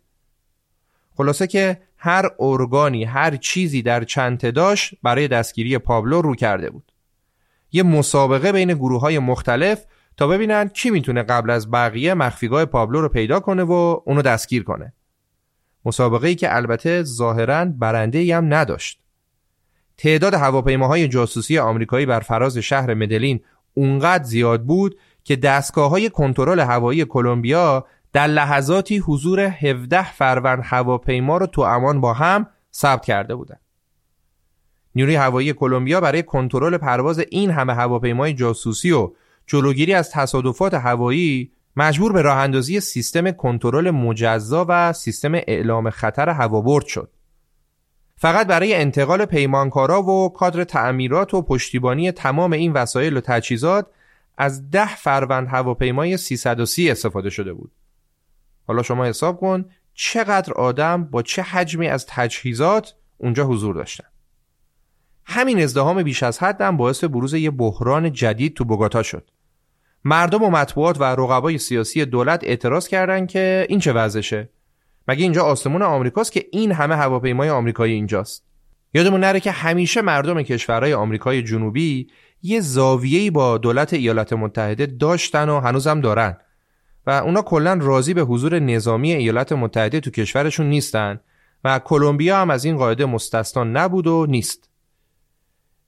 خلاصه 1.15 1.47
که 1.47 1.81
هر 1.97 2.29
ارگانی 2.39 3.03
هر 3.03 3.35
چیزی 3.35 3.81
در 3.81 4.03
چند 4.03 4.53
داشت 4.53 4.93
برای 5.03 5.27
دستگیری 5.27 5.77
پابلو 5.77 6.21
رو 6.21 6.35
کرده 6.35 6.69
بود. 6.69 6.91
یه 7.71 7.83
مسابقه 7.83 8.51
بین 8.51 8.73
گروه 8.73 9.01
های 9.01 9.19
مختلف 9.19 9.85
تا 10.17 10.27
ببینن 10.27 10.67
کی 10.67 10.89
می‌تونه 10.89 11.23
قبل 11.23 11.49
از 11.49 11.71
بقیه 11.71 12.13
مخفیگاه 12.13 12.65
پابلو 12.65 13.01
رو 13.01 13.09
پیدا 13.09 13.39
کنه 13.39 13.63
و 13.63 14.01
اونو 14.05 14.21
دستگیر 14.21 14.63
کنه. 14.63 14.93
مسابقه 15.85 16.27
ای 16.27 16.35
که 16.35 16.55
البته 16.55 17.03
ظاهرا 17.03 17.65
برنده 17.65 18.37
هم 18.37 18.53
نداشت. 18.53 18.99
تعداد 19.99 20.33
هواپیماهای 20.33 21.07
جاسوسی 21.07 21.57
آمریکایی 21.57 22.05
بر 22.05 22.19
فراز 22.19 22.57
شهر 22.57 22.93
مدلین 22.93 23.39
اونقدر 23.73 24.23
زیاد 24.23 24.63
بود 24.63 24.99
که 25.23 25.35
دستگاه 25.35 25.89
های 25.89 26.09
کنترل 26.09 26.59
هوایی 26.59 27.05
کلمبیا 27.05 27.85
در 28.13 28.27
لحظاتی 28.27 28.97
حضور 28.97 29.39
17 29.39 30.11
فروند 30.11 30.61
هواپیما 30.63 31.37
رو 31.37 31.45
تو 31.45 31.61
امان 31.61 32.01
با 32.01 32.13
هم 32.13 32.47
ثبت 32.73 33.05
کرده 33.05 33.35
بودند. 33.35 33.59
نیروی 34.95 35.15
هوایی 35.15 35.53
کلمبیا 35.53 36.01
برای 36.01 36.23
کنترل 36.23 36.77
پرواز 36.77 37.19
این 37.19 37.51
همه 37.51 37.73
هواپیمای 37.73 38.33
جاسوسی 38.33 38.91
و 38.91 39.11
جلوگیری 39.47 39.93
از 39.93 40.11
تصادفات 40.11 40.73
هوایی 40.73 41.51
مجبور 41.75 42.13
به 42.13 42.21
راه 42.21 42.37
اندازی 42.37 42.79
سیستم 42.79 43.31
کنترل 43.31 43.91
مجزا 43.91 44.65
و 44.69 44.93
سیستم 44.93 45.33
اعلام 45.33 45.89
خطر 45.89 46.29
هوابرد 46.29 46.85
شد. 46.85 47.09
فقط 48.21 48.47
برای 48.47 48.75
انتقال 48.75 49.25
پیمانکارا 49.25 50.03
و 50.03 50.33
کادر 50.33 50.63
تعمیرات 50.63 51.33
و 51.33 51.41
پشتیبانی 51.41 52.11
تمام 52.11 52.53
این 52.53 52.73
وسایل 52.73 53.17
و 53.17 53.21
تجهیزات 53.21 53.87
از 54.37 54.69
ده 54.69 54.95
فروند 54.95 55.47
هواپیمای 55.47 56.17
330 56.17 56.91
استفاده 56.91 57.29
شده 57.29 57.53
بود. 57.53 57.71
حالا 58.67 58.83
شما 58.83 59.05
حساب 59.05 59.39
کن 59.39 59.65
چقدر 59.93 60.53
آدم 60.53 61.03
با 61.03 61.21
چه 61.21 61.41
حجمی 61.41 61.87
از 61.87 62.05
تجهیزات 62.09 62.95
اونجا 63.17 63.45
حضور 63.45 63.75
داشتن. 63.75 64.07
همین 65.25 65.61
ازدهام 65.61 66.03
بیش 66.03 66.23
از 66.23 66.39
حد 66.39 66.61
هم 66.61 66.77
باعث 66.77 67.03
بروز 67.03 67.33
یه 67.33 67.51
بحران 67.51 68.13
جدید 68.13 68.53
تو 68.53 68.65
بوگاتا 68.65 69.03
شد. 69.03 69.31
مردم 70.03 70.43
و 70.43 70.49
مطبوعات 70.49 71.01
و 71.01 71.03
رقبای 71.03 71.57
سیاسی 71.57 72.05
دولت 72.05 72.43
اعتراض 72.43 72.87
کردند 72.87 73.27
که 73.27 73.65
این 73.69 73.79
چه 73.79 73.93
وضعشه؟ 73.93 74.49
مگه 75.09 75.23
اینجا 75.23 75.43
آسمون 75.43 75.81
آمریکاست 75.81 76.31
که 76.31 76.45
این 76.51 76.71
همه 76.71 76.95
هواپیمای 76.95 77.49
آمریکایی 77.49 77.93
اینجاست؟ 77.93 78.45
یادمون 78.93 79.19
نره 79.19 79.39
که 79.39 79.51
همیشه 79.51 80.01
مردم 80.01 80.41
کشورهای 80.41 80.93
آمریکای 80.93 81.43
جنوبی 81.43 82.07
یه 82.41 82.59
زاویه‌ای 82.59 83.29
با 83.29 83.57
دولت 83.57 83.93
ایالات 83.93 84.33
متحده 84.33 84.85
داشتن 84.85 85.49
و 85.49 85.59
هنوزم 85.59 86.01
دارن 86.01 86.37
و 87.07 87.11
اونا 87.11 87.41
کلا 87.41 87.79
راضی 87.81 88.13
به 88.13 88.21
حضور 88.21 88.59
نظامی 88.59 89.13
ایالات 89.13 89.51
متحده 89.51 89.99
تو 89.99 90.11
کشورشون 90.11 90.69
نیستن 90.69 91.19
و 91.63 91.79
کلمبیا 91.79 92.37
هم 92.37 92.49
از 92.49 92.65
این 92.65 92.77
قاعده 92.77 93.05
مستثنا 93.05 93.63
نبود 93.63 94.07
و 94.07 94.25
نیست. 94.29 94.69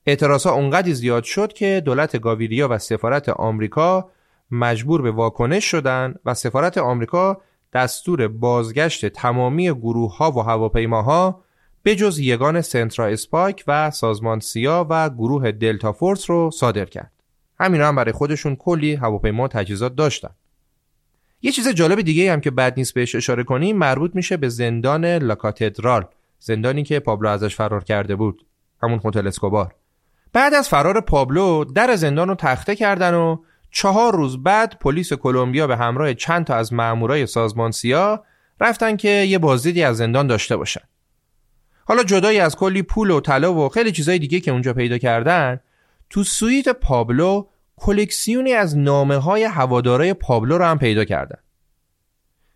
اعتراض 0.05 0.43
ها 0.45 0.51
اونقدر 0.51 0.91
زیاد 0.91 1.23
شد 1.23 1.53
که 1.53 1.81
دولت 1.85 2.21
گاویریا 2.21 2.67
و 2.71 2.77
سفارت 2.77 3.29
آمریکا 3.29 4.09
مجبور 4.51 5.01
به 5.01 5.11
واکنش 5.11 5.65
شدن 5.65 6.15
و 6.25 6.33
سفارت 6.33 6.77
آمریکا 6.77 7.41
دستور 7.73 8.27
بازگشت 8.27 9.05
تمامی 9.05 9.73
گروه 9.73 10.17
ها 10.17 10.31
و 10.31 10.39
هواپیماها 10.39 11.43
به 11.83 11.95
جز 11.95 12.19
یگان 12.19 12.61
سنترا 12.61 13.07
اسپاک 13.07 13.63
و 13.67 13.91
سازمان 13.91 14.39
سیا 14.39 14.87
و 14.89 15.09
گروه 15.09 15.51
دلتا 15.51 15.91
فورس 15.91 16.29
رو 16.29 16.51
صادر 16.51 16.85
کرد. 16.85 17.11
همینا 17.59 17.87
هم 17.87 17.95
برای 17.95 18.11
خودشون 18.11 18.55
کلی 18.55 18.93
هواپیما 18.95 19.47
تجهیزات 19.47 19.95
داشتن. 19.95 20.29
یه 21.41 21.51
چیز 21.51 21.67
جالب 21.67 22.01
دیگه 22.01 22.33
هم 22.33 22.41
که 22.41 22.51
بد 22.51 22.73
نیست 22.77 22.93
بهش 22.93 23.15
اشاره 23.15 23.43
کنیم 23.43 23.77
مربوط 23.77 24.15
میشه 24.15 24.37
به 24.37 24.49
زندان 24.49 25.05
لاکاتدرال 25.05 26.05
زندانی 26.39 26.83
که 26.83 26.99
پابلو 26.99 27.29
ازش 27.29 27.55
فرار 27.55 27.83
کرده 27.83 28.15
بود 28.15 28.45
همون 28.83 29.01
هتل 29.05 29.27
اسکوبار 29.27 29.75
بعد 30.33 30.53
از 30.53 30.69
فرار 30.69 31.01
پابلو 31.01 31.65
در 31.65 31.95
زندان 31.95 32.27
رو 32.27 32.35
تخته 32.35 32.75
کردن 32.75 33.13
و 33.13 33.37
چهار 33.71 34.15
روز 34.15 34.43
بعد 34.43 34.79
پلیس 34.79 35.13
کلمبیا 35.13 35.67
به 35.67 35.77
همراه 35.77 36.13
چند 36.13 36.45
تا 36.45 36.55
از 36.55 36.73
مامورای 36.73 37.25
سازمان 37.25 37.71
سیا 37.71 38.23
رفتن 38.61 38.97
که 38.97 39.09
یه 39.09 39.37
بازدیدی 39.37 39.83
از 39.83 39.97
زندان 39.97 40.27
داشته 40.27 40.57
باشن 40.57 40.81
حالا 41.85 42.03
جدایی 42.03 42.39
از 42.39 42.55
کلی 42.55 42.81
پول 42.81 43.11
و 43.11 43.19
طلا 43.19 43.53
و 43.53 43.69
خیلی 43.69 43.91
چیزای 43.91 44.19
دیگه 44.19 44.39
که 44.39 44.51
اونجا 44.51 44.73
پیدا 44.73 44.97
کردن 44.97 45.59
تو 46.09 46.23
سویت 46.23 46.69
پابلو 46.69 47.47
کلکسیونی 47.75 48.53
از 48.53 48.77
نامه 48.77 49.17
های 49.17 49.43
هوادارای 49.43 50.13
پابلو 50.13 50.57
رو 50.57 50.65
هم 50.65 50.79
پیدا 50.79 51.05
کردن. 51.05 51.39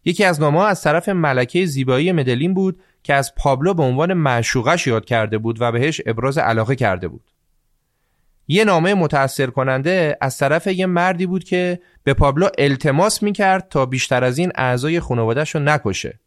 یکی 0.05 0.23
از 0.23 0.41
نامه 0.41 0.59
ها 0.59 0.67
از 0.67 0.81
طرف 0.81 1.09
ملکه 1.09 1.65
زیبایی 1.65 2.11
مدلین 2.11 2.53
بود 2.53 2.79
که 3.03 3.13
از 3.13 3.35
پابلو 3.35 3.73
به 3.73 3.83
عنوان 3.83 4.13
معشوقش 4.13 4.87
یاد 4.87 5.05
کرده 5.05 5.37
بود 5.37 5.61
و 5.61 5.71
بهش 5.71 6.01
ابراز 6.05 6.37
علاقه 6.37 6.75
کرده 6.75 7.07
بود. 7.07 7.31
یه 8.47 8.63
نامه 8.63 8.93
متأثر 8.93 9.47
کننده 9.47 10.17
از 10.21 10.37
طرف 10.37 10.67
یه 10.67 10.85
مردی 10.85 11.25
بود 11.25 11.43
که 11.43 11.79
به 12.03 12.13
پابلو 12.13 12.49
التماس 12.57 13.23
می‌کرد 13.23 13.67
تا 13.69 13.85
بیشتر 13.85 14.23
از 14.23 14.37
این 14.37 14.51
اعضای 14.55 14.99
خانوادهش 14.99 15.55
رو 15.55 15.61
نکشه. 15.61 16.19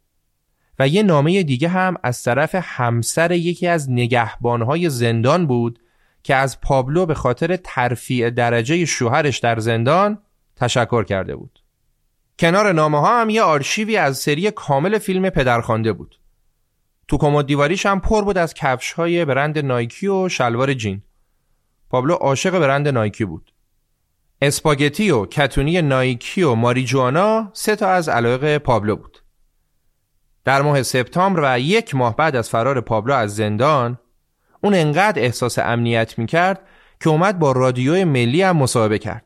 و 0.79 0.89
یه 0.89 1.03
نامه 1.03 1.43
دیگه 1.43 1.69
هم 1.69 1.97
از 2.03 2.23
طرف 2.23 2.55
همسر 2.63 3.33
یکی 3.33 3.67
از 3.67 3.91
نگهبانهای 3.91 4.91
زندان 4.91 5.47
بود 5.47 5.79
که 6.23 6.35
از 6.35 6.61
پابلو 6.61 7.07
به 7.07 7.15
خاطر 7.15 7.57
ترفیع 7.57 8.31
درجه 8.31 8.85
شوهرش 8.85 9.39
در 9.39 9.59
زندان 9.59 10.19
تشکر 10.57 11.05
کرده 11.05 11.37
بود. 11.37 11.59
کنار 12.39 12.73
نامه 12.73 13.01
ها 13.01 13.21
هم 13.21 13.31
یه 13.31 13.43
آرشیوی 13.43 13.97
از 13.97 14.19
سری 14.19 14.51
کامل 14.51 14.99
فیلم 14.99 15.31
پدرخوانده 15.31 15.93
بود. 15.93 16.21
تو 17.09 17.19
کمد 17.19 17.47
دیواریش 17.47 17.87
هم 17.87 18.01
پر 18.01 18.25
بود 18.25 18.39
از 18.39 18.55
کفش 18.55 18.93
های 18.93 19.25
برند 19.25 19.59
نایکی 19.59 20.07
و 20.07 20.29
شلوار 20.29 20.75
جین. 20.75 21.03
پابلو 21.91 22.15
عاشق 22.15 22.59
برند 22.59 22.89
نایکی 22.89 23.25
بود. 23.25 23.53
اسپاگتی 24.43 25.11
و 25.11 25.27
کتونی 25.27 25.83
نایکی 25.83 26.43
و 26.43 26.55
ماریجوانا 26.55 27.51
سه 27.53 27.77
تا 27.77 27.89
از 27.89 28.09
علایق 28.09 28.59
پابلو 28.59 28.97
بود. 28.97 29.23
در 30.45 30.63
ماه 30.63 30.83
سپتامبر 30.83 31.41
و 31.45 31.61
یک 31.61 31.95
ماه 31.95 32.17
بعد 32.17 32.37
از 32.37 32.49
فرار 32.51 32.81
پابلو 32.81 33.15
از 33.15 33.37
زندان 33.37 33.99
اون 34.61 34.75
انقدر 34.75 35.23
احساس 35.23 35.59
امنیت 35.59 36.19
می‌کرد 36.19 36.61
که 37.01 37.11
اومد 37.11 37.39
با 37.39 37.53
رادیو 37.53 38.07
ملی 38.07 38.43
هم 38.43 38.57
مصاحبه 38.57 38.99
کرد. 38.99 39.25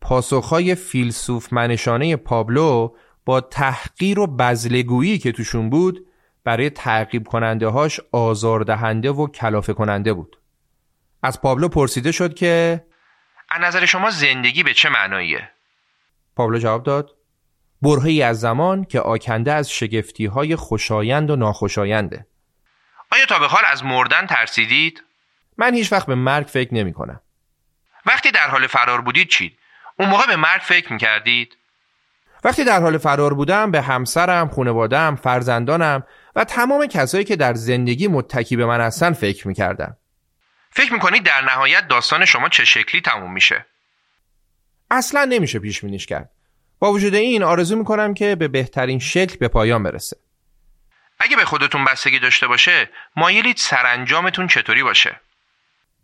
پاسخهای 0.00 0.74
فیلسوف 0.74 1.52
منشانه 1.52 2.16
پابلو 2.16 2.94
با 3.24 3.40
تحقیر 3.40 4.18
و 4.18 4.26
بزلگویی 4.26 5.18
که 5.18 5.32
توشون 5.32 5.70
بود 5.70 6.06
برای 6.44 6.70
تعقیب 6.70 7.28
کننده 7.28 7.68
هاش 7.68 8.00
آزاردهنده 8.12 9.10
و 9.10 9.26
کلافه 9.26 9.72
کننده 9.72 10.12
بود. 10.12 10.37
از 11.22 11.40
پابلو 11.40 11.68
پرسیده 11.68 12.12
شد 12.12 12.34
که 12.34 12.84
از 13.50 13.60
نظر 13.60 13.86
شما 13.86 14.10
زندگی 14.10 14.62
به 14.62 14.74
چه 14.74 14.88
معناییه؟ 14.88 15.50
پابلو 16.36 16.58
جواب 16.58 16.82
داد 16.82 17.14
برهی 17.82 18.22
از 18.22 18.40
زمان 18.40 18.84
که 18.84 19.00
آکنده 19.00 19.52
از 19.52 19.70
شگفتی 19.70 20.26
های 20.26 20.56
خوشایند 20.56 21.30
و 21.30 21.36
ناخوشاینده. 21.36 22.26
آیا 23.12 23.26
تا 23.26 23.38
به 23.38 23.46
حال 23.46 23.62
از 23.66 23.84
مردن 23.84 24.26
ترسیدید؟ 24.26 25.02
من 25.58 25.74
هیچ 25.74 25.92
وقت 25.92 26.06
به 26.06 26.14
مرگ 26.14 26.46
فکر 26.46 26.74
نمی 26.74 26.92
کنم. 26.92 27.20
وقتی 28.06 28.30
در 28.30 28.48
حال 28.48 28.66
فرار 28.66 29.00
بودید 29.00 29.28
چید؟ 29.28 29.58
اون 29.98 30.08
موقع 30.08 30.26
به 30.26 30.36
مرگ 30.36 30.60
فکر 30.60 30.92
می 30.92 30.98
کردید؟ 30.98 31.56
وقتی 32.44 32.64
در 32.64 32.80
حال 32.80 32.98
فرار 32.98 33.34
بودم 33.34 33.70
به 33.70 33.82
همسرم، 33.82 34.48
خانوادم، 34.48 35.16
فرزندانم 35.16 36.02
و 36.36 36.44
تمام 36.44 36.86
کسایی 36.86 37.24
که 37.24 37.36
در 37.36 37.54
زندگی 37.54 38.08
متکی 38.08 38.56
به 38.56 38.66
من 38.66 38.80
هستن 38.80 39.12
فکر 39.12 39.48
می 39.48 39.54
کردم. 39.54 39.96
فکر 40.78 40.92
می 40.92 40.98
کنید 40.98 41.22
در 41.22 41.40
نهایت 41.40 41.88
داستان 41.88 42.24
شما 42.24 42.48
چه 42.48 42.64
شکلی 42.64 43.00
تموم 43.00 43.32
میشه؟ 43.32 43.66
اصلا 44.90 45.24
نمیشه 45.24 45.58
پیش 45.58 45.80
بینیش 45.80 46.06
کرد. 46.06 46.30
با 46.78 46.92
وجود 46.92 47.14
این 47.14 47.42
آرزو 47.42 47.76
می 47.76 47.84
کنم 47.84 48.14
که 48.14 48.36
به 48.36 48.48
بهترین 48.48 48.98
شکل 48.98 49.36
به 49.36 49.48
پایان 49.48 49.82
برسه. 49.82 50.16
اگه 51.20 51.36
به 51.36 51.44
خودتون 51.44 51.84
بستگی 51.84 52.18
داشته 52.18 52.46
باشه 52.46 52.90
مایلید 53.16 53.56
سرانجامتون 53.56 54.46
چطوری 54.46 54.82
باشه 54.82 55.20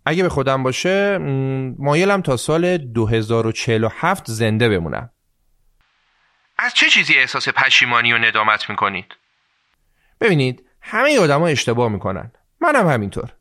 اگه 0.06 0.22
به 0.22 0.28
خودم 0.28 0.62
باشه 0.62 1.18
مایلم 1.78 2.22
تا 2.22 2.36
سال 2.36 2.78
2047 2.78 4.30
زنده 4.30 4.68
بمونم 4.68 5.10
از 6.58 6.74
چه 6.74 6.90
چیزی 6.90 7.14
احساس 7.14 7.48
پشیمانی 7.48 8.12
و 8.12 8.18
ندامت 8.18 8.70
می‌کنید؟ 8.70 9.06
ببینید 10.20 10.66
همه 10.80 11.18
آدما 11.18 11.46
اشتباه 11.46 11.88
می‌کنن 11.88 12.32
منم 12.60 12.88
همینطور 12.88 13.32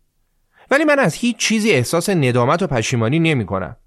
ولی 0.72 0.84
من 0.84 1.00
از 1.00 1.14
هیچ 1.14 1.38
چیزی 1.38 1.72
احساس 1.72 2.10
ندامت 2.10 2.62
و 2.62 2.68
پشیمانی 2.68 3.20
نمی 3.20 3.46
کنم 3.46 3.78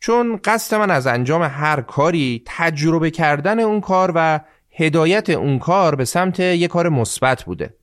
چون 0.00 0.40
قصد 0.44 0.76
من 0.76 0.90
از 0.90 1.06
انجام 1.06 1.42
هر 1.42 1.80
کاری 1.80 2.42
تجربه 2.46 3.10
کردن 3.10 3.60
اون 3.60 3.80
کار 3.80 4.12
و 4.14 4.40
هدایت 4.78 5.30
اون 5.30 5.58
کار 5.58 5.94
به 5.94 6.04
سمت 6.04 6.40
یه 6.40 6.68
کار 6.68 6.88
مثبت 6.88 7.44
بوده. 7.44 7.74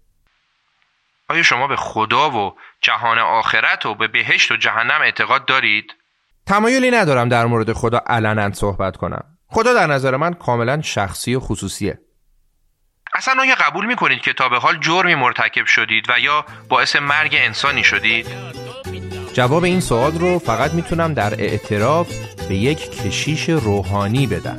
آیا 1.30 1.44
شما 1.44 1.68
به 1.68 1.76
خدا 1.76 2.32
و 2.32 2.56
جهان 2.82 3.20
آخرت 3.20 3.86
و 3.86 3.96
به 3.96 4.08
بهشت 4.08 4.52
و 4.52 4.58
جهنم 4.58 5.02
اعتقاد 5.02 5.46
دارید؟ 5.46 5.94
تمایلی 6.48 6.92
ندارم 6.92 7.30
در 7.30 7.46
مورد 7.46 7.74
خدا 7.74 8.02
علنا 8.08 8.54
صحبت 8.54 8.98
کنم. 8.98 9.24
خدا 9.48 9.74
در 9.74 9.88
نظر 9.88 10.18
من 10.18 10.34
کاملا 10.34 10.82
شخصی 10.82 11.36
و 11.36 11.40
خصوصیه. 11.40 12.00
اصلا 13.16 13.42
آیا 13.42 13.56
قبول 13.56 13.86
می‌کنید 13.86 14.22
که 14.22 14.34
تا 14.34 14.50
به 14.50 14.58
حال 14.58 14.78
جرمی 14.80 15.16
مرتکب 15.16 15.66
شدید 15.66 16.06
و 16.10 16.20
یا 16.20 16.46
باعث 16.70 16.96
مرگ 16.96 17.36
انسانی 17.36 17.84
شدید؟ 17.84 18.28
جواب 19.34 19.64
این 19.64 19.80
سوال 19.80 20.12
رو 20.12 20.40
فقط 20.40 20.74
می‌تونم 20.74 21.14
در 21.14 21.34
اعتراف 21.34 22.08
به 22.50 22.56
یک 22.56 23.04
کشیش 23.04 23.50
روحانی 23.50 24.28
بدم. 24.28 24.58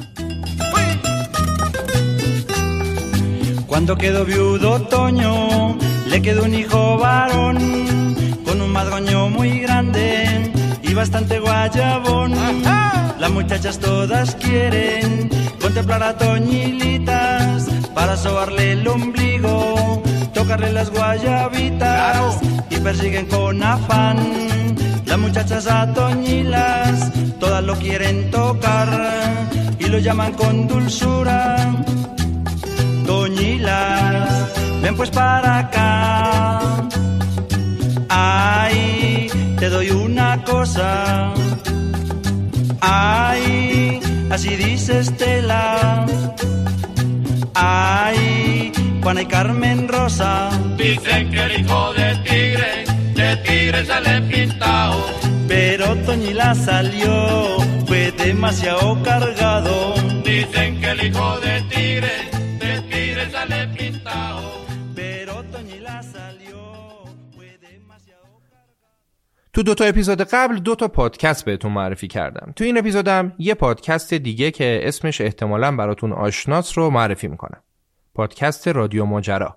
La 13.24 13.30
muchachas 13.30 13.76
todas 13.86 14.28
quieren 14.42 15.10
contemplar 15.62 16.02
a 16.10 16.12
Toñilita 16.22 17.43
para 17.94 18.16
sobarle 18.16 18.72
el 18.72 18.86
ombligo, 18.86 20.02
tocarle 20.32 20.72
las 20.72 20.90
guayabitas 20.90 22.40
y 22.70 22.76
persiguen 22.78 23.26
con 23.26 23.62
afán. 23.62 24.16
Las 25.06 25.18
muchachas 25.18 25.66
a 25.66 25.92
Toñilas, 25.92 27.12
todas 27.38 27.62
lo 27.62 27.76
quieren 27.76 28.30
tocar 28.30 28.88
y 29.78 29.86
lo 29.86 29.98
llaman 29.98 30.32
con 30.32 30.66
dulzura 30.66 31.74
Doñilas, 33.06 34.52
ven 34.82 34.96
pues 34.96 35.10
para 35.10 35.58
acá. 35.58 36.60
Ay, 38.08 39.28
te 39.58 39.68
doy 39.68 39.90
una 39.90 40.42
cosa. 40.44 41.32
Ay, 42.80 44.00
así 44.30 44.56
dice 44.56 45.00
Estela. 45.00 46.06
Ay, 47.54 48.72
Juana 49.02 49.22
y 49.22 49.26
Carmen 49.26 49.88
Rosa. 49.88 50.50
Dicen 50.76 51.30
que 51.30 51.40
el 51.40 51.60
hijo 51.60 51.92
de 51.94 52.16
tigre, 52.16 52.84
de 53.14 53.36
tigre 53.38 53.84
sale 53.86 54.20
pintado. 54.22 55.06
Pero 55.46 55.94
Toñila 56.04 56.54
salió, 56.54 57.58
fue 57.86 58.12
demasiado 58.12 59.00
cargado. 59.02 59.94
Dicen 60.24 60.80
que 60.80 60.90
el 60.90 61.06
hijo 61.06 61.38
de 61.40 61.62
tigre 61.62 62.10
تو 69.54 69.62
دو 69.62 69.74
تا 69.74 69.84
اپیزود 69.84 70.22
قبل 70.22 70.56
دو 70.56 70.74
تا 70.74 70.88
پادکست 70.88 71.44
بهتون 71.44 71.72
معرفی 71.72 72.08
کردم. 72.08 72.52
تو 72.56 72.64
این 72.64 72.78
اپیزودم 72.78 73.32
یه 73.38 73.54
پادکست 73.54 74.14
دیگه 74.14 74.50
که 74.50 74.80
اسمش 74.82 75.20
احتمالا 75.20 75.76
براتون 75.76 76.12
آشناس 76.12 76.78
رو 76.78 76.90
معرفی 76.90 77.28
می‌کنم. 77.28 77.60
پادکست 78.14 78.68
رادیو 78.68 79.04
ماجرا. 79.04 79.56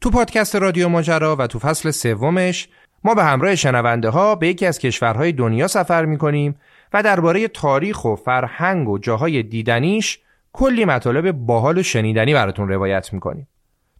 تو 0.00 0.10
پادکست 0.10 0.56
رادیو 0.56 0.88
ماجرا 0.88 1.36
و 1.36 1.46
تو 1.46 1.58
فصل 1.58 1.90
سومش 1.90 2.68
ما 3.04 3.14
به 3.14 3.24
همراه 3.24 3.54
شنونده 3.54 4.08
ها 4.08 4.34
به 4.34 4.48
یکی 4.48 4.66
از 4.66 4.78
کشورهای 4.78 5.32
دنیا 5.32 5.66
سفر 5.66 6.04
می‌کنیم 6.04 6.56
و 6.92 7.02
درباره 7.02 7.48
تاریخ 7.48 8.04
و 8.04 8.14
فرهنگ 8.14 8.88
و 8.88 8.98
جاهای 8.98 9.42
دیدنیش 9.42 10.18
کلی 10.52 10.84
مطالب 10.84 11.32
باحال 11.32 11.78
و 11.78 11.82
شنیدنی 11.82 12.34
براتون 12.34 12.68
روایت 12.68 13.12
می‌کنیم. 13.12 13.48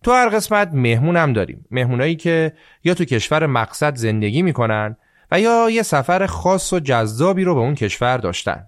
تو 0.03 0.13
هر 0.13 0.29
قسمت 0.29 0.71
مهمون 0.73 1.17
هم 1.17 1.33
داریم. 1.33 1.67
مهمونایی 1.71 2.17
که 2.17 2.53
یا 2.85 2.95
تو 2.95 3.05
کشور 3.05 3.47
مقصد 3.47 3.95
زندگی 3.95 4.43
می‌کنن 4.43 4.97
و 5.33 5.41
یا 5.41 5.71
یه 5.71 5.83
سفر 5.83 6.27
خاص 6.27 6.73
و 6.73 6.81
جذابی 6.81 7.45
رو 7.45 7.55
به 7.55 7.61
اون 7.61 7.75
کشور 7.75 8.17
داشتن. 8.17 8.67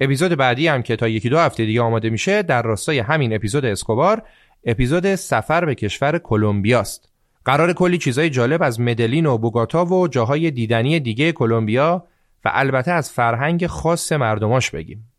اپیزود 0.00 0.34
بعدی 0.34 0.68
هم 0.68 0.82
که 0.82 0.96
تا 0.96 1.08
یکی 1.08 1.28
دو 1.28 1.38
هفته 1.38 1.64
دیگه 1.64 1.80
آماده 1.80 2.10
میشه 2.10 2.42
در 2.42 2.62
راستای 2.62 2.98
همین 2.98 3.34
اپیزود 3.34 3.64
اسکوبار 3.64 4.22
اپیزود 4.64 5.14
سفر 5.14 5.64
به 5.64 5.74
کشور 5.74 6.18
کلمبیاست. 6.18 7.08
قرار 7.44 7.72
کلی 7.72 7.98
چیزای 7.98 8.30
جالب 8.30 8.62
از 8.62 8.80
مدلین 8.80 9.26
و 9.26 9.38
بوگاتا 9.38 9.84
و 9.84 10.08
جاهای 10.08 10.50
دیدنی 10.50 11.00
دیگه 11.00 11.32
کلمبیا 11.32 12.06
و 12.44 12.50
البته 12.54 12.90
از 12.90 13.10
فرهنگ 13.10 13.66
خاص 13.66 14.12
مردماش 14.12 14.70
بگیم. 14.70 15.12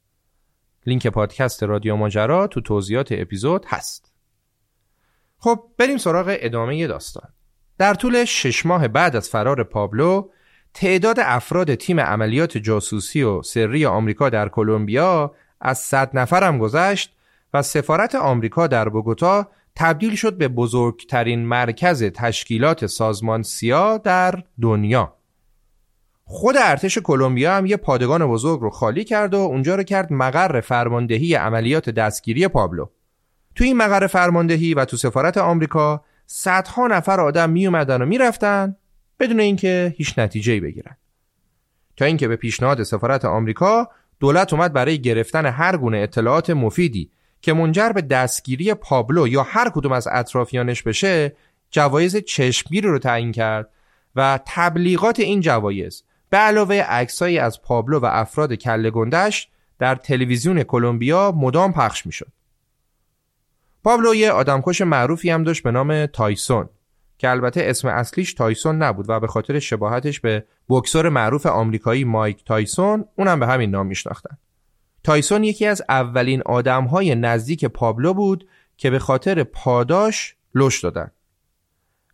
لینک 0.86 1.08
پادکست 1.08 1.64
رادیو 1.64 1.96
ماجرا 1.96 2.48
تو 2.48 2.62
توضیحات 2.62 3.12
اپیزود 3.12 3.66
هست. 3.68 4.14
خب 5.38 5.64
بریم 5.78 5.98
سراغ 5.98 6.36
ادامه 6.40 6.88
داستان. 6.88 7.30
در 7.78 7.94
طول 7.94 8.26
شش 8.26 8.66
ماه 8.66 8.88
بعد 8.88 9.16
از 9.16 9.30
فرار 9.30 9.64
پابلو 9.64 10.30
تعداد 10.74 11.20
افراد 11.20 11.76
تیم 11.76 12.00
عملیات 12.00 12.58
جاسوسی 12.58 13.24
و 13.24 13.42
سری 13.42 13.86
آمریکا 13.86 14.30
در 14.30 14.50
کلمبیا 14.50 15.36
از 15.62 15.78
100 15.78 16.18
نفر 16.18 16.44
هم 16.44 16.58
گذشت 16.58 17.16
و 17.54 17.62
سفارت 17.62 18.16
آمریکا 18.16 18.68
در 18.68 18.90
بوگوتا 18.90 19.48
تبدیل 19.76 20.16
شد 20.16 20.38
به 20.38 20.48
بزرگترین 20.48 21.46
مرکز 21.46 22.04
تشکیلات 22.04 22.86
سازمان 22.86 23.44
سیا 23.44 23.98
در 23.98 24.44
دنیا. 24.62 25.14
خود 26.26 26.56
ارتش 26.58 26.98
کلمبیا 26.98 27.56
هم 27.56 27.66
یه 27.66 27.78
پادگان 27.78 28.28
بزرگ 28.28 28.60
رو 28.60 28.70
خالی 28.70 29.04
کرد 29.04 29.34
و 29.34 29.38
اونجا 29.38 29.76
رو 29.76 29.84
کرد 29.84 30.14
مقر 30.14 30.62
فرماندهی 30.62 31.36
عملیات 31.36 31.90
دستگیری 31.90 32.48
پابلو. 32.48 32.86
تو 33.56 33.64
این 33.64 33.78
مقر 33.78 34.08
فرماندهی 34.08 34.74
و 34.74 34.86
تو 34.86 34.98
سفارت 34.98 35.38
آمریکا 35.38 36.04
صدها 36.26 36.88
نفر 36.88 37.20
آدم 37.20 37.50
می 37.50 37.68
اومدن 37.68 38.02
و 38.02 38.06
می‌رفتن 38.06 38.76
بدون 39.20 39.40
اینکه 39.40 39.94
هیچ 39.98 40.20
نتیجه‌ای 40.20 40.60
بگیرن 40.60 40.98
تا 41.98 42.06
اینکه 42.06 42.28
به 42.28 42.36
پیشنهاد 42.36 42.84
سفارت 42.84 43.26
آمریکا 43.26 43.90
دولت 44.20 44.54
اومد 44.54 44.74
برای 44.74 45.02
گرفتن 45.02 45.46
هر 45.46 45.78
گونه 45.78 45.98
اطلاعات 45.98 46.50
مفیدی 46.50 47.12
که 47.42 47.54
منجر 47.54 47.90
به 47.90 48.02
دستگیری 48.02 48.74
پابلو 48.74 49.28
یا 49.28 49.44
هر 49.44 49.70
کدوم 49.70 49.92
از 49.92 50.08
اطرافیانش 50.12 50.84
بشه 50.84 51.36
جوایز 51.72 52.18
چشمگیری 52.18 52.88
رو 52.88 53.00
تعیین 53.00 53.32
کرد 53.32 53.70
و 54.16 54.40
تبلیغات 54.46 55.20
این 55.20 55.42
جوایز 55.42 56.04
به 56.30 56.38
علاوه 56.38 56.76
عکسایی 56.76 57.40
از 57.40 57.62
پابلو 57.62 58.00
و 58.00 58.06
افراد 58.06 58.54
کله 58.54 58.90
گندش 58.90 59.50
در 59.80 59.96
تلویزیون 59.96 60.64
کلمبیا 60.64 61.32
مدام 61.32 61.74
پخش 61.74 62.06
می‌شد. 62.06 62.32
پابلو 63.84 64.16
یه 64.16 64.32
آدمکش 64.32 64.82
معروفی 64.82 65.30
هم 65.30 65.44
داشت 65.44 65.64
به 65.64 65.72
نام 65.72 66.06
تایسون 66.06 66.70
که 67.18 67.30
البته 67.30 67.62
اسم 67.64 67.88
اصلیش 67.88 68.34
تایسون 68.34 68.76
نبود 68.76 69.10
و 69.10 69.20
به 69.20 69.28
خاطر 69.28 69.60
شباهتش 69.60 70.20
به 70.20 70.46
بکسور 70.70 71.10
معروف 71.10 71.46
آمریکایی 71.46 72.04
مایک 72.04 72.46
تایسون 72.46 73.06
اونو 73.16 73.40
به 73.40 73.48
همین 73.48 73.70
نام 73.70 73.88
میشناختن. 73.88 74.38
تایسون 75.04 75.44
یکی 75.44 75.66
از 75.66 75.82
اولین 75.90 76.42
آدمهای 76.46 77.16
نزدیک 77.16 77.66
پابلو 77.66 78.14
بود 78.14 78.48
که 78.78 78.90
به 78.90 79.00
خاطر 79.00 79.44
پاداش 79.44 80.36
لوش 80.56 80.84
دادن. 80.84 81.12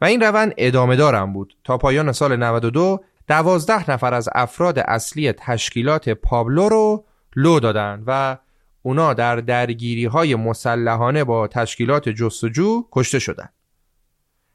و 0.01 0.05
این 0.05 0.21
روند 0.21 0.53
ادامه 0.57 0.95
دار 0.95 1.14
هم 1.14 1.33
بود 1.33 1.57
تا 1.63 1.77
پایان 1.77 2.11
سال 2.11 2.35
92 2.35 3.03
دوازده 3.27 3.91
نفر 3.91 4.13
از 4.13 4.29
افراد 4.35 4.79
اصلی 4.79 5.31
تشکیلات 5.31 6.09
پابلو 6.09 6.69
رو 6.69 7.05
لو 7.35 7.59
دادن 7.59 8.03
و 8.07 8.37
اونا 8.81 9.13
در 9.13 9.35
درگیری 9.35 10.05
های 10.05 10.35
مسلحانه 10.35 11.23
با 11.23 11.47
تشکیلات 11.47 12.09
جستجو 12.09 12.85
کشته 12.91 13.19
شدند. 13.19 13.53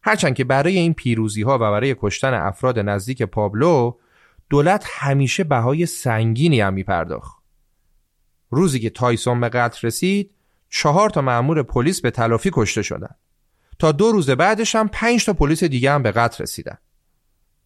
هرچند 0.02 0.34
که 0.34 0.44
برای 0.44 0.78
این 0.78 0.94
پیروزی 0.94 1.42
ها 1.42 1.54
و 1.54 1.58
برای 1.58 1.96
کشتن 2.00 2.34
افراد 2.34 2.78
نزدیک 2.78 3.22
پابلو 3.22 3.94
دولت 4.50 4.84
همیشه 4.88 5.44
بهای 5.44 5.86
سنگینی 5.86 6.60
هم 6.60 6.74
میپرداخت. 6.74 7.38
روزی 8.50 8.80
که 8.80 8.90
تایسون 8.90 9.40
به 9.40 9.48
قتل 9.48 9.86
رسید 9.86 10.30
چهار 10.70 11.10
تا 11.10 11.20
مأمور 11.20 11.62
پلیس 11.62 12.00
به 12.00 12.10
تلافی 12.10 12.50
کشته 12.52 12.82
شدند. 12.82 13.16
تا 13.78 13.92
دو 13.92 14.12
روز 14.12 14.30
بعدش 14.30 14.76
هم 14.76 14.88
پنج 14.88 15.24
تا 15.24 15.32
پلیس 15.32 15.64
دیگه 15.64 15.92
هم 15.92 16.02
به 16.02 16.12
قتل 16.12 16.42
رسیدن. 16.42 16.78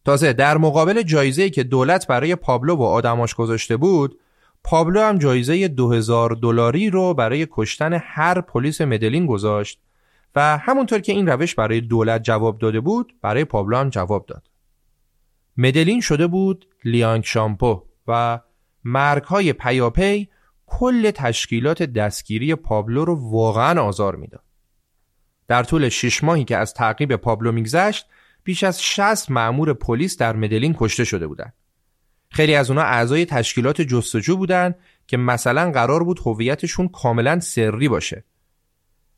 تازه 0.05 0.33
در 0.33 0.57
مقابل 0.57 1.01
جایزه‌ای 1.01 1.49
که 1.49 1.63
دولت 1.63 2.07
برای 2.07 2.35
پابلو 2.35 2.75
و 2.75 2.83
آدماش 2.83 3.35
گذاشته 3.35 3.77
بود 3.77 4.19
پابلو 4.63 5.01
هم 5.01 5.17
جایزه 5.17 5.67
2000 5.67 6.31
دلاری 6.41 6.89
رو 6.89 7.13
برای 7.13 7.47
کشتن 7.51 7.99
هر 8.03 8.41
پلیس 8.41 8.81
مدلین 8.81 9.25
گذاشت 9.25 9.79
و 10.35 10.57
همونطور 10.57 10.99
که 10.99 11.11
این 11.11 11.27
روش 11.27 11.55
برای 11.55 11.81
دولت 11.81 12.23
جواب 12.23 12.59
داده 12.59 12.79
بود 12.79 13.13
برای 13.21 13.45
پابلو 13.45 13.77
هم 13.77 13.89
جواب 13.89 14.25
داد. 14.25 14.49
مدلین 15.57 16.01
شده 16.01 16.27
بود 16.27 16.67
لیانگ 16.85 17.23
شامپو 17.23 17.83
و 18.07 18.39
مرگ 18.83 19.23
های 19.23 19.53
پیاپی 19.53 20.29
کل 20.65 21.11
تشکیلات 21.11 21.83
دستگیری 21.83 22.55
پابلو 22.55 23.05
رو 23.05 23.31
واقعا 23.31 23.81
آزار 23.81 24.15
می‌داد. 24.15 24.43
در 25.47 25.63
طول 25.63 25.89
شش 25.89 26.23
ماهی 26.23 26.43
که 26.43 26.57
از 26.57 26.73
تعقیب 26.73 27.15
پابلو 27.15 27.51
میگذشت 27.51 28.05
بیش 28.43 28.63
از 28.63 28.83
60 28.83 29.31
مأمور 29.31 29.73
پلیس 29.73 30.17
در 30.17 30.35
مدلین 30.35 30.75
کشته 30.77 31.03
شده 31.03 31.27
بودند. 31.27 31.53
خیلی 32.29 32.55
از 32.55 32.69
اونا 32.69 32.81
اعضای 32.81 33.25
تشکیلات 33.25 33.81
جستجو 33.81 34.37
بودن 34.37 34.75
که 35.07 35.17
مثلا 35.17 35.71
قرار 35.71 36.03
بود 36.03 36.19
هویتشون 36.25 36.87
کاملا 36.87 37.39
سری 37.39 37.89
باشه. 37.89 38.23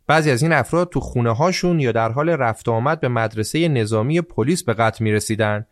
بعضی 0.07 0.31
از 0.31 0.43
این 0.43 0.53
افراد 0.53 0.89
تو 0.89 0.99
خونه 0.99 1.35
هاشون 1.35 1.79
یا 1.79 1.91
در 1.91 2.11
حال 2.11 2.29
رفت 2.29 2.69
آمد 2.69 2.99
به 2.99 3.07
مدرسه 3.07 3.67
نظامی 3.67 4.21
پلیس 4.21 4.63
به 4.63 4.73
قتل 4.73 5.03
می 5.03 5.11
رسیدن 5.11 5.65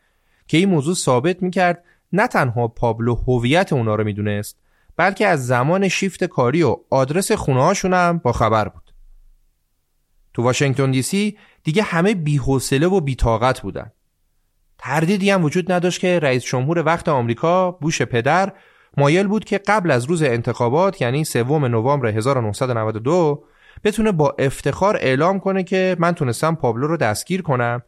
که 0.48 0.58
این 0.58 0.70
موضوع 0.70 0.96
ثابت 0.96 1.44
می 1.44 1.52
کرد 1.52 1.84
نه 2.14 2.28
تنها 2.28 2.68
پابلو 2.68 3.16
هویت 3.16 3.74
اونا 3.74 3.96
رو 3.96 4.04
می‌دونست 4.04 4.58
بلکه 4.98 5.28
از 5.28 5.48
زمان 5.48 5.88
شیفت 5.88 6.24
کاری 6.24 6.64
و 6.64 6.78
آدرس 6.90 7.32
خونه 7.32 7.64
هاشون 7.64 7.94
هم 7.94 8.18
با 8.18 8.32
خبر 8.32 8.68
بود. 8.68 8.94
تو 10.34 10.44
واشنگتن 10.44 10.92
دی 10.92 11.02
سی 11.02 11.38
دیگه 11.64 11.84
همه 11.84 12.16
بی‌حوصله 12.16 12.88
و 12.88 13.00
بیتاقت 13.00 13.62
بودن. 13.62 13.92
تردیدی 14.78 15.30
هم 15.30 15.44
وجود 15.44 15.72
نداشت 15.72 16.00
که 16.00 16.20
رئیس 16.20 16.44
جمهور 16.44 16.84
وقت 16.86 17.10
آمریکا 17.10 17.72
بوش 17.72 18.02
پدر 18.02 18.54
مایل 18.98 19.28
بود 19.28 19.46
که 19.46 19.58
قبل 19.58 19.92
از 19.92 20.06
روز 20.06 20.24
انتخابات 20.24 21.02
یعنی 21.02 21.24
سوم 21.24 21.66
نوامبر 21.66 22.08
1992 22.08 23.46
بتونه 23.84 24.12
با 24.12 24.36
افتخار 24.40 24.98
اعلام 24.98 25.40
کنه 25.40 25.64
که 25.64 25.96
من 26.00 26.12
تونستم 26.12 26.56
پابلو 26.56 26.88
رو 26.88 26.98
دستگیر 26.98 27.42
کنم 27.42 27.82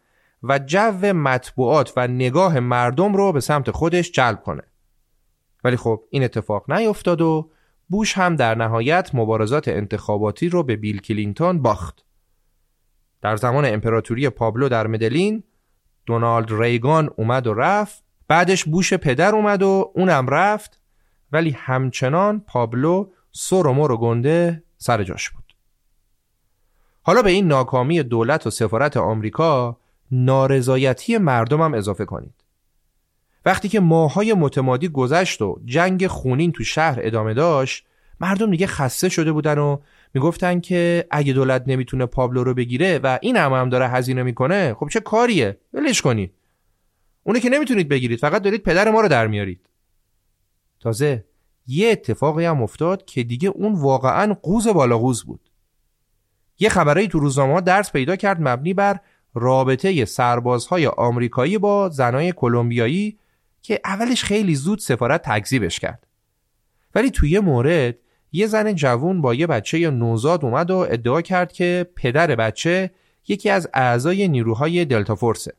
و 0.44 0.60
جو 0.60 1.14
مطبوعات 1.14 1.94
و 1.98 2.08
نگاه 2.08 2.60
مردم 2.60 3.16
رو 3.16 3.32
به 3.32 3.40
سمت 3.40 3.72
خودش 3.72 4.12
جلب 4.12 4.44
کنه. 4.44 4.62
ولی 5.64 5.78
خب 5.78 6.04
این 6.10 6.24
اتفاق 6.24 6.72
نیفتاد 6.72 7.22
و 7.22 7.52
بوش 7.90 8.18
هم 8.18 8.36
در 8.36 8.56
نهایت 8.56 9.10
مبارزات 9.14 9.68
انتخاباتی 9.68 10.50
رو 10.50 10.64
به 10.64 10.76
بیل 10.76 11.02
کلینتون 11.02 11.62
باخت. 11.62 12.06
در 13.22 13.36
زمان 13.36 13.66
امپراتوری 13.66 14.30
پابلو 14.30 14.70
در 14.70 14.88
مدلین 14.88 15.44
دونالد 16.06 16.48
ریگان 16.52 17.10
اومد 17.16 17.48
و 17.48 17.54
رفت 17.54 18.04
بعدش 18.28 18.64
بوش 18.64 18.94
پدر 18.94 19.36
اومد 19.36 19.64
و 19.64 19.92
اونم 19.96 20.28
رفت 20.28 20.80
ولی 21.32 21.50
همچنان 21.50 22.40
پابلو 22.40 23.12
سر 23.32 23.68
و 23.68 23.74
مر 23.74 23.92
و 23.92 23.98
گنده 23.98 24.64
سر 24.78 25.04
جاش 25.04 25.30
بود 25.30 25.45
حالا 27.08 27.22
به 27.22 27.30
این 27.30 27.48
ناکامی 27.48 28.04
دولت 28.04 28.48
و 28.48 28.50
سفارت 28.50 28.98
آمریکا 28.98 29.78
نارضایتی 30.12 31.18
مردم 31.18 31.62
هم 31.62 31.74
اضافه 31.74 32.06
کنید. 32.06 32.34
وقتی 33.46 33.70
که 33.70 33.80
ماهای 33.80 34.34
متمادی 34.34 34.88
گذشت 34.88 35.42
و 35.42 35.60
جنگ 35.66 36.08
خونین 36.08 36.52
تو 36.52 36.64
شهر 36.64 37.00
ادامه 37.02 37.34
داشت 37.34 37.86
مردم 38.20 38.52
دیگه 38.52 38.68
خسته 38.68 39.10
شده 39.10 39.32
بودن 39.32 39.58
و 39.58 39.78
می‌گفتن 40.14 40.60
که 40.60 41.08
اگه 41.12 41.34
دولت 41.34 41.64
نمی‌تونه 41.68 42.06
پابلو 42.06 42.44
رو 42.44 42.54
بگیره 42.54 43.00
و 43.04 43.20
این 43.22 43.38
هم, 43.38 43.54
هم 43.54 43.70
داره 43.70 43.88
هزینه 43.88 44.24
می‌کنه 44.24 44.74
خب 44.74 44.90
چه 44.90 45.00
کاریه؟ 45.00 45.58
ولش 45.74 46.02
کنید. 46.02 46.34
اونه 47.24 47.40
که 47.40 47.50
نمی‌تونید 47.50 47.90
بگیرید 47.90 48.20
فقط 48.20 48.42
دارید 48.42 48.64
پدر 48.64 48.92
ما 48.92 49.02
رو 49.02 49.08
در 49.08 49.28
میارید. 49.28 49.70
تازه 50.80 51.26
یه 51.68 51.92
اتفاقی 51.92 52.46
هم 52.46 52.64
افتاد 52.64 53.06
که 53.06 53.24
دیگه 53.24 53.50
اون 53.50 53.74
واقعا 53.74 54.34
قوز 54.34 54.68
بالا 54.68 54.98
قوز 54.98 55.24
بود. 55.24 55.50
یه 56.60 56.70
خبرایی 56.70 57.08
تو 57.08 57.20
روزنامه 57.20 57.62
درس 57.62 57.92
پیدا 57.92 58.16
کرد 58.16 58.42
مبنی 58.42 58.74
بر 58.74 59.00
رابطه 59.34 60.06
سربازهای 60.06 60.88
آمریکایی 60.88 61.58
با 61.58 61.90
زنای 61.90 62.32
کلمبیایی 62.32 63.20
که 63.62 63.80
اولش 63.86 64.24
خیلی 64.24 64.56
زود 64.56 64.80
سفارت 64.80 65.22
تکذیبش 65.22 65.80
کرد. 65.80 66.08
ولی 66.96 67.12
توی 67.12 67.30
یه 67.30 67.40
مورد 67.40 67.96
یه 68.32 68.48
زن 68.48 68.76
جوون 68.76 69.22
با 69.22 69.34
یه 69.34 69.48
بچه 69.48 69.90
نوزاد 69.92 70.46
اومد 70.46 70.72
و 70.72 70.76
ادعا 70.78 71.22
کرد 71.22 71.52
که 71.52 71.88
پدر 71.96 72.36
بچه 72.36 72.92
یکی 73.28 73.50
از 73.50 73.70
اعضای 73.74 74.28
نیروهای 74.28 74.86
دلتا 74.86 75.16
فورسه. 75.16 75.54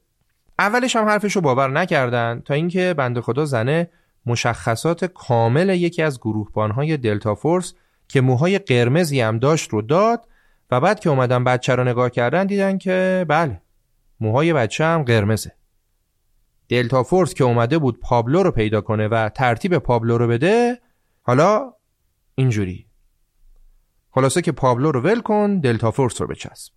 اولش 0.58 0.96
هم 0.96 1.04
حرفش 1.04 1.36
رو 1.36 1.42
باور 1.42 1.70
نکردن 1.70 2.42
تا 2.44 2.54
اینکه 2.54 2.94
بنده 2.98 3.20
خدا 3.20 3.44
زنه 3.44 3.90
مشخصات 4.26 5.04
کامل 5.04 5.68
یکی 5.68 6.02
از 6.02 6.20
گروهبانهای 6.20 6.96
دلتا 6.96 7.34
فورس 7.34 7.74
که 8.08 8.20
موهای 8.20 8.58
قرمزی 8.58 9.20
هم 9.20 9.38
داشت 9.38 9.70
رو 9.70 9.82
داد 9.82 10.28
و 10.70 10.80
بعد 10.80 11.00
که 11.00 11.10
اومدن 11.10 11.44
بچه 11.44 11.74
رو 11.74 11.84
نگاه 11.84 12.10
کردن 12.10 12.46
دیدن 12.46 12.78
که 12.78 13.26
بله 13.28 13.62
موهای 14.20 14.52
بچه 14.52 14.84
هم 14.84 15.02
قرمزه. 15.02 15.52
دلتا 16.68 17.02
فورس 17.02 17.34
که 17.34 17.44
اومده 17.44 17.78
بود 17.78 18.00
پابلو 18.00 18.42
رو 18.42 18.50
پیدا 18.50 18.80
کنه 18.80 19.08
و 19.08 19.28
ترتیب 19.28 19.78
پابلو 19.78 20.18
رو 20.18 20.28
بده 20.28 20.78
حالا 21.22 21.72
اینجوری. 22.34 22.86
خلاصه 24.10 24.42
که 24.42 24.52
پابلو 24.52 24.92
رو 24.92 25.00
ول 25.00 25.20
کن 25.20 25.60
دلتا 25.60 25.90
فورس 25.90 26.20
رو 26.20 26.26
بچسب. 26.26 26.72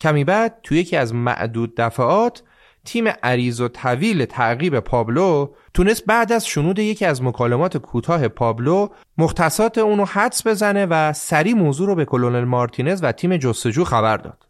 کمی 0.00 0.24
بعد 0.24 0.60
توی 0.62 0.78
یکی 0.78 0.96
از 0.96 1.14
معدود 1.14 1.76
دفعات 1.76 2.42
تیم 2.88 3.08
عریض 3.22 3.60
و 3.60 3.68
طویل 3.68 4.24
تعقیب 4.24 4.80
پابلو 4.80 5.54
تونست 5.74 6.04
بعد 6.06 6.32
از 6.32 6.46
شنود 6.46 6.78
یکی 6.78 7.04
از 7.04 7.22
مکالمات 7.22 7.76
کوتاه 7.76 8.28
پابلو 8.28 8.88
مختصات 9.18 9.78
اونو 9.78 10.04
حدس 10.04 10.46
بزنه 10.46 10.86
و 10.86 11.12
سری 11.12 11.54
موضوع 11.54 11.86
رو 11.86 11.94
به 11.94 12.04
کلونل 12.04 12.44
مارتینز 12.44 13.00
و 13.02 13.12
تیم 13.12 13.36
جستجو 13.36 13.84
خبر 13.84 14.16
داد. 14.16 14.46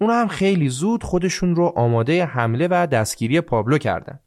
اونا 0.00 0.14
هم 0.14 0.28
خیلی 0.28 0.68
زود 0.68 1.04
خودشون 1.04 1.56
رو 1.56 1.72
آماده 1.76 2.24
حمله 2.24 2.68
و 2.70 2.86
دستگیری 2.86 3.40
پابلو 3.40 3.78
کردن. 3.78 4.18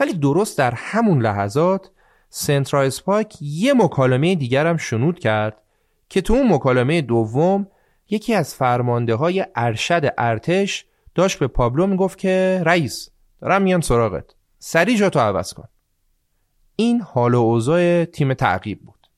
ولی 0.00 0.12
درست 0.12 0.58
در 0.58 0.74
همون 0.76 1.22
لحظات 1.22 1.90
سنترا 2.28 2.82
اسپاک 2.82 3.36
یه 3.40 3.74
مکالمه 3.74 4.34
دیگر 4.34 4.66
هم 4.66 4.76
شنود 4.76 5.18
کرد 5.18 5.62
که 6.08 6.20
تو 6.20 6.34
اون 6.34 6.52
مکالمه 6.52 7.00
دوم 7.00 7.66
یکی 8.10 8.34
از 8.34 8.54
فرمانده 8.54 9.14
های 9.14 9.46
ارشد 9.54 10.14
ارتش 10.18 10.86
داشت 11.20 11.38
به 11.38 11.46
پابلو 11.46 11.86
می‌گفت 11.86 12.18
که 12.18 12.62
رئیس 12.66 13.10
دارم 13.40 13.62
میان 13.62 13.80
سراغت. 13.80 14.24
سری 14.58 14.96
جا 14.96 15.10
تو 15.10 15.18
عوض 15.18 15.52
کن. 15.52 15.68
این 16.76 17.00
حال 17.00 17.34
و 17.34 17.38
اوضاع 17.38 18.04
تیم 18.04 18.34
تعقیب 18.34 18.80
بود 18.82 19.08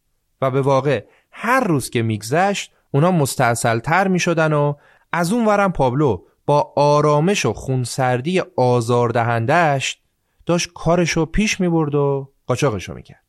و 0.41 0.51
به 0.51 0.63
واقع 0.63 1.05
هر 1.31 1.65
روز 1.65 1.91
که 1.91 2.03
میگذشت 2.03 2.73
اونا 2.91 3.11
مستاصل 3.11 3.79
تر 3.79 4.09
می‌شدن 4.09 4.53
و 4.53 4.75
از 5.13 5.33
اون 5.33 5.47
ورم 5.47 5.73
پابلو 5.73 6.25
با 6.47 6.73
آرامش 6.77 7.47
و 7.47 7.53
خونسردی 7.53 8.43
آزاردهندهش 8.57 10.01
داشت 10.47 10.73
کارشو 10.75 11.27
پیش 11.27 11.61
می‌برد 11.61 11.95
و 11.95 12.33
قاچاقشو 12.47 12.95
می‌کرد. 12.95 13.25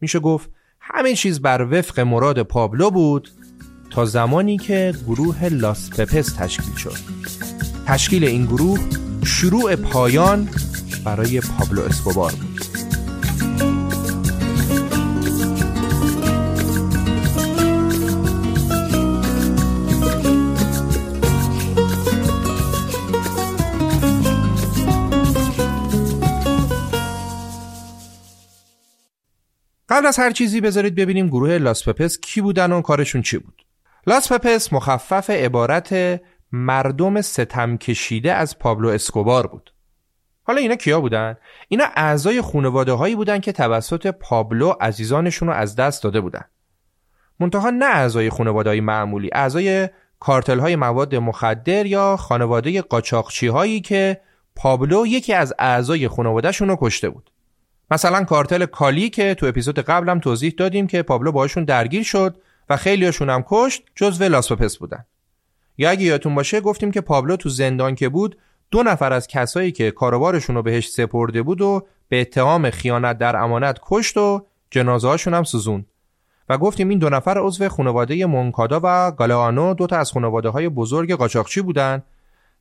میشه 0.00 0.20
گفت 0.20 0.50
همه 0.80 1.14
چیز 1.14 1.42
بر 1.42 1.62
وفق 1.70 2.00
مراد 2.00 2.42
پابلو 2.42 2.90
بود 2.90 3.28
تا 3.92 4.04
زمانی 4.04 4.58
که 4.58 4.94
گروه 5.06 5.44
لاس 5.44 5.90
پپس 5.90 6.32
تشکیل 6.32 6.74
شد. 6.74 6.96
تشکیل 7.86 8.24
این 8.24 8.46
گروه 8.46 8.80
شروع 9.24 9.76
پایان 9.76 10.48
برای 11.04 11.40
پابلو 11.40 11.82
اسکوبار 11.82 12.32
بود. 12.32 12.60
قبل 29.88 30.06
از 30.06 30.18
هر 30.18 30.30
چیزی 30.30 30.60
بذارید 30.60 30.94
ببینیم 30.94 31.26
گروه 31.26 31.58
لاس 31.58 31.88
پپس 31.88 32.18
کی 32.18 32.40
بودن 32.40 32.72
و 32.72 32.82
کارشون 32.82 33.22
چی 33.22 33.38
بود. 33.38 33.62
لاس 34.06 34.32
پپس 34.32 34.72
مخفف 34.72 35.30
عبارت 35.30 36.20
مردم 36.52 37.20
ستم 37.20 37.76
کشیده 37.76 38.32
از 38.32 38.58
پابلو 38.58 38.88
اسکوبار 38.88 39.46
بود. 39.46 39.72
حالا 40.42 40.60
اینا 40.60 40.76
کیا 40.76 41.00
بودن؟ 41.00 41.36
اینا 41.68 41.84
اعضای 41.96 42.40
خانواده 42.40 42.92
هایی 42.92 43.16
بودن 43.16 43.38
که 43.38 43.52
توسط 43.52 44.06
پابلو 44.06 44.72
عزیزانشون 44.80 45.48
رو 45.48 45.54
از 45.54 45.76
دست 45.76 46.02
داده 46.02 46.20
بودن. 46.20 46.44
منتها 47.40 47.70
نه 47.70 47.84
اعضای 47.84 48.30
خانواده 48.30 48.70
های 48.70 48.80
معمولی 48.80 49.30
اعضای 49.32 49.88
کارتل 50.20 50.58
های 50.58 50.76
مواد 50.76 51.14
مخدر 51.14 51.86
یا 51.86 52.16
خانواده 52.16 52.82
قاچاقچی 52.82 53.46
هایی 53.46 53.80
که 53.80 54.20
پابلو 54.56 55.06
یکی 55.06 55.32
از 55.32 55.54
اعضای 55.58 56.08
خانوادهشون 56.08 56.68
رو 56.68 56.76
کشته 56.80 57.10
بود. 57.10 57.30
مثلا 57.90 58.24
کارتل 58.24 58.66
کالی 58.66 59.10
که 59.10 59.34
تو 59.34 59.46
اپیزود 59.46 59.78
قبلم 59.78 60.20
توضیح 60.20 60.54
دادیم 60.58 60.86
که 60.86 61.02
پابلو 61.02 61.32
باشون 61.32 61.64
درگیر 61.64 62.02
شد 62.02 62.36
و 62.68 62.76
خیلیاشون 62.76 63.30
هم 63.30 63.44
کشت 63.48 63.82
جز 63.94 64.22
لاس 64.22 64.52
پپس 64.52 64.76
بودن. 64.76 65.04
یا 65.78 65.90
اگه 65.90 66.02
یادتون 66.02 66.34
باشه 66.34 66.60
گفتیم 66.60 66.90
که 66.90 67.00
پابلو 67.00 67.36
تو 67.36 67.48
زندان 67.48 67.94
که 67.94 68.08
بود 68.08 68.38
دو 68.70 68.82
نفر 68.82 69.12
از 69.12 69.26
کسایی 69.26 69.72
که 69.72 69.90
کاروبارشون 69.90 70.56
رو 70.56 70.62
بهش 70.62 70.88
سپرده 70.88 71.42
بود 71.42 71.60
و 71.60 71.86
به 72.08 72.20
اتهام 72.20 72.70
خیانت 72.70 73.18
در 73.18 73.36
امانت 73.36 73.78
کشت 73.82 74.16
و 74.16 74.46
جنازه 74.70 75.08
هاشون 75.08 75.34
هم 75.34 75.44
سوزون 75.44 75.86
و 76.48 76.58
گفتیم 76.58 76.88
این 76.88 76.98
دو 76.98 77.08
نفر 77.08 77.38
عضو 77.38 77.68
خانواده 77.68 78.26
مونکادا 78.26 78.80
و 78.84 79.10
گالانو 79.10 79.74
دو 79.74 79.86
تا 79.86 79.96
از 79.96 80.12
خانواده 80.12 80.48
های 80.48 80.68
بزرگ 80.68 81.12
قاچاقچی 81.12 81.60
بودن 81.60 82.02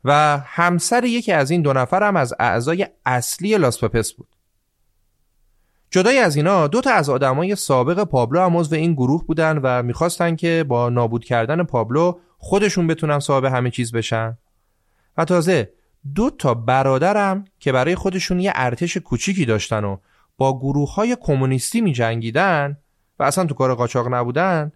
و 0.06 0.38
همسر 0.46 1.04
یکی 1.04 1.32
از 1.32 1.52
این 1.52 1.62
دو 1.62 1.74
نفر 1.74 2.04
هم 2.04 2.16
از 2.16 2.34
اعضای 2.40 2.88
اصلی 3.06 3.58
لاس 3.58 3.84
پپس 3.84 4.14
بود. 4.14 4.28
جدای 5.92 6.20
از 6.20 6.36
اینا 6.36 6.68
دو 6.68 6.82
تا 6.82 6.92
از 6.92 7.10
آدمای 7.10 7.56
سابق 7.56 8.04
پابلو 8.04 8.42
هم 8.42 8.58
عضو 8.58 8.76
این 8.76 8.94
گروه 8.94 9.26
بودن 9.26 9.58
و 9.58 9.84
می‌خواستن 9.84 10.36
که 10.36 10.66
با 10.68 10.90
نابود 10.90 11.24
کردن 11.24 11.64
پابلو 11.64 12.20
خودشون 12.38 12.88
بتونن 12.88 13.20
صاحب 13.20 13.46
همه 13.46 13.72
چیز 13.72 13.92
بشن. 13.92 14.38
و 15.18 15.26
تازه 15.26 15.74
دو 16.16 16.30
تا 16.30 16.54
برادرم 16.54 17.46
که 17.60 17.72
برای 17.72 17.96
خودشون 17.96 18.40
یه 18.40 18.52
ارتش 18.56 18.98
کوچیکی 18.98 19.46
داشتن 19.46 19.84
و 19.84 19.98
با 20.38 20.60
گروه 20.60 20.94
های 20.94 21.18
کمونیستی 21.22 21.82
می 21.82 21.94
جنگیدن 21.94 22.78
و 23.20 23.24
اصلا 23.24 23.46
تو 23.46 23.54
کار 23.54 23.76
قاچاق 23.76 24.14
نبودن 24.14 24.72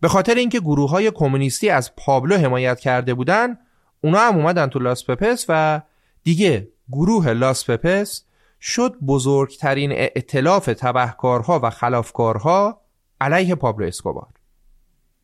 به 0.00 0.08
خاطر 0.08 0.34
اینکه 0.34 0.60
گروه 0.60 0.90
های 0.90 1.10
کمونیستی 1.10 1.70
از 1.70 1.96
پابلو 1.96 2.36
حمایت 2.36 2.80
کرده 2.80 3.14
بودن 3.14 3.58
اونا 4.00 4.18
هم 4.18 4.36
اومدن 4.36 4.66
تو 4.66 4.78
لاس 4.78 5.10
پپس 5.10 5.46
و 5.48 5.80
دیگه 6.24 6.68
گروه 6.92 7.30
لاس 7.32 7.70
پپس 7.70 8.24
شد 8.60 8.96
بزرگترین 9.06 9.92
ائتلاف 9.92 10.66
تبهکارها 10.66 11.60
و 11.62 11.70
خلافکارها 11.70 12.80
علیه 13.20 13.54
پابلو 13.54 13.86
اسکوبار. 13.86 14.28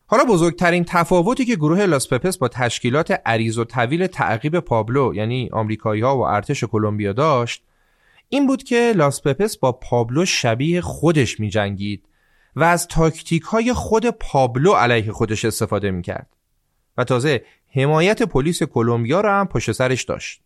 حالا 0.07 0.25
بزرگترین 0.25 0.85
تفاوتی 0.85 1.45
که 1.45 1.57
گروه 1.57 1.87
لاس 1.87 2.13
پپس 2.13 2.39
با 2.39 2.49
تشکیلات 2.49 3.21
عریض 3.27 3.59
و 3.59 3.65
طویل 3.65 4.07
تعقیب 4.07 4.61
پابلو 4.61 5.15
یعنی 5.15 5.49
آمریکایی 5.53 6.03
ها 6.03 6.19
و 6.19 6.21
ارتش 6.21 6.65
کلمبیا 6.65 7.13
داشت 7.13 7.63
این 8.29 8.47
بود 8.47 8.63
که 8.63 8.93
لاس 8.97 9.23
پپس 9.23 9.57
با 9.57 9.73
پابلو 9.73 10.25
شبیه 10.25 10.81
خودش 10.81 11.41
می 11.41 11.51
جنگید 11.51 12.09
و 12.57 12.65
از 12.65 12.89
تاکتیک 12.89 13.43
های 13.43 13.73
خود 13.73 14.11
پابلو 14.11 14.73
علیه 14.73 15.13
خودش 15.13 15.45
استفاده 15.45 15.91
می 15.91 16.03
کرد 16.03 16.27
و 16.97 17.05
تازه 17.05 17.45
حمایت 17.77 18.23
پلیس 18.23 18.63
کلمبیا 18.63 19.21
را 19.21 19.41
هم 19.41 19.47
پشت 19.47 19.73
سرش 19.73 20.03
داشت. 20.03 20.44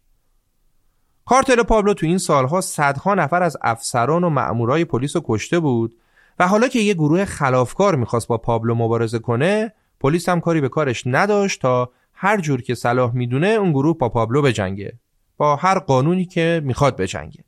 کارتل 1.28 1.62
پابلو 1.62 1.94
تو 1.94 2.06
این 2.06 2.18
سالها 2.18 2.60
صدها 2.60 3.14
نفر 3.14 3.42
از 3.42 3.56
افسران 3.62 4.24
و 4.24 4.30
مأمورای 4.30 4.84
پلیس 4.84 5.16
رو 5.16 5.22
کشته 5.24 5.60
بود 5.60 5.94
و 6.38 6.48
حالا 6.48 6.68
که 6.68 6.78
یه 6.78 6.94
گروه 6.94 7.24
خلافکار 7.24 7.96
می‌خواست 7.96 8.28
با 8.28 8.38
پابلو 8.38 8.74
مبارزه 8.74 9.18
کنه 9.18 9.72
پلیس 10.00 10.28
هم 10.28 10.40
کاری 10.40 10.60
به 10.60 10.68
کارش 10.68 11.02
نداشت 11.06 11.62
تا 11.62 11.90
هر 12.12 12.40
جور 12.40 12.62
که 12.62 12.74
صلاح 12.74 13.14
می‌دونه 13.14 13.46
اون 13.46 13.72
گروه 13.72 13.98
با 13.98 14.08
پابلو 14.08 14.42
بجنگه 14.42 14.92
با 15.36 15.56
هر 15.56 15.78
قانونی 15.78 16.24
که 16.24 16.62
می‌خواد 16.64 16.96
بجنگه. 16.96 17.44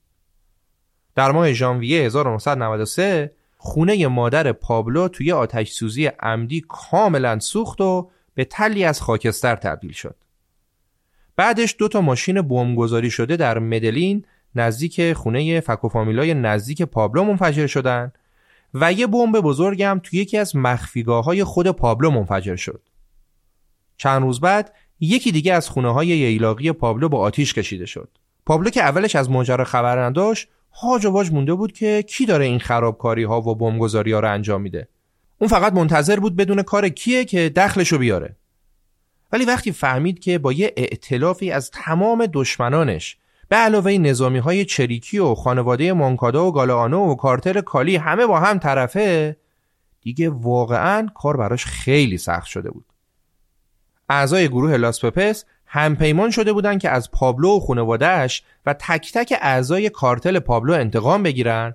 در 1.14 1.31
ماه 1.31 1.53
ژانویه 1.53 2.03
1993 2.03 3.33
خونه 3.57 4.07
مادر 4.07 4.53
پابلو 4.53 5.09
توی 5.09 5.33
آتش 5.33 5.70
سوزی 5.70 6.07
عمدی 6.07 6.64
کاملا 6.68 7.39
سوخت 7.39 7.81
و 7.81 8.11
به 8.35 8.45
تلی 8.45 8.85
از 8.85 9.03
خاکستر 9.03 9.57
تبدیل 9.57 9.93
شد. 9.93 10.16
بعدش 11.41 11.74
دو 11.78 11.88
تا 11.88 12.01
ماشین 12.01 12.43
بمبگذاری 12.43 13.11
شده 13.11 13.36
در 13.36 13.59
مدلین 13.59 14.24
نزدیک 14.55 15.12
خونه 15.12 15.61
فک 15.61 15.84
و 15.84 15.88
فامیلای 15.88 16.34
نزدیک 16.34 16.82
پابلو 16.82 17.24
منفجر 17.24 17.66
شدن 17.66 18.12
و 18.74 18.93
یه 18.93 19.07
بمب 19.07 19.41
بزرگم 19.41 20.01
توی 20.03 20.18
یکی 20.18 20.38
از 20.38 20.57
مخفیگاه 20.57 21.24
های 21.24 21.45
خود 21.45 21.68
پابلو 21.68 22.11
منفجر 22.11 22.57
شد. 22.57 22.82
چند 23.97 24.22
روز 24.22 24.41
بعد 24.41 24.74
یکی 25.01 25.32
دیگه 25.32 25.55
از 25.55 25.68
خونه 25.68 25.93
های 25.93 26.07
ییلاقی 26.07 26.72
پابلو 26.72 27.09
با 27.09 27.18
آتیش 27.18 27.55
کشیده 27.55 27.86
شد. 27.86 28.09
پابلو 28.47 28.70
که 28.70 28.82
اولش 28.82 29.16
از 29.16 29.30
ماجرا 29.30 29.64
خبر 29.64 29.99
نداشت، 29.99 30.49
هاج 30.72 31.05
و 31.07 31.11
واج 31.11 31.30
مونده 31.30 31.55
بود 31.55 31.72
که 31.72 32.03
کی 32.03 32.26
داره 32.26 32.45
این 32.45 32.59
خرابکاری 32.59 33.24
ها 33.24 33.41
و 33.41 33.55
بمبگذاری 33.55 34.12
ها 34.12 34.20
رو 34.20 34.32
انجام 34.32 34.61
میده. 34.61 34.88
اون 35.38 35.51
فقط 35.51 35.72
منتظر 35.72 36.20
بود 36.20 36.36
بدون 36.36 36.62
کار 36.62 36.88
کیه 36.88 37.24
که 37.24 37.49
دخلشو 37.49 37.99
بیاره. 37.99 38.36
ولی 39.33 39.45
وقتی 39.45 39.72
فهمید 39.72 40.18
که 40.18 40.39
با 40.39 40.53
یه 40.53 40.72
ائتلافی 40.76 41.51
از 41.51 41.70
تمام 41.70 42.26
دشمنانش 42.33 43.16
به 43.49 43.57
علاوه 43.57 43.93
نظامی 43.93 44.39
های 44.39 44.64
چریکی 44.64 45.18
و 45.18 45.35
خانواده 45.35 45.93
مانکادا 45.93 46.47
و 46.47 46.53
گالاانو 46.53 47.12
و 47.12 47.14
کارتر 47.14 47.61
کالی 47.61 47.97
همه 47.97 48.26
با 48.26 48.41
هم 48.41 48.59
طرفه 48.59 49.37
دیگه 50.01 50.31
واقعا 50.31 51.09
کار 51.14 51.37
براش 51.37 51.64
خیلی 51.64 52.18
سخت 52.18 52.47
شده 52.47 52.70
بود. 52.70 52.85
اعضای 54.09 54.49
گروه 54.49 54.76
لاس 54.76 55.05
پپس 55.05 55.45
همپیمان 55.66 56.31
شده 56.31 56.53
بودن 56.53 56.78
که 56.78 56.91
از 56.91 57.11
پابلو 57.11 57.57
و 57.57 57.61
خانوادهش 57.61 58.43
و 58.66 58.74
تک 58.74 59.12
تک 59.12 59.35
اعضای 59.41 59.91
کارتل 59.91 60.39
پابلو 60.39 60.72
انتقام 60.72 61.22
بگیرن 61.22 61.74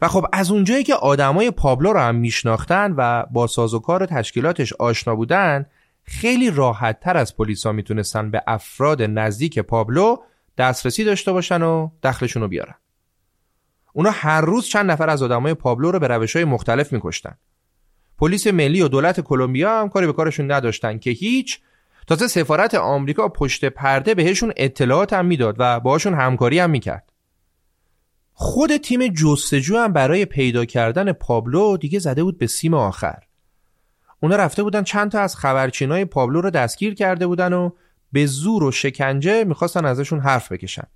و 0.00 0.08
خب 0.08 0.26
از 0.32 0.50
اونجایی 0.50 0.84
که 0.84 0.94
آدمای 0.94 1.50
پابلو 1.50 1.92
رو 1.92 2.00
هم 2.00 2.14
میشناختن 2.14 2.94
و 2.96 3.26
با 3.30 3.46
سازوکار 3.46 4.02
و 4.02 4.06
تشکیلاتش 4.06 4.72
آشنا 4.72 5.14
بودن 5.16 5.66
خیلی 6.06 6.50
راحت 6.50 7.00
تر 7.00 7.16
از 7.16 7.36
پلیسا 7.36 7.72
می‌تونستن 7.72 8.30
به 8.30 8.42
افراد 8.46 9.02
نزدیک 9.02 9.58
پابلو 9.58 10.16
دسترسی 10.58 11.04
داشته 11.04 11.32
باشن 11.32 11.62
و 11.62 11.90
دخلشون 12.02 12.42
رو 12.42 12.48
بیارن. 12.48 12.74
اونا 13.92 14.10
هر 14.10 14.40
روز 14.40 14.66
چند 14.66 14.90
نفر 14.90 15.10
از 15.10 15.22
آدمای 15.22 15.54
پابلو 15.54 15.90
رو 15.90 15.98
به 15.98 16.08
روش 16.08 16.36
های 16.36 16.44
مختلف 16.44 16.92
میکشتن. 16.92 17.38
پلیس 18.18 18.46
ملی 18.46 18.82
و 18.82 18.88
دولت 18.88 19.20
کلمبیا 19.20 19.80
هم 19.80 19.88
کاری 19.88 20.06
به 20.06 20.12
کارشون 20.12 20.52
نداشتن 20.52 20.98
که 20.98 21.10
هیچ. 21.10 21.60
تازه 22.06 22.28
سفارت 22.28 22.74
آمریکا 22.74 23.28
پشت 23.28 23.64
پرده 23.64 24.14
بهشون 24.14 24.52
اطلاعات 24.56 25.12
هم 25.12 25.26
می‌داد 25.26 25.56
و 25.58 25.80
باشون 25.80 26.14
همکاری 26.14 26.58
هم 26.58 26.70
می‌کرد. 26.70 27.12
خود 28.32 28.76
تیم 28.76 29.08
جستجو 29.08 29.78
هم 29.78 29.92
برای 29.92 30.24
پیدا 30.24 30.64
کردن 30.64 31.12
پابلو 31.12 31.76
دیگه 31.76 31.98
زده 31.98 32.24
بود 32.24 32.38
به 32.38 32.46
سیم 32.46 32.74
آخر. 32.74 33.22
اونا 34.20 34.36
رفته 34.36 34.62
بودن 34.62 34.82
چند 34.82 35.10
تا 35.10 35.20
از 35.20 35.36
خبرچینای 35.36 36.04
پابلو 36.04 36.40
رو 36.40 36.50
دستگیر 36.50 36.94
کرده 36.94 37.26
بودن 37.26 37.52
و 37.52 37.70
به 38.12 38.26
زور 38.26 38.64
و 38.64 38.72
شکنجه 38.72 39.44
می‌خواستن 39.44 39.84
ازشون 39.84 40.20
حرف 40.20 40.52
بکشن. 40.52 40.86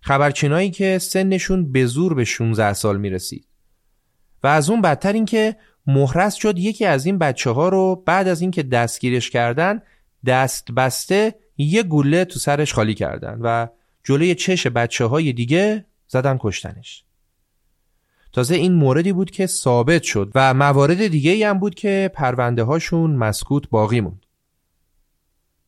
خبرچینایی 0.00 0.70
که 0.70 0.98
سنشون 0.98 1.72
به 1.72 1.86
زور 1.86 2.14
به 2.14 2.24
16 2.24 2.72
سال 2.72 2.98
می‌رسید. 2.98 3.46
و 4.42 4.46
از 4.46 4.70
اون 4.70 4.82
بدتر 4.82 5.12
این 5.12 5.24
که 5.24 5.56
محرس 5.86 6.34
شد 6.34 6.58
یکی 6.58 6.84
از 6.84 7.06
این 7.06 7.18
بچه 7.18 7.50
ها 7.50 7.68
رو 7.68 8.02
بعد 8.06 8.28
از 8.28 8.40
اینکه 8.40 8.62
دستگیرش 8.62 9.30
کردن 9.30 9.82
دست 10.26 10.72
بسته 10.72 11.34
یه 11.56 11.82
گوله 11.82 12.24
تو 12.24 12.38
سرش 12.38 12.74
خالی 12.74 12.94
کردن 12.94 13.38
و 13.42 13.66
جلوی 14.04 14.34
چش 14.34 14.66
بچه 14.66 15.04
های 15.04 15.32
دیگه 15.32 15.86
زدن 16.08 16.38
کشتنش. 16.40 17.05
تازه 18.36 18.54
این 18.54 18.72
موردی 18.72 19.12
بود 19.12 19.30
که 19.30 19.46
ثابت 19.46 20.02
شد 20.02 20.32
و 20.34 20.54
موارد 20.54 21.06
دیگه 21.06 21.30
ای 21.30 21.42
هم 21.42 21.58
بود 21.58 21.74
که 21.74 22.10
پرونده 22.14 22.62
هاشون 22.62 23.16
مسکوت 23.16 23.68
باقی 23.70 24.00
موند. 24.00 24.26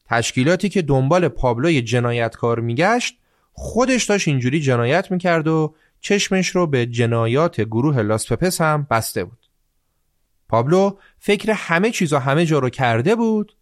تشکیلاتی 0.05 0.69
که 0.69 0.83
دنبال 0.83 1.29
پابلوی 1.29 1.83
جنایتکار 1.83 2.61
میگشت 2.61 3.19
خودش 3.53 4.05
داشت 4.05 4.29
اینجوری 4.29 4.61
جنایت 4.61 5.11
می‌کرد 5.11 5.49
و 5.49 5.75
چشمش 6.01 6.49
رو 6.49 6.67
به 6.67 6.87
جنایات 6.87 7.61
گروه 7.61 8.03
لاس 8.03 8.33
پپس 8.33 8.61
هم 8.61 8.87
بسته 8.91 9.25
بود. 9.25 9.47
پابلو 10.49 10.99
فکر 11.19 11.53
همه 11.53 11.91
چیز 11.91 12.13
و 12.13 12.19
همه 12.19 12.47
جا 12.47 12.59
رو 12.59 12.71
کرده 12.71 13.17
بود 13.17 13.57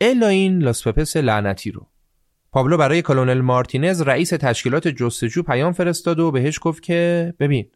الا 0.00 0.28
این 0.28 0.62
لاس 0.62 0.88
پپس 0.88 1.16
لعنتی 1.16 1.70
رو. 1.70 1.86
پابلو 2.52 2.76
برای 2.76 3.02
کلونل 3.02 3.40
مارتینز 3.40 4.02
رئیس 4.02 4.30
تشکیلات 4.30 4.88
جستجو 4.88 5.42
پیام 5.42 5.72
فرستاد 5.72 6.18
و 6.18 6.30
بهش 6.30 6.58
گفت 6.62 6.82
که 6.82 7.34
ببین 7.40 7.66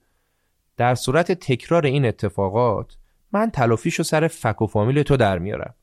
در 0.81 0.95
صورت 0.95 1.33
تکرار 1.33 1.87
این 1.87 2.05
اتفاقات 2.05 2.97
من 3.33 3.51
تلافیشو 3.51 4.03
سر 4.03 4.29
فک 4.29 4.63
و 4.63 4.67
فامیل 4.67 5.03
تو 5.03 5.17
در 5.17 5.39
میارم. 5.39 5.75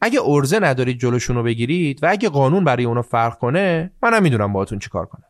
اگه 0.00 0.20
ارزه 0.24 0.58
ندارید 0.58 1.00
جلوشونو 1.00 1.42
بگیرید 1.42 2.04
و 2.04 2.06
اگه 2.10 2.28
قانون 2.28 2.64
برای 2.64 2.84
اونو 2.84 3.02
فرق 3.02 3.38
کنه 3.38 3.90
منم 4.02 4.22
می‌دونم 4.22 4.52
باهاتون 4.52 4.78
چیکار 4.78 5.06
کنم. 5.06 5.24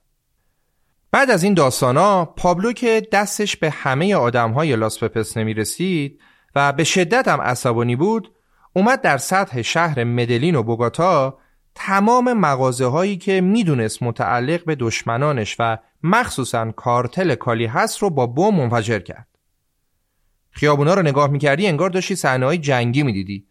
بعد 1.10 1.30
از 1.30 1.42
این 1.42 1.54
داستانا 1.54 2.24
پابلو 2.24 2.72
که 2.72 3.08
دستش 3.12 3.56
به 3.56 3.70
همه 3.70 4.14
آدمهای 4.14 4.76
لاس 4.76 5.04
پپس 5.04 5.36
نمی‌رسید 5.36 6.20
و 6.54 6.72
به 6.72 6.84
شدت 6.84 7.28
هم 7.28 7.40
عصبانی 7.40 7.96
بود 7.96 8.32
اومد 8.72 9.00
در 9.00 9.18
سطح 9.18 9.62
شهر 9.62 10.04
مدلین 10.04 10.54
و 10.54 10.62
بوگاتا 10.62 11.38
تمام 11.78 12.32
مغازه 12.32 12.86
هایی 12.86 13.16
که 13.16 13.40
می‌دونست 13.40 14.02
متعلق 14.02 14.64
به 14.64 14.74
دشمنانش 14.74 15.56
و 15.58 15.78
مخصوصا 16.02 16.72
کارتل 16.72 17.34
کالی 17.34 17.66
هست 17.66 17.98
رو 17.98 18.10
با 18.10 18.26
بم 18.26 18.54
منفجر 18.54 18.98
کرد. 18.98 19.26
خیابونا 20.50 20.94
رو 20.94 21.02
نگاه 21.02 21.30
می‌کردی 21.30 21.66
انگار 21.66 21.90
داشتی 21.90 22.16
صحنه 22.16 22.58
جنگی 22.58 23.02
می‌دیدی. 23.02 23.46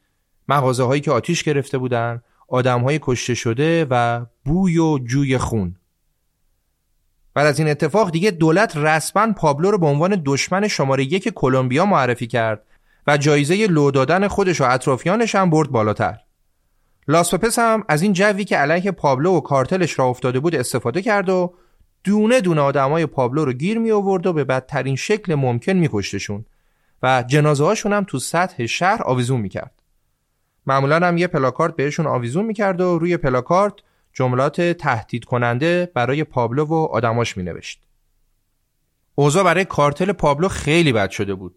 مغازه 0.47 0.83
هایی 0.83 1.01
که 1.01 1.11
آتیش 1.11 1.43
گرفته 1.43 1.77
بودن، 1.77 2.21
آدم 2.47 2.81
های 2.81 2.99
کشته 3.01 3.33
شده 3.33 3.87
و 3.89 4.25
بوی 4.45 4.77
و 4.77 4.99
جوی 4.99 5.37
خون. 5.37 5.75
بعد 7.33 7.47
از 7.47 7.59
این 7.59 7.67
اتفاق 7.67 8.11
دیگه 8.11 8.31
دولت 8.31 8.77
رسما 8.77 9.33
پابلو 9.33 9.71
رو 9.71 9.77
به 9.77 9.85
عنوان 9.85 10.21
دشمن 10.25 10.67
شماره 10.67 11.03
یک 11.03 11.29
کلمبیا 11.29 11.85
معرفی 11.85 12.27
کرد 12.27 12.65
و 13.07 13.17
جایزه 13.17 13.67
لو 13.67 13.91
دادن 13.91 14.27
خودش 14.27 14.61
و 14.61 14.63
اطرافیانش 14.63 15.35
هم 15.35 15.49
برد 15.49 15.71
بالاتر. 15.71 16.17
لاسپپس 17.07 17.59
هم 17.59 17.83
از 17.89 18.01
این 18.01 18.13
جوی 18.13 18.45
که 18.45 18.57
علیه 18.57 18.91
پابلو 18.91 19.37
و 19.37 19.41
کارتلش 19.41 19.99
را 19.99 20.05
افتاده 20.05 20.39
بود 20.39 20.55
استفاده 20.55 21.01
کرد 21.01 21.29
و 21.29 21.53
دونه 22.03 22.41
دونه 22.41 22.61
آدمای 22.61 23.05
پابلو 23.05 23.45
رو 23.45 23.53
گیر 23.53 23.79
می 23.79 23.91
آورد 23.91 24.27
و 24.27 24.33
به 24.33 24.43
بدترین 24.43 24.95
شکل 24.95 25.35
ممکن 25.35 25.73
میکشتشون 25.73 26.45
و 27.03 27.23
جنازه 27.27 27.63
هاشون 27.63 27.93
هم 27.93 28.03
تو 28.03 28.19
سطح 28.19 28.65
شهر 28.65 29.03
آویزون 29.03 29.41
می‌کرد. 29.41 29.81
معمولا 30.67 31.07
هم 31.07 31.17
یه 31.17 31.27
پلاکارت 31.27 31.75
بهشون 31.75 32.07
آویزون 32.07 32.45
می‌کرد 32.45 32.81
و 32.81 32.99
روی 32.99 33.17
پلاکارت 33.17 33.73
جملات 34.13 34.61
تهدید 34.61 35.25
کننده 35.25 35.91
برای 35.93 36.23
پابلو 36.23 36.65
و 36.65 36.73
آدماش 36.73 37.37
مینوشت. 37.37 37.81
اوضاع 39.15 39.43
برای 39.43 39.65
کارتل 39.65 40.11
پابلو 40.11 40.47
خیلی 40.47 40.93
بد 40.93 41.09
شده 41.09 41.35
بود. 41.35 41.55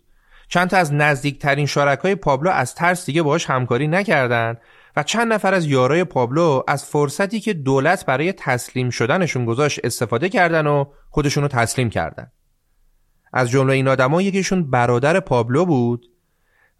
چند 0.48 0.68
تا 0.68 0.76
از 0.76 0.94
نزدیکترین 0.94 1.66
شرکای 1.66 2.14
پابلو 2.14 2.50
از 2.50 2.74
ترس 2.74 3.06
دیگه 3.06 3.22
باهاش 3.22 3.50
همکاری 3.50 3.88
نکردند 3.88 4.60
و 4.96 5.02
چند 5.02 5.32
نفر 5.32 5.54
از 5.54 5.66
یارای 5.66 6.04
پابلو 6.04 6.62
از 6.68 6.84
فرصتی 6.84 7.40
که 7.40 7.52
دولت 7.52 8.06
برای 8.06 8.32
تسلیم 8.32 8.90
شدنشون 8.90 9.44
گذاشت 9.44 9.80
استفاده 9.84 10.28
کردن 10.28 10.66
و 10.66 10.84
خودشون 11.10 11.42
رو 11.42 11.48
تسلیم 11.48 11.90
کردن. 11.90 12.30
از 13.32 13.50
جمله 13.50 13.72
این 13.72 13.88
آدما 13.88 14.22
یکیشون 14.22 14.70
برادر 14.70 15.20
پابلو 15.20 15.64
بود 15.64 16.06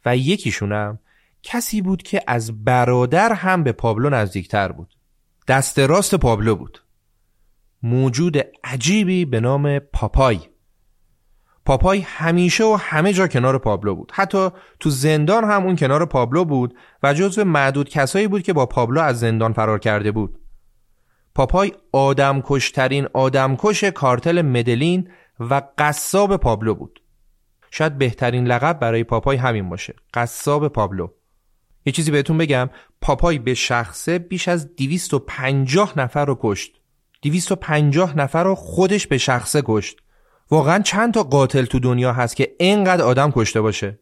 و 0.06 0.16
یکیشونم 0.16 0.98
کسی 1.42 1.82
بود 1.82 2.02
که 2.02 2.22
از 2.26 2.64
برادر 2.64 3.32
هم 3.32 3.62
به 3.62 3.72
پابلو 3.72 4.10
نزدیکتر 4.10 4.72
بود. 4.72 4.94
دست 5.48 5.78
راست 5.78 6.14
پابلو 6.14 6.54
بود. 6.54 6.82
موجود 7.82 8.36
عجیبی 8.64 9.24
به 9.24 9.40
نام 9.40 9.78
پاپای 9.78 10.40
پاپای 11.68 12.00
همیشه 12.00 12.64
و 12.64 12.78
همه 12.80 13.12
جا 13.12 13.28
کنار 13.28 13.58
پابلو 13.58 13.94
بود. 13.94 14.12
حتی 14.14 14.48
تو 14.80 14.90
زندان 14.90 15.44
هم 15.44 15.64
اون 15.64 15.76
کنار 15.76 16.06
پابلو 16.06 16.44
بود 16.44 16.74
و 17.02 17.14
جزو 17.14 17.44
معدود 17.44 17.88
کسایی 17.88 18.28
بود 18.28 18.42
که 18.42 18.52
با 18.52 18.66
پابلو 18.66 19.00
از 19.00 19.20
زندان 19.20 19.52
فرار 19.52 19.78
کرده 19.78 20.12
بود. 20.12 20.38
پاپای 21.34 21.72
آدمکشترین 21.92 23.08
آدمکش 23.12 23.84
کارتل 23.84 24.42
مدلین 24.42 25.10
و 25.40 25.62
قصاب 25.78 26.36
پابلو 26.36 26.74
بود. 26.74 27.02
شاید 27.70 27.98
بهترین 27.98 28.46
لقب 28.46 28.78
برای 28.78 29.04
پاپای 29.04 29.36
همین 29.36 29.68
باشه. 29.68 29.94
قصاب 30.14 30.68
پابلو. 30.68 31.08
یه 31.86 31.92
چیزی 31.92 32.10
بهتون 32.10 32.38
بگم. 32.38 32.70
پاپای 33.00 33.38
به 33.38 33.54
شخصه 33.54 34.18
بیش 34.18 34.48
از 34.48 34.76
250 34.76 35.98
نفر 35.98 36.24
رو 36.24 36.38
کشت. 36.40 36.80
250 37.22 38.18
نفر 38.18 38.44
رو 38.44 38.54
خودش 38.54 39.06
به 39.06 39.18
شخصه 39.18 39.62
کشت. 39.64 39.98
واقعا 40.50 40.78
چند 40.78 41.14
تا 41.14 41.22
قاتل 41.22 41.64
تو 41.64 41.78
دنیا 41.78 42.12
هست 42.12 42.36
که 42.36 42.54
اینقدر 42.58 43.02
آدم 43.02 43.30
کشته 43.30 43.60
باشه؟ 43.60 43.98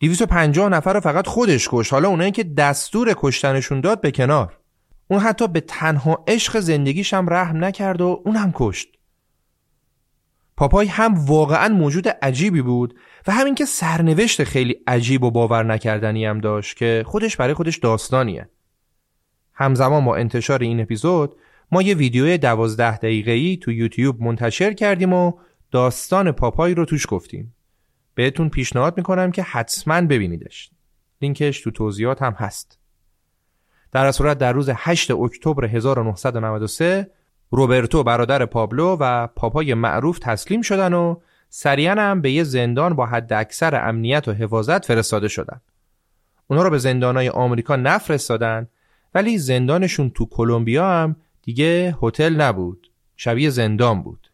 250 0.00 0.68
نفر 0.68 0.92
رو 0.92 1.00
فقط 1.00 1.26
خودش 1.26 1.68
کشت. 1.70 1.92
حالا 1.92 2.08
اونایی 2.08 2.32
که 2.32 2.44
دستور 2.44 3.14
کشتنشون 3.16 3.80
داد 3.80 4.00
به 4.00 4.10
کنار. 4.10 4.58
اون 5.08 5.20
حتی 5.20 5.48
به 5.48 5.60
تنها 5.60 6.24
عشق 6.28 6.60
زندگیش 6.60 7.14
هم 7.14 7.30
رحم 7.30 7.64
نکرد 7.64 8.00
و 8.00 8.22
هم 8.26 8.52
کشت. 8.54 8.88
پاپای 10.56 10.86
هم 10.86 11.14
واقعا 11.14 11.68
موجود 11.74 12.08
عجیبی 12.08 12.62
بود 12.62 12.94
و 13.26 13.32
همین 13.32 13.54
که 13.54 13.64
سرنوشت 13.64 14.44
خیلی 14.44 14.76
عجیب 14.86 15.24
و 15.24 15.30
باور 15.30 15.62
نکردنی 15.62 16.26
هم 16.26 16.40
داشت 16.40 16.76
که 16.76 17.04
خودش 17.06 17.36
برای 17.36 17.54
خودش 17.54 17.76
داستانیه. 17.78 18.48
همزمان 19.54 20.04
با 20.04 20.16
انتشار 20.16 20.58
این 20.62 20.80
اپیزود 20.80 21.36
ما 21.72 21.82
یه 21.82 21.94
ویدیو 21.94 22.36
دوازده 22.36 22.96
دقیقه‌ای 22.96 23.56
تو 23.56 23.72
یوتیوب 23.72 24.22
منتشر 24.22 24.72
کردیم 24.72 25.12
و 25.12 25.32
داستان 25.70 26.32
پاپای 26.32 26.74
رو 26.74 26.84
توش 26.84 27.06
گفتیم. 27.08 27.54
بهتون 28.14 28.48
پیشنهاد 28.48 28.96
می‌کنم 28.96 29.30
که 29.30 29.42
حتما 29.42 30.00
ببینیدش. 30.00 30.70
لینکش 31.22 31.60
تو 31.60 31.70
توضیحات 31.70 32.22
هم 32.22 32.32
هست. 32.32 32.78
در 33.92 34.12
صورت 34.12 34.38
در 34.38 34.52
روز 34.52 34.70
8 34.74 35.10
اکتبر 35.10 35.64
1993 35.64 37.10
روبرتو 37.50 38.02
برادر 38.02 38.46
پابلو 38.46 38.96
و 39.00 39.26
پاپای 39.26 39.74
معروف 39.74 40.18
تسلیم 40.18 40.62
شدن 40.62 40.92
و 40.92 41.16
سریعا 41.48 41.94
هم 41.94 42.20
به 42.20 42.30
یه 42.30 42.44
زندان 42.44 42.94
با 42.94 43.06
حد 43.06 43.32
اکثر 43.32 43.88
امنیت 43.88 44.28
و 44.28 44.32
حفاظت 44.32 44.84
فرستاده 44.84 45.28
شدن. 45.28 45.60
اونا 46.46 46.62
رو 46.62 46.70
به 46.70 46.78
زندانهای 46.78 47.28
آمریکا 47.28 47.76
نفرستادن 47.76 48.68
ولی 49.14 49.38
زندانشون 49.38 50.10
تو 50.10 50.26
کلمبیا 50.26 50.90
هم 50.90 51.16
دیگه 51.42 51.96
هتل 52.02 52.34
نبود. 52.34 52.90
شبیه 53.16 53.50
زندان 53.50 54.02
بود. 54.02 54.30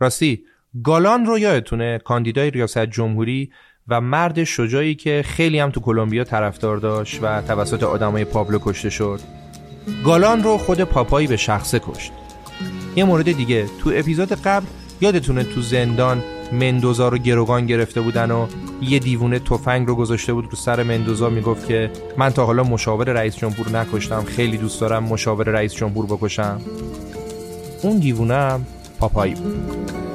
راستی 0.00 0.44
گالان 0.84 1.26
رو 1.26 1.38
یادتونه؟ 1.38 1.98
کاندیدای 1.98 2.50
ریاست 2.50 2.86
جمهوری 2.86 3.52
و 3.88 4.00
مرد 4.00 4.44
شجاعی 4.44 4.94
که 4.94 5.22
خیلی 5.26 5.58
هم 5.58 5.70
تو 5.70 5.80
کلمبیا 5.80 6.24
طرفدار 6.24 6.76
داشت 6.76 7.18
و 7.22 7.42
توسط 7.42 7.82
آدمای 7.82 8.24
پابلو 8.24 8.58
کشته 8.62 8.90
شد. 8.90 9.20
گالان 10.04 10.42
رو 10.42 10.58
خود 10.58 10.80
پاپایی 10.80 11.26
به 11.26 11.36
شخصه 11.36 11.78
کشت. 11.78 12.12
یه 12.96 13.04
مورد 13.04 13.32
دیگه 13.32 13.66
تو 13.80 13.92
اپیزود 13.94 14.32
قبل 14.32 14.66
یادتونه 15.00 15.44
تو 15.44 15.60
زندان 15.60 16.22
مندوزا 16.52 17.08
رو 17.08 17.18
گروگان 17.18 17.66
گرفته 17.66 18.00
بودن 18.00 18.30
و 18.30 18.46
یه 18.82 18.98
دیوونه 18.98 19.38
تفنگ 19.38 19.88
رو 19.88 19.94
گذاشته 19.94 20.32
بود 20.32 20.44
رو 20.44 20.56
سر 20.56 20.82
مندوزا 20.82 21.30
می‌گفت 21.30 21.66
که 21.66 21.90
من 22.16 22.30
تا 22.30 22.46
حالا 22.46 22.62
مشاور 22.62 23.12
رئیس 23.12 23.36
جمهور 23.36 23.68
نکشتم 23.68 24.24
خیلی 24.24 24.56
دوست 24.56 24.80
دارم 24.80 25.04
مشاور 25.04 25.44
رئیس 25.44 25.74
جمهور 25.74 26.06
بکشم. 26.06 26.60
اون 27.82 27.98
دیوونه 27.98 28.34
هم 28.34 28.66
پاپایی 29.00 29.34
بود. 29.34 30.05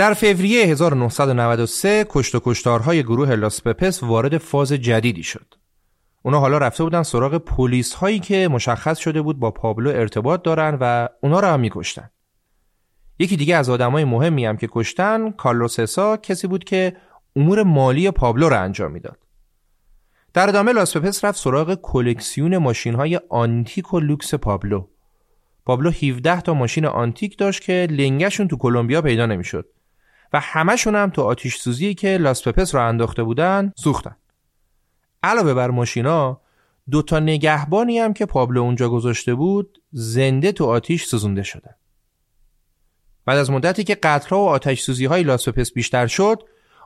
در 0.00 0.14
فوریه 0.14 0.66
1993 0.66 2.06
کشت 2.08 2.34
و 2.34 2.40
کشتارهای 2.44 3.02
گروه 3.02 3.34
لاس 3.34 3.62
پپس 3.62 4.02
وارد 4.02 4.38
فاز 4.38 4.72
جدیدی 4.72 5.22
شد. 5.22 5.54
اونا 6.22 6.40
حالا 6.40 6.58
رفته 6.58 6.84
بودن 6.84 7.02
سراغ 7.02 7.38
پلیس 7.38 7.94
هایی 7.94 8.18
که 8.18 8.48
مشخص 8.48 8.98
شده 8.98 9.22
بود 9.22 9.38
با 9.38 9.50
پابلو 9.50 9.90
ارتباط 9.90 10.42
دارن 10.42 10.78
و 10.80 11.08
اونا 11.22 11.40
رو 11.40 11.48
هم 11.48 11.60
میکشتن. 11.60 12.10
یکی 13.18 13.36
دیگه 13.36 13.56
از 13.56 13.70
آدمای 13.70 14.04
مهمی 14.04 14.46
هم 14.46 14.56
که 14.56 14.68
کشتن 14.72 15.30
کارلوس 15.30 15.80
اوسا 15.80 16.16
کسی 16.16 16.46
بود 16.46 16.64
که 16.64 16.96
امور 17.36 17.62
مالی 17.62 18.10
پابلو 18.10 18.48
رو 18.48 18.62
انجام 18.62 18.92
می‌داد. 18.92 19.18
در 20.34 20.48
ادامه 20.48 20.72
لاس 20.72 20.96
پپس 20.96 21.24
رفت 21.24 21.38
سراغ 21.38 21.74
کلکسیون 21.74 22.56
ماشین 22.56 22.94
های 22.94 23.20
آنتیک 23.28 23.94
و 23.94 24.00
لوکس 24.00 24.34
پابلو. 24.34 24.86
پابلو 25.66 25.90
17 25.90 26.40
تا 26.40 26.54
ماشین 26.54 26.86
آنتیک 26.86 27.38
داشت 27.38 27.62
که 27.62 27.86
لنگشون 27.90 28.48
تو 28.48 28.56
کلمبیا 28.56 29.02
پیدا 29.02 29.26
نمی‌شد. 29.26 29.66
و 30.32 30.40
همشون 30.40 30.94
هم 30.94 31.10
تو 31.10 31.22
آتیش 31.22 31.56
سوزی 31.56 31.94
که 31.94 32.16
لاس 32.16 32.48
پپس 32.48 32.74
را 32.74 32.86
انداخته 32.86 33.22
بودن 33.22 33.72
سوختن 33.76 34.16
علاوه 35.22 35.54
بر 35.54 35.70
ماشینا 35.70 36.40
دو 36.90 37.02
تا 37.02 37.18
نگهبانی 37.18 37.98
هم 37.98 38.12
که 38.12 38.26
پابلو 38.26 38.62
اونجا 38.62 38.88
گذاشته 38.88 39.34
بود 39.34 39.82
زنده 39.92 40.52
تو 40.52 40.66
آتیش 40.66 41.04
سوزونده 41.04 41.42
شدن 41.42 41.74
بعد 43.24 43.38
از 43.38 43.50
مدتی 43.50 43.84
که 43.84 43.94
قطرها 43.94 44.40
و 44.40 44.48
آتش 44.48 44.80
سوزی 44.80 45.04
های 45.04 45.22
لاس 45.22 45.48
پپس 45.48 45.72
بیشتر 45.72 46.06
شد 46.06 46.42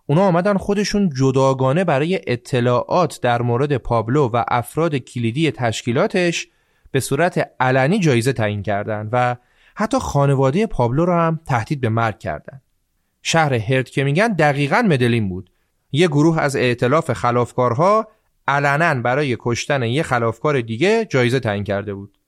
اونا 0.07 0.22
آمدن 0.22 0.57
خودشون 0.57 1.11
جداگانه 1.16 1.84
برای 1.84 2.20
اطلاعات 2.26 3.20
در 3.22 3.42
مورد 3.42 3.76
پابلو 3.76 4.30
و 4.32 4.45
افراد 4.49 4.97
کلیدی 4.97 5.51
تشکیلاتش 5.51 6.49
به 6.90 7.01
صورت 7.01 7.51
علنی 7.61 7.99
جایزه 7.99 8.32
تعیین 8.32 8.62
کردند 8.62 9.09
و 9.12 9.36
حتی 9.74 9.99
خانواده 9.99 10.66
پابلو 10.66 11.05
را 11.05 11.26
هم 11.26 11.40
تهدید 11.47 11.80
به 11.80 11.88
مرگ 11.88 12.18
کردند. 12.18 12.63
شهر 13.27 13.55
هرت 13.55 13.91
که 13.91 14.05
میگن 14.05 14.29
دقیقا 14.29 14.83
مدلین 14.89 15.29
بود. 15.29 15.51
یه 15.93 16.09
گروه 16.09 16.39
از 16.39 16.57
ائتلاف 16.57 17.12
خلافکارها 17.12 18.09
علنا 18.49 18.95
برای 18.95 19.37
کشتن 19.41 19.83
یه 19.83 20.03
خلافکار 20.03 20.61
دیگه 20.61 21.05
جایزه 21.05 21.41
تعیین 21.41 21.64
کرده 21.64 21.95
بود. 21.95 22.18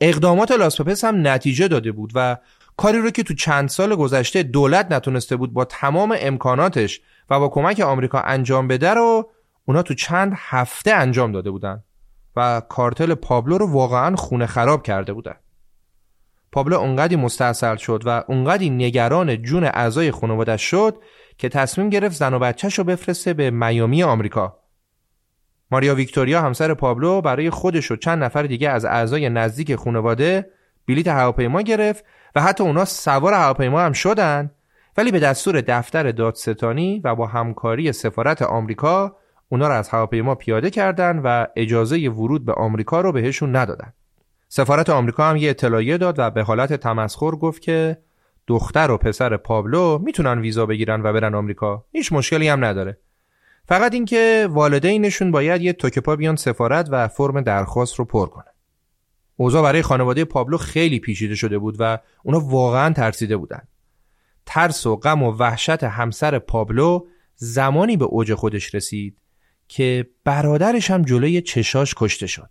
اقدامات 0.00 0.52
لاسپپس 0.52 1.04
هم 1.04 1.26
نتیجه 1.26 1.68
داده 1.68 1.92
بود 1.92 2.12
و 2.14 2.36
کاری 2.76 2.98
رو 2.98 3.10
که 3.10 3.22
تو 3.22 3.34
چند 3.34 3.68
سال 3.68 3.94
گذشته 3.94 4.42
دولت 4.42 4.92
نتونسته 4.92 5.36
بود 5.36 5.52
با 5.52 5.64
تمام 5.64 6.16
امکاناتش 6.20 7.00
و 7.30 7.40
با 7.40 7.48
کمک 7.48 7.80
آمریکا 7.80 8.20
انجام 8.20 8.68
بده 8.68 8.90
رو 8.90 9.30
اونا 9.64 9.82
تو 9.82 9.94
چند 9.94 10.32
هفته 10.36 10.92
انجام 10.92 11.32
داده 11.32 11.50
بودن 11.50 11.82
و 12.36 12.62
کارتل 12.68 13.14
پابلو 13.14 13.58
رو 13.58 13.66
واقعا 13.66 14.16
خونه 14.16 14.46
خراب 14.46 14.82
کرده 14.82 15.12
بودن. 15.12 15.34
پابلو 16.54 16.76
اونقدی 16.76 17.16
مستاصل 17.16 17.76
شد 17.76 18.02
و 18.06 18.24
اونقدی 18.28 18.70
نگران 18.70 19.42
جون 19.42 19.64
اعضای 19.64 20.10
خانوادش 20.10 20.62
شد 20.62 21.02
که 21.38 21.48
تصمیم 21.48 21.90
گرفت 21.90 22.16
زن 22.16 22.34
و 22.34 22.38
بچهش 22.38 22.78
رو 22.78 22.84
بفرسته 22.84 23.34
به 23.34 23.50
میامی 23.50 24.02
آمریکا. 24.02 24.58
ماریا 25.70 25.94
ویکتوریا 25.94 26.42
همسر 26.42 26.74
پابلو 26.74 27.20
برای 27.20 27.50
خودش 27.50 27.90
و 27.90 27.96
چند 27.96 28.24
نفر 28.24 28.42
دیگه 28.42 28.70
از 28.70 28.84
اعضای 28.84 29.28
نزدیک 29.28 29.76
خانواده 29.76 30.50
بلیت 30.88 31.08
هواپیما 31.08 31.62
گرفت 31.62 32.04
و 32.34 32.42
حتی 32.42 32.64
اونا 32.64 32.84
سوار 32.84 33.32
هواپیما 33.32 33.80
هم 33.80 33.92
شدن 33.92 34.50
ولی 34.96 35.12
به 35.12 35.18
دستور 35.18 35.60
دفتر 35.60 36.10
دادستانی 36.10 37.00
و 37.04 37.14
با 37.14 37.26
همکاری 37.26 37.92
سفارت 37.92 38.42
آمریکا 38.42 39.16
اونا 39.48 39.68
رو 39.68 39.74
از 39.74 39.88
هواپیما 39.88 40.34
پیاده 40.34 40.70
کردند 40.70 41.20
و 41.24 41.46
اجازه 41.56 42.08
ورود 42.08 42.44
به 42.44 42.52
آمریکا 42.52 43.00
رو 43.00 43.12
بهشون 43.12 43.56
ندادن. 43.56 43.92
سفارت 44.56 44.90
آمریکا 44.90 45.30
هم 45.30 45.36
یه 45.36 45.50
اطلاعیه 45.50 45.98
داد 45.98 46.18
و 46.18 46.30
به 46.30 46.42
حالت 46.42 46.72
تمسخر 46.72 47.30
گفت 47.30 47.62
که 47.62 47.98
دختر 48.46 48.90
و 48.90 48.98
پسر 48.98 49.36
پابلو 49.36 49.98
می‌تونن 49.98 50.40
ویزا 50.40 50.66
بگیرن 50.66 51.00
و 51.02 51.12
برن 51.12 51.34
آمریکا. 51.34 51.84
هیچ 51.92 52.12
مشکلی 52.12 52.48
هم 52.48 52.64
نداره. 52.64 52.98
فقط 53.68 53.94
اینکه 53.94 54.48
والدینشون 54.50 55.30
باید 55.30 55.62
یه 55.62 55.72
توکپا 55.72 56.16
بیان 56.16 56.36
سفارت 56.36 56.88
و 56.90 57.08
فرم 57.08 57.40
درخواست 57.40 57.94
رو 57.94 58.04
پر 58.04 58.26
کنن. 58.26 58.52
اوضاع 59.36 59.62
برای 59.62 59.82
خانواده 59.82 60.24
پابلو 60.24 60.56
خیلی 60.56 61.00
پیچیده 61.00 61.34
شده 61.34 61.58
بود 61.58 61.76
و 61.78 61.98
اونا 62.22 62.40
واقعا 62.40 62.92
ترسیده 62.92 63.36
بودن. 63.36 63.62
ترس 64.46 64.86
و 64.86 64.96
غم 64.96 65.22
و 65.22 65.30
وحشت 65.30 65.84
همسر 65.84 66.38
پابلو 66.38 67.06
زمانی 67.34 67.96
به 67.96 68.04
اوج 68.04 68.34
خودش 68.34 68.74
رسید 68.74 69.18
که 69.68 70.06
برادرش 70.24 70.90
هم 70.90 71.02
جلوی 71.02 71.40
چشاش 71.42 71.94
کشته 71.96 72.26
شد. 72.26 72.50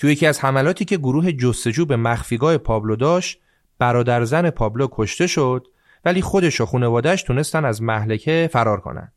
تو 0.00 0.08
یکی 0.08 0.26
از 0.26 0.40
حملاتی 0.40 0.84
که 0.84 0.96
گروه 0.96 1.32
جستجو 1.32 1.86
به 1.86 1.96
مخفیگاه 1.96 2.58
پابلو 2.58 2.96
داشت 2.96 3.40
برادر 3.78 4.24
زن 4.24 4.50
پابلو 4.50 4.88
کشته 4.92 5.26
شد 5.26 5.66
ولی 6.04 6.22
خودش 6.22 6.60
و 6.60 6.66
خانوادهش 6.66 7.22
تونستن 7.22 7.64
از 7.64 7.82
محلکه 7.82 8.50
فرار 8.52 8.80
کنن. 8.80 9.12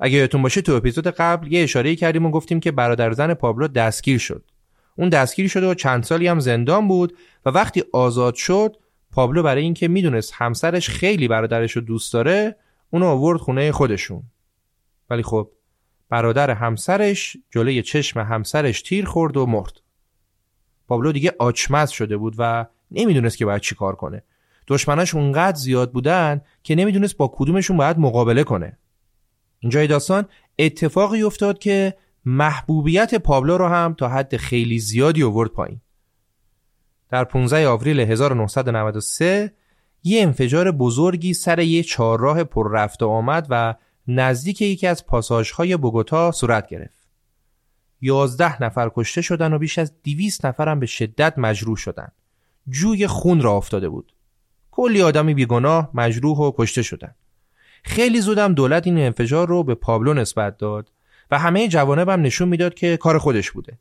اگه 0.00 0.16
یادتون 0.16 0.42
باشه 0.42 0.60
تو 0.60 0.72
اپیزود 0.72 1.06
قبل 1.06 1.52
یه 1.52 1.62
اشاره 1.62 1.96
کردیم 1.96 2.26
و 2.26 2.30
گفتیم 2.30 2.60
که 2.60 2.72
برادر 2.72 3.12
زن 3.12 3.34
پابلو 3.34 3.68
دستگیر 3.68 4.18
شد. 4.18 4.44
اون 4.96 5.08
دستگیر 5.08 5.48
شده 5.48 5.66
و 5.70 5.74
چند 5.74 6.02
سالی 6.02 6.28
هم 6.28 6.40
زندان 6.40 6.88
بود 6.88 7.16
و 7.46 7.50
وقتی 7.50 7.84
آزاد 7.92 8.34
شد 8.34 8.76
پابلو 9.12 9.42
برای 9.42 9.62
اینکه 9.62 9.88
می‌دونست 9.88 10.32
همسرش 10.34 10.88
خیلی 10.88 11.28
برادرش 11.28 11.72
رو 11.72 11.82
دوست 11.82 12.12
داره 12.12 12.56
اونو 12.90 13.06
آورد 13.06 13.38
خونه 13.38 13.72
خودشون. 13.72 14.22
ولی 15.10 15.22
خب 15.22 15.50
برادر 16.08 16.50
همسرش 16.50 17.36
جلوی 17.50 17.82
چشم 17.82 18.20
همسرش 18.20 18.82
تیر 18.82 19.04
خورد 19.04 19.36
و 19.36 19.46
مرد. 19.46 19.80
پابلو 20.88 21.12
دیگه 21.12 21.32
آچمز 21.38 21.90
شده 21.90 22.16
بود 22.16 22.34
و 22.38 22.66
نمی‌دونست 22.90 23.36
که 23.36 23.44
باید 23.44 23.62
چی 23.62 23.74
کار 23.74 23.96
کنه. 23.96 24.22
دشمناش 24.66 25.14
اونقدر 25.14 25.56
زیاد 25.56 25.92
بودن 25.92 26.40
که 26.62 26.74
نمی‌دونست 26.74 27.16
با 27.16 27.32
کدومشون 27.34 27.76
باید 27.76 27.98
مقابله 27.98 28.44
کنه. 28.44 28.78
اینجای 29.60 29.86
داستان 29.86 30.26
اتفاقی 30.58 31.22
افتاد 31.22 31.58
که 31.58 31.94
محبوبیت 32.24 33.14
پابلو 33.14 33.58
رو 33.58 33.66
هم 33.66 33.94
تا 33.94 34.08
حد 34.08 34.36
خیلی 34.36 34.78
زیادی 34.78 35.22
آورد 35.22 35.50
پایین. 35.50 35.80
در 37.10 37.24
15 37.24 37.68
آوریل 37.68 38.00
1993 38.00 39.52
یه 40.02 40.22
انفجار 40.22 40.72
بزرگی 40.72 41.34
سر 41.34 41.58
یه 41.58 41.82
چهارراه 41.82 42.44
پر 42.44 42.72
رفت 42.72 43.02
آمد 43.02 43.46
و 43.50 43.74
نزدیک 44.08 44.62
یکی 44.62 44.86
از 44.86 45.06
پاساژهای 45.06 45.76
بوگوتا 45.76 46.32
صورت 46.32 46.68
گرفت. 46.68 46.97
یازده 48.00 48.62
نفر 48.62 48.90
کشته 48.94 49.22
شدن 49.22 49.52
و 49.52 49.58
بیش 49.58 49.78
از 49.78 49.92
دیویست 50.02 50.46
نفر 50.46 50.68
هم 50.68 50.80
به 50.80 50.86
شدت 50.86 51.38
مجروح 51.38 51.76
شدن. 51.76 52.08
جوی 52.68 53.06
خون 53.06 53.40
را 53.40 53.52
افتاده 53.52 53.88
بود. 53.88 54.12
کلی 54.70 55.02
آدمی 55.02 55.34
بیگناه 55.34 55.90
مجروح 55.94 56.38
و 56.38 56.52
کشته 56.58 56.82
شدن. 56.82 57.14
خیلی 57.84 58.20
زودم 58.20 58.54
دولت 58.54 58.86
این 58.86 58.98
انفجار 58.98 59.48
رو 59.48 59.64
به 59.64 59.74
پابلو 59.74 60.14
نسبت 60.14 60.58
داد 60.58 60.92
و 61.30 61.38
همه 61.38 61.68
جوانب 61.68 62.08
هم 62.08 62.22
نشون 62.22 62.48
می‌داد 62.48 62.74
که 62.74 62.96
کار 62.96 63.18
خودش 63.18 63.50
بوده. 63.50 63.78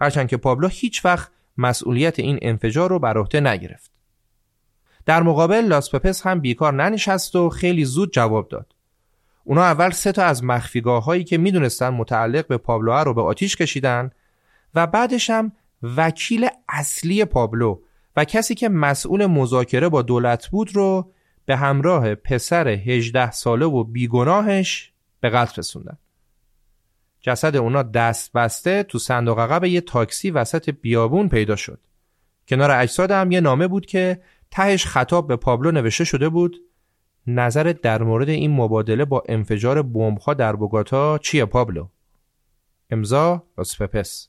هرچند 0.00 0.28
که 0.28 0.36
پابلو 0.36 0.68
هیچ 0.68 1.04
وقت 1.04 1.30
مسئولیت 1.56 2.18
این 2.18 2.38
انفجار 2.42 2.90
رو 2.90 2.98
بر 2.98 3.18
عهده 3.18 3.40
نگرفت. 3.40 3.90
در 5.06 5.22
مقابل 5.22 5.60
لاس 5.60 5.94
پپس 5.94 6.26
هم 6.26 6.40
بیکار 6.40 6.74
ننشست 6.74 7.36
و 7.36 7.48
خیلی 7.48 7.84
زود 7.84 8.12
جواب 8.12 8.48
داد. 8.48 8.74
اونا 9.44 9.62
اول 9.62 9.90
سه 9.90 10.12
تا 10.12 10.24
از 10.24 10.44
مخفیگاه 10.44 11.04
هایی 11.04 11.24
که 11.24 11.38
می‌دونستن 11.38 11.88
متعلق 11.88 12.46
به 12.46 12.56
پابلو 12.56 12.92
رو 12.92 13.14
به 13.14 13.22
آتیش 13.22 13.56
کشیدن 13.56 14.10
و 14.74 14.86
بعدش 14.86 15.30
هم 15.30 15.52
وکیل 15.96 16.48
اصلی 16.68 17.24
پابلو 17.24 17.80
و 18.16 18.24
کسی 18.24 18.54
که 18.54 18.68
مسئول 18.68 19.26
مذاکره 19.26 19.88
با 19.88 20.02
دولت 20.02 20.48
بود 20.48 20.76
رو 20.76 21.12
به 21.44 21.56
همراه 21.56 22.14
پسر 22.14 22.68
18 22.68 23.30
ساله 23.30 23.66
و 23.66 23.84
بیگناهش 23.84 24.92
به 25.20 25.30
قتل 25.30 25.54
رسوندن. 25.58 25.98
جسد 27.20 27.56
اونا 27.56 27.82
دست 27.82 28.32
بسته 28.32 28.82
تو 28.82 28.98
صندوق 28.98 29.38
عقب 29.38 29.64
یه 29.64 29.80
تاکسی 29.80 30.30
وسط 30.30 30.70
بیابون 30.70 31.28
پیدا 31.28 31.56
شد. 31.56 31.80
کنار 32.48 32.70
اجساد 32.70 33.10
هم 33.10 33.32
یه 33.32 33.40
نامه 33.40 33.68
بود 33.68 33.86
که 33.86 34.22
تهش 34.50 34.86
خطاب 34.86 35.28
به 35.28 35.36
پابلو 35.36 35.70
نوشته 35.70 36.04
شده 36.04 36.28
بود 36.28 36.56
نظرت 37.34 37.80
در 37.80 38.02
مورد 38.02 38.28
این 38.28 38.50
مبادله 38.50 39.04
با 39.04 39.22
انفجار 39.28 39.82
بمب‌ها 39.82 40.34
در 40.34 40.56
بوگاتا 40.56 41.18
چیه 41.18 41.44
پابلو؟ 41.44 41.88
امضا 42.90 43.44
لاس 43.58 43.82
پپس 43.82 44.28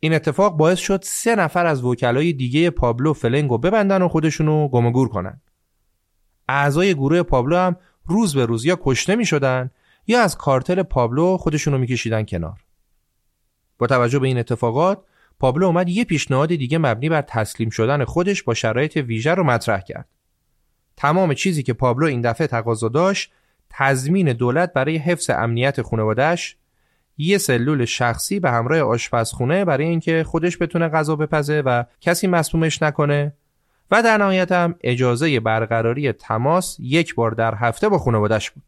این 0.00 0.14
اتفاق 0.14 0.56
باعث 0.56 0.78
شد 0.78 1.00
سه 1.02 1.34
نفر 1.34 1.66
از 1.66 1.84
وکلای 1.84 2.32
دیگه 2.32 2.70
پابلو 2.70 3.12
فلنگو 3.12 3.58
ببندن 3.58 4.02
و 4.02 4.08
خودشونو 4.08 4.68
گم 4.68 4.90
گور 4.90 5.08
کنن. 5.08 5.40
اعضای 6.48 6.94
گروه 6.94 7.22
پابلو 7.22 7.56
هم 7.56 7.76
روز 8.06 8.34
به 8.36 8.46
روز 8.46 8.64
یا 8.64 8.78
کشته 8.82 9.16
می 9.16 9.26
شدن 9.26 9.70
یا 10.06 10.20
از 10.20 10.36
کارتل 10.36 10.82
پابلو 10.82 11.36
خودشونو 11.36 11.78
میکشیدن 11.78 12.24
کنار. 12.24 12.64
با 13.78 13.86
توجه 13.86 14.18
به 14.18 14.26
این 14.26 14.38
اتفاقات 14.38 15.04
پابلو 15.38 15.66
اومد 15.66 15.88
یه 15.88 16.04
پیشنهاد 16.04 16.48
دیگه 16.48 16.78
مبنی 16.78 17.08
بر 17.08 17.22
تسلیم 17.22 17.70
شدن 17.70 18.04
خودش 18.04 18.42
با 18.42 18.54
شرایط 18.54 18.96
ویژه 18.96 19.34
رو 19.34 19.44
مطرح 19.44 19.80
کرد. 19.80 20.08
تمام 20.98 21.34
چیزی 21.34 21.62
که 21.62 21.72
پابلو 21.72 22.06
این 22.06 22.20
دفعه 22.20 22.46
تقاضا 22.46 22.88
داشت 22.88 23.32
تضمین 23.70 24.32
دولت 24.32 24.72
برای 24.72 24.96
حفظ 24.96 25.30
امنیت 25.30 25.82
خانواده‌اش 25.82 26.56
یه 27.18 27.38
سلول 27.38 27.84
شخصی 27.84 28.40
به 28.40 28.50
همراه 28.50 28.80
آشپزخونه 28.80 29.64
برای 29.64 29.86
اینکه 29.86 30.24
خودش 30.24 30.58
بتونه 30.62 30.88
غذا 30.88 31.16
بپزه 31.16 31.62
و 31.66 31.84
کسی 32.00 32.26
مصمومش 32.26 32.82
نکنه 32.82 33.32
و 33.90 34.02
در 34.02 34.18
نهایت 34.18 34.52
هم 34.52 34.74
اجازه 34.80 35.40
برقراری 35.40 36.12
تماس 36.12 36.76
یک 36.80 37.14
بار 37.14 37.30
در 37.30 37.54
هفته 37.54 37.88
با 37.88 37.98
خانوادش 37.98 38.50
بود. 38.50 38.62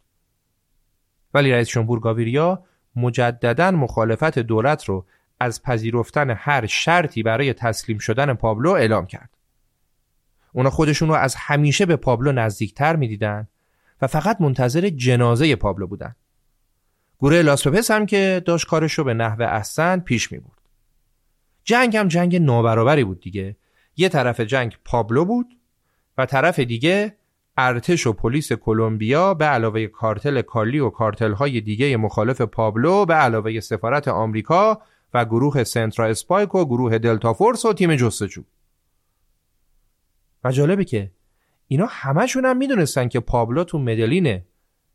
ولی 1.35 1.53
رئیس 1.53 1.69
جمهور 1.69 2.01
گاویریا 2.01 2.65
مجددا 2.97 3.71
مخالفت 3.71 4.39
دولت 4.39 4.85
رو 4.85 5.07
از 5.41 5.63
پذیرفتن 5.63 6.31
هر 6.31 6.67
شرطی 6.67 7.23
برای 7.23 7.53
تسلیم 7.53 7.99
شدن 7.99 8.35
پابلو 8.35 8.71
اعلام 8.71 9.07
کرد. 9.07 9.40
اونا 10.53 10.71
خودشون 10.71 11.09
رو 11.09 11.15
از 11.15 11.35
همیشه 11.35 11.87
به 11.87 11.97
پابلو 11.97 12.33
نزدیکتر 12.33 12.97
می‌دیدن 12.97 13.49
و 14.03 14.07
فقط 14.07 14.41
منتظر 14.41 14.89
جنازه 14.89 15.57
پابلو 15.57 15.87
بودن. 15.87 16.15
گروه 17.21 17.43
لاسپپس 17.43 17.91
هم 17.91 18.07
که 18.07 18.43
داشت 18.47 18.67
کارش 18.67 18.93
رو 18.93 19.05
به 19.05 19.15
نحو 19.15 19.43
احسن 19.43 20.01
پیش 20.01 20.33
می 20.33 20.39
بود. 20.39 20.61
جنگ 21.65 21.97
هم 21.97 22.09
جنگ 22.09 22.37
نابرابری 22.37 23.05
بود 23.05 23.21
دیگه. 23.21 23.57
یه 23.97 24.09
طرف 24.09 24.41
جنگ 24.41 24.77
پابلو 24.85 25.25
بود 25.25 25.47
و 26.19 26.27
طرف 26.27 26.59
دیگه 26.59 27.17
ارتش 27.57 28.07
و 28.07 28.13
پلیس 28.13 28.53
کلمبیا 28.53 29.35
به 29.35 29.45
علاوه 29.45 29.87
کارتل 29.87 30.43
کالی 30.43 30.79
و 30.79 30.91
کارتل 30.91 31.33
های 31.33 31.61
دیگه 31.61 31.97
مخالف 31.97 32.41
پابلو 32.41 33.07
به 33.07 33.15
علاوه 33.15 33.61
سفارت 33.61 34.09
آمریکا 34.09 34.83
و 35.15 35.25
گروه 35.25 35.65
سنترا 35.65 36.07
اسپایک 36.07 36.55
و 36.55 36.65
گروه 36.65 36.99
دلتا 36.99 37.33
فورس 37.33 37.65
و 37.65 37.73
تیم 37.73 37.97
جستجو. 37.97 38.43
و 40.45 40.53
جالبه 40.53 40.85
که 40.85 41.11
اینا 41.69 41.87
همشون 41.91 42.45
هم 42.45 42.57
می‌دونستن 42.57 43.09
که 43.09 43.21
پابلو 43.21 43.65
تو 43.65 43.79
مدلینه 43.79 44.45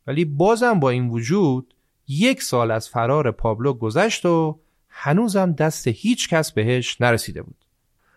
ولی 0.06 0.24
بازم 0.24 0.80
با 0.80 0.90
این 0.90 1.08
وجود 1.08 1.74
یک 2.08 2.42
سال 2.42 2.70
از 2.70 2.88
فرار 2.88 3.30
پابلو 3.30 3.72
گذشت 3.72 4.26
و 4.26 4.60
هنوزم 4.88 5.52
دست 5.52 5.88
هیچ 5.88 6.28
کس 6.28 6.52
بهش 6.52 7.00
نرسیده 7.00 7.42
بود. 7.42 7.56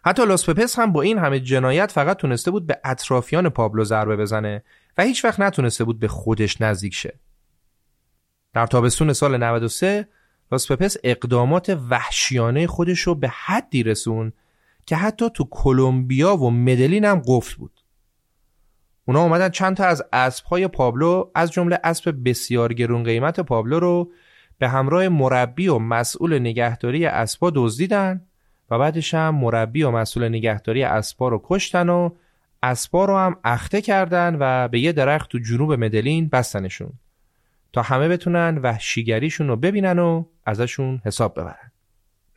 حتی 0.06 0.26
لاس 0.26 0.50
پپس 0.50 0.80
هم 0.80 0.92
با 0.92 1.02
این 1.02 1.18
همه 1.18 1.40
جنایت 1.40 1.92
فقط 1.92 2.18
تونسته 2.18 2.52
بود 2.52 2.68
به 2.68 2.80
اطرافیان 2.84 3.50
پابلو 3.50 3.84
ضربه 3.84 4.16
بزنه 4.16 4.64
و 4.98 5.04
هیچ 5.04 5.26
وقت 5.26 5.40
نتونسته 5.40 5.84
بود 5.84 6.00
به 6.00 6.08
خودش 6.08 6.62
نزدیک 6.62 6.94
شه. 6.94 7.20
در 8.54 8.68
تابستون 8.68 9.14
سال 9.14 9.38
93 9.38 10.08
لاس 10.52 10.72
پپس 10.72 10.98
اقدامات 11.04 11.78
وحشیانه 11.90 12.68
خودش 12.68 13.00
رو 13.00 13.16
به 13.16 13.28
حدی 13.28 13.84
رسون 13.84 14.34
که 14.90 14.96
حتی 14.96 15.30
تو 15.34 15.48
کلمبیا 15.52 16.38
و 16.38 16.52
مدلین 16.52 17.06
هم 17.06 17.22
قفل 17.28 17.58
بود. 17.58 17.82
اونا 19.06 19.22
اومدن 19.24 19.50
چند 19.50 19.76
تا 19.78 19.86
از 19.86 20.04
اسبهای 20.14 20.68
پابلو 20.68 21.32
از 21.36 21.52
جمله 21.52 21.80
اسب 21.84 22.16
بسیار 22.26 22.74
گرون 22.74 23.04
قیمت 23.04 23.40
پابلو 23.40 23.80
رو 23.80 24.12
به 24.58 24.70
همراه 24.70 25.08
مربی 25.08 25.68
و 25.68 25.78
مسئول 25.78 26.40
نگهداری 26.40 27.06
اسبا 27.06 27.52
دزدیدن 27.56 28.22
و 28.70 28.80
بعدش 28.80 29.14
هم 29.14 29.36
مربی 29.36 29.84
و 29.84 29.92
مسئول 29.92 30.28
نگهداری 30.28 30.84
اسبا 30.84 31.28
رو 31.28 31.42
کشتن 31.44 31.90
و 31.90 32.10
اسبا 32.64 33.06
رو 33.06 33.18
هم 33.18 33.38
اخته 33.44 33.82
کردن 33.82 34.38
و 34.40 34.68
به 34.68 34.80
یه 34.80 34.92
درخت 34.92 35.30
تو 35.30 35.40
جنوب 35.40 35.74
مدلین 35.74 36.28
بستنشون 36.28 36.94
تا 37.74 37.82
همه 37.82 38.08
بتونن 38.08 38.58
وحشیگریشون 38.58 39.48
رو 39.48 39.56
ببینن 39.56 40.00
و 40.00 40.26
ازشون 40.46 41.02
حساب 41.06 41.40
ببرن 41.40 41.69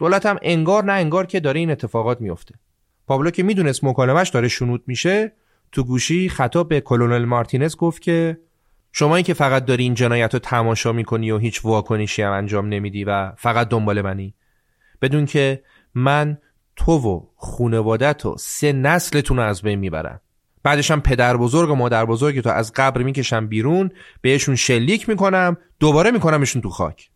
دولت 0.02 0.26
هم 0.26 0.38
انگار 0.42 0.84
نه 0.84 0.92
انگار 0.92 1.26
که 1.26 1.40
داره 1.40 1.60
این 1.60 1.70
اتفاقات 1.70 2.20
میفته. 2.20 2.54
پابلو 3.06 3.30
که 3.30 3.42
می‌دونست 3.42 3.84
مکالمش 3.84 4.28
داره 4.28 4.48
شنود 4.48 4.82
میشه 4.86 5.32
تو 5.72 5.84
گوشی 5.84 6.28
خطاب 6.28 6.68
به 6.68 6.80
کلونل 6.80 7.24
مارتینز 7.24 7.76
گفت 7.76 8.02
که 8.02 8.38
شمایی 8.92 9.24
که 9.24 9.34
فقط 9.34 9.64
داری 9.64 9.82
این 9.82 9.94
جنایت 9.94 10.34
رو 10.34 10.40
تماشا 10.40 10.92
می‌کنی 10.92 11.30
و 11.30 11.38
هیچ 11.38 11.64
واکنشی 11.64 12.22
هم 12.22 12.32
انجام 12.32 12.68
نمیدی 12.68 13.04
و 13.04 13.32
فقط 13.36 13.68
دنبال 13.68 14.02
منی. 14.02 14.34
بدون 15.02 15.26
که 15.26 15.62
من 15.94 16.38
تو 16.76 16.92
و 16.92 17.26
خونوادت 17.36 18.26
و 18.26 18.36
سه 18.38 18.72
نسلتون 18.72 19.36
رو 19.36 19.42
از 19.42 19.62
بین 19.62 19.78
می‌برم. 19.78 20.20
بعدش 20.62 20.90
هم 20.90 21.00
پدر 21.00 21.36
بزرگ 21.36 21.70
و 21.70 21.74
مادر 21.74 22.04
بزرگ 22.04 22.40
تو 22.40 22.50
از 22.50 22.72
قبر 22.72 23.02
می‌کشم 23.02 23.46
بیرون 23.46 23.90
بهشون 24.20 24.56
شلیک 24.56 25.08
می‌کنم 25.08 25.56
دوباره 25.80 26.10
میکنمشون 26.10 26.62
تو 26.62 26.68
خاک. 26.68 27.10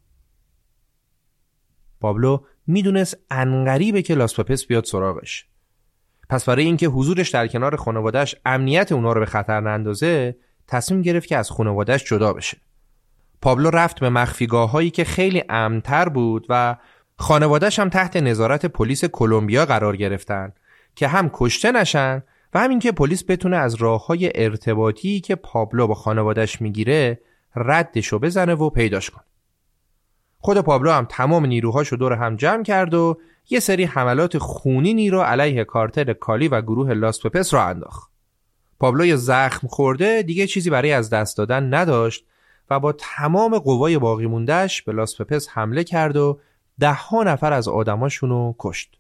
پابلو 2.01 2.39
می‌دونست 2.67 3.17
انقریبه 3.31 4.03
که 4.03 4.15
لاسپاپس 4.15 4.67
بیاد 4.67 4.85
سراغش. 4.85 5.47
پس 6.29 6.45
برای 6.45 6.65
اینکه 6.65 6.87
حضورش 6.87 7.31
در 7.31 7.47
کنار 7.47 7.77
خانوادهش 7.77 8.37
امنیت 8.45 8.93
اونا 8.93 9.13
رو 9.13 9.21
به 9.21 9.27
خطر 9.27 9.61
نندازه 9.61 10.37
تصمیم 10.69 11.03
گرفت 11.03 11.29
که 11.29 11.37
از 11.37 11.51
خانوادهش 11.51 12.05
جدا 12.05 12.33
بشه. 12.33 12.57
پابلو 13.43 13.71
رفت 13.71 14.01
به 14.01 14.11
مخفیگاه 14.11 14.71
هایی 14.71 14.91
که 14.91 15.05
خیلی 15.05 15.43
امنتر 15.49 16.09
بود 16.09 16.47
و 16.49 16.77
خانوادهش 17.19 17.79
هم 17.79 17.89
تحت 17.89 18.17
نظارت 18.17 18.67
پلیس 18.67 19.05
کلمبیا 19.05 19.67
قرار 19.67 19.97
گرفتن 19.97 20.53
که 20.95 21.09
هم 21.09 21.31
کشته 21.33 21.73
نشن 21.73 22.23
و 22.55 22.61
همین 22.61 22.79
که 22.79 22.93
پلیس 22.93 23.25
بتونه 23.29 23.57
از 23.57 23.75
راه 23.75 24.07
های 24.07 24.33
ارتباطی 24.35 25.21
که 25.21 25.35
پابلو 25.35 25.87
با 25.87 25.95
خانوادهش 25.95 26.61
می‌گیره 26.61 27.21
ردشو 27.57 28.19
بزنه 28.19 28.55
و 28.55 28.71
پیداش 28.71 29.11
کن 29.11 29.21
خود 30.47 30.61
پابلو 30.61 30.91
هم 30.91 31.07
تمام 31.11 31.47
نیروهاشو 31.47 31.97
دور 31.97 32.13
هم 32.13 32.37
جمع 32.37 32.63
کرد 32.63 32.95
و 32.95 33.19
یه 33.51 33.61
سری 33.61 33.85
حملات 33.85 34.39
خونینی 34.39 35.11
رو 35.11 35.21
علیه 35.21 35.65
کارتر 35.65 36.13
کالی 36.13 36.49
و 36.49 36.63
گروه 36.63 36.93
لاس 36.93 37.27
پپس 37.27 37.55
را 37.55 37.65
انداخت. 37.65 38.11
پابلوی 38.81 39.17
زخم 39.17 39.69
خورده 39.69 40.23
دیگه 40.23 40.47
چیزی 40.47 40.71
برای 40.71 40.93
از 40.93 41.11
دست 41.11 41.37
دادن 41.37 41.75
نداشت 41.75 42.27
و 42.71 42.81
با 42.81 42.93
تمام 42.93 43.59
قوای 43.59 43.99
باقی 43.99 44.27
موندهش 44.27 44.83
به 44.83 44.93
لاس 44.93 45.21
پپس 45.21 45.49
حمله 45.49 45.85
کرد 45.85 46.17
و 46.17 46.41
ده 46.81 46.93
ها 46.93 47.23
نفر 47.23 47.53
از 47.53 47.69
آدماشون 47.69 48.31
رو 48.31 48.55
کشت. 48.59 48.99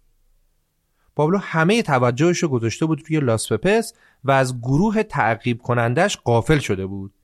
پابلو 1.16 1.38
همه 1.38 1.82
توجهش 1.82 2.38
رو 2.38 2.48
گذاشته 2.48 2.86
بود 2.86 3.02
روی 3.08 3.20
لاس 3.20 3.52
پپس 3.52 3.94
و 4.24 4.30
از 4.30 4.60
گروه 4.60 5.02
تعقیب 5.02 5.62
کنندش 5.62 6.16
قافل 6.16 6.58
شده 6.58 6.86
بود 6.86 7.14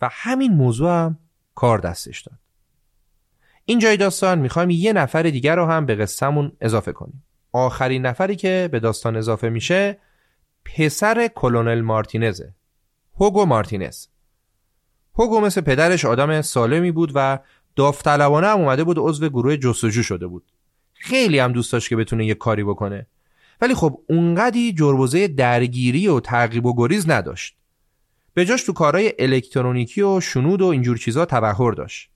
و 0.00 0.08
همین 0.12 0.52
موضوع 0.52 0.90
هم 0.90 1.18
کار 1.54 1.78
دستش 1.78 2.20
داد. 2.20 2.39
این 3.70 3.78
جای 3.78 3.96
داستان 3.96 4.38
می‌خوایم 4.38 4.70
یه 4.70 4.92
نفر 4.92 5.22
دیگر 5.22 5.56
رو 5.56 5.66
هم 5.66 5.86
به 5.86 5.94
قصهمون 5.94 6.52
اضافه 6.60 6.92
کنیم. 6.92 7.24
آخرین 7.52 8.06
نفری 8.06 8.36
که 8.36 8.68
به 8.72 8.80
داستان 8.80 9.16
اضافه 9.16 9.48
میشه 9.48 9.98
پسر 10.64 11.28
کلونل 11.34 11.80
مارتینزه 11.80 12.54
هوگو 13.20 13.44
مارتینز. 13.44 14.06
هوگو 15.18 15.40
مثل 15.40 15.60
پدرش 15.60 16.04
آدم 16.04 16.42
سالمی 16.42 16.90
بود 16.90 17.12
و 17.14 17.38
داوطلبانه 17.76 18.46
هم 18.46 18.58
اومده 18.60 18.84
بود 18.84 18.98
عضو 18.98 19.28
گروه 19.28 19.56
جستجو 19.56 20.02
شده 20.02 20.26
بود. 20.26 20.44
خیلی 20.94 21.38
هم 21.38 21.52
دوست 21.52 21.72
داشت 21.72 21.88
که 21.88 21.96
بتونه 21.96 22.26
یه 22.26 22.34
کاری 22.34 22.64
بکنه. 22.64 23.06
ولی 23.60 23.74
خب 23.74 24.00
اونقدی 24.08 24.72
جربوزه 24.72 25.28
درگیری 25.28 26.08
و 26.08 26.20
تعقیب 26.20 26.66
و 26.66 26.76
گریز 26.76 27.10
نداشت. 27.10 27.56
به 28.34 28.44
جاش 28.44 28.62
تو 28.62 28.72
کارهای 28.72 29.12
الکترونیکی 29.18 30.02
و 30.02 30.20
شنود 30.20 30.62
و 30.62 30.66
اینجور 30.66 30.98
چیزا 30.98 31.24
تبهر 31.24 31.72
داشت. 31.72 32.09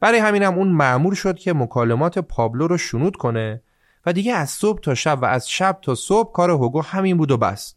برای 0.00 0.18
همینم 0.18 0.54
اون 0.54 0.68
معمول 0.68 1.14
شد 1.14 1.38
که 1.38 1.52
مکالمات 1.52 2.18
پابلو 2.18 2.66
رو 2.66 2.78
شنود 2.78 3.16
کنه 3.16 3.62
و 4.06 4.12
دیگه 4.12 4.34
از 4.34 4.50
صبح 4.50 4.80
تا 4.80 4.94
شب 4.94 5.18
و 5.22 5.24
از 5.24 5.50
شب 5.50 5.78
تا 5.82 5.94
صبح 5.94 6.32
کار 6.32 6.50
هوگو 6.50 6.82
همین 6.82 7.16
بود 7.16 7.30
و 7.30 7.36
بس 7.36 7.74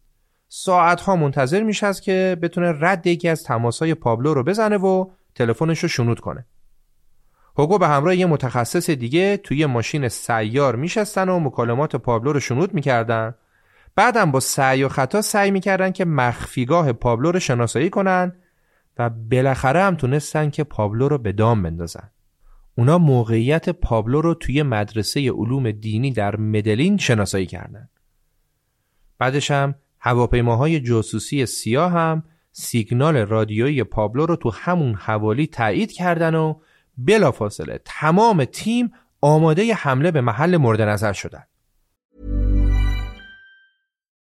ساعتها 0.50 1.16
منتظر 1.16 1.64
میشه 1.64 1.94
که 1.94 2.38
بتونه 2.42 2.76
رد 2.80 3.08
یکی 3.08 3.30
از 3.30 3.44
تماسهای 3.44 3.94
پابلو 3.94 4.34
رو 4.34 4.44
بزنه 4.44 4.78
و 4.78 5.06
تلفنش 5.36 5.80
رو 5.80 5.88
شنود 5.90 6.20
کنه. 6.20 6.46
هوگو 7.58 7.78
به 7.78 7.88
همراه 7.88 8.16
یه 8.16 8.26
متخصص 8.26 8.90
دیگه 8.90 9.38
توی 9.38 9.66
ماشین 9.66 10.08
سیار 10.08 10.76
میشستن 10.76 11.30
و 11.30 11.40
مکالمات 11.40 11.96
پابلو 11.96 12.34
رو 12.34 12.40
شنود 12.40 12.74
می‌کردن. 12.74 13.36
بعدم 13.96 14.32
با 14.32 14.40
سعی 14.40 14.84
و 14.84 14.90
خطا 14.90 15.22
سعی 15.22 15.52
می‌کردن 15.52 15.92
که 15.92 16.06
مخفیگاه 16.06 16.94
پابلو 16.94 17.32
رو 17.32 17.40
شناسایی 17.40 17.90
کنن 17.90 18.34
و 18.98 19.10
بالاخره 19.10 19.84
هم 19.84 19.96
تونستن 19.96 20.50
که 20.50 20.64
پابلو 20.64 21.08
رو 21.08 21.18
به 21.18 21.32
دام 21.32 21.64
بندازن 21.64 22.10
اونا 22.76 22.98
موقعیت 22.98 23.70
پابلو 23.70 24.22
رو 24.22 24.34
توی 24.34 24.64
مدرسه 24.64 25.32
علوم 25.32 25.72
دینی 25.72 26.12
در 26.12 26.36
مدلین 26.36 26.98
شناسایی 26.98 27.46
کردن 27.46 27.90
بعدش 29.18 29.52
هم 29.52 29.76
هواپیماهای 30.00 30.80
جاسوسی 30.80 31.46
سیاه 31.46 31.92
هم 31.92 32.24
سیگنال 32.52 33.18
رادیویی 33.18 33.84
پابلو 33.84 34.26
رو 34.26 34.36
تو 34.36 34.52
همون 34.52 34.96
حوالی 34.96 35.48
تایید 35.48 35.92
کردن 35.92 36.36
و 36.36 36.60
بلافاصله 36.98 37.82
تمام 37.86 38.46
تیم 38.46 38.92
آماده 39.22 39.74
حمله 39.74 40.12
به 40.12 40.22
محل 40.22 40.58
مورد 40.58 40.82
نظر 40.82 41.14
شدن. 41.14 41.44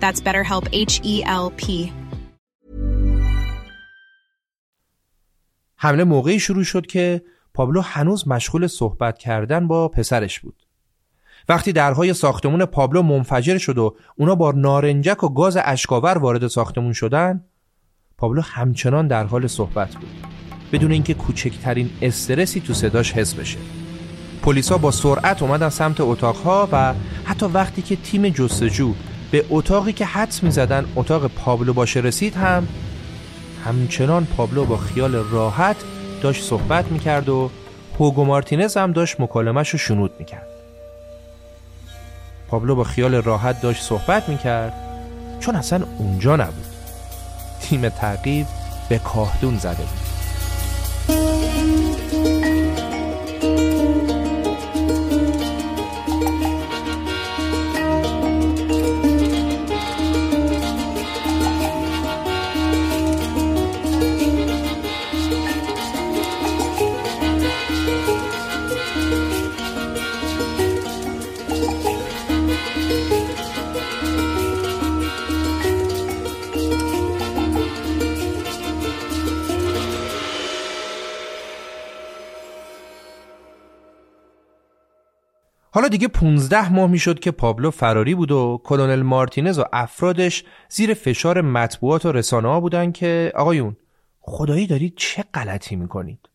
That's 0.00 0.20
BetterHelp 0.20 0.66
H 0.72 0.94
E 1.02 1.14
L 1.24 1.50
P. 1.60 1.92
حمله 5.76 6.04
موقعی 6.04 6.40
شروع 6.40 6.64
شد 6.64 6.86
که 6.86 7.22
پابلو 7.54 7.80
هنوز 7.80 8.28
مشغول 8.28 8.66
صحبت 8.66 9.18
کردن 9.18 9.68
با 9.68 9.88
پسرش 9.88 10.40
بود. 10.40 10.66
وقتی 11.48 11.72
درهای 11.72 12.14
ساختمون 12.14 12.64
پابلو 12.64 13.02
منفجر 13.02 13.58
شد 13.58 13.78
و 13.78 13.96
اونا 14.16 14.34
با 14.34 14.52
نارنجک 14.52 15.24
و 15.24 15.28
گاز 15.28 15.58
اشکاور 15.64 16.18
وارد 16.18 16.46
ساختمون 16.46 16.92
شدن 16.92 17.44
پابلو 18.18 18.42
همچنان 18.42 19.08
در 19.08 19.24
حال 19.24 19.46
صحبت 19.46 19.94
بود 19.94 20.10
بدون 20.72 20.92
اینکه 20.92 21.14
کوچکترین 21.14 21.90
استرسی 22.02 22.60
تو 22.60 22.74
صداش 22.74 23.12
حس 23.12 23.34
بشه 23.34 23.58
پلیسا 24.42 24.78
با 24.78 24.90
سرعت 24.90 25.42
اومدن 25.42 25.68
سمت 25.68 26.00
اتاقها 26.00 26.68
و 26.72 26.94
حتی 27.24 27.46
وقتی 27.46 27.82
که 27.82 27.96
تیم 27.96 28.28
جستجو 28.28 28.94
به 29.30 29.44
اتاقی 29.50 29.92
که 29.92 30.04
حدس 30.04 30.42
می 30.42 30.50
زدن 30.50 30.84
اتاق 30.96 31.26
پابلو 31.26 31.72
باشه 31.72 32.00
رسید 32.00 32.36
هم 32.36 32.68
همچنان 33.64 34.24
پابلو 34.24 34.64
با 34.64 34.76
خیال 34.76 35.14
راحت 35.14 35.76
داشت 36.22 36.44
صحبت 36.44 36.92
می 36.92 36.98
کرد 36.98 37.28
و 37.28 37.50
هوگو 37.98 38.24
مارتینز 38.24 38.76
هم 38.76 38.92
داشت 38.92 39.20
مکالمش 39.20 39.68
رو 39.68 39.78
شنود 39.78 40.10
می 40.18 40.24
کرد. 40.24 40.46
پابلو 42.48 42.74
با 42.74 42.84
خیال 42.84 43.14
راحت 43.14 43.60
داشت 43.60 43.82
صحبت 43.82 44.28
می 44.28 44.38
کرد 44.38 44.72
چون 45.40 45.56
اصلا 45.56 45.86
اونجا 45.98 46.36
نبود. 46.36 46.66
تیم 47.60 47.88
تعقیب 47.88 48.46
به 48.88 48.98
کاهدون 48.98 49.58
زده 49.58 49.82
بود. 49.82 50.07
حالا 85.70 85.88
دیگه 85.88 86.08
15 86.08 86.72
ماه 86.72 86.90
می‌شد 86.90 87.18
که 87.18 87.30
پابلو 87.30 87.70
فراری 87.70 88.14
بود 88.14 88.32
و 88.32 88.60
کلونل 88.64 89.02
مارتینز 89.02 89.58
و 89.58 89.64
افرادش 89.72 90.44
زیر 90.68 90.94
فشار 90.94 91.40
مطبوعات 91.40 92.06
و 92.06 92.12
رسانه 92.12 92.48
ها 92.48 92.60
بودن 92.60 92.92
که 92.92 93.32
آقایون 93.34 93.76
خدایی 94.20 94.66
دارید 94.66 94.94
چه 94.96 95.24
غلطی 95.34 95.76
می‌کنید؟ 95.76 96.28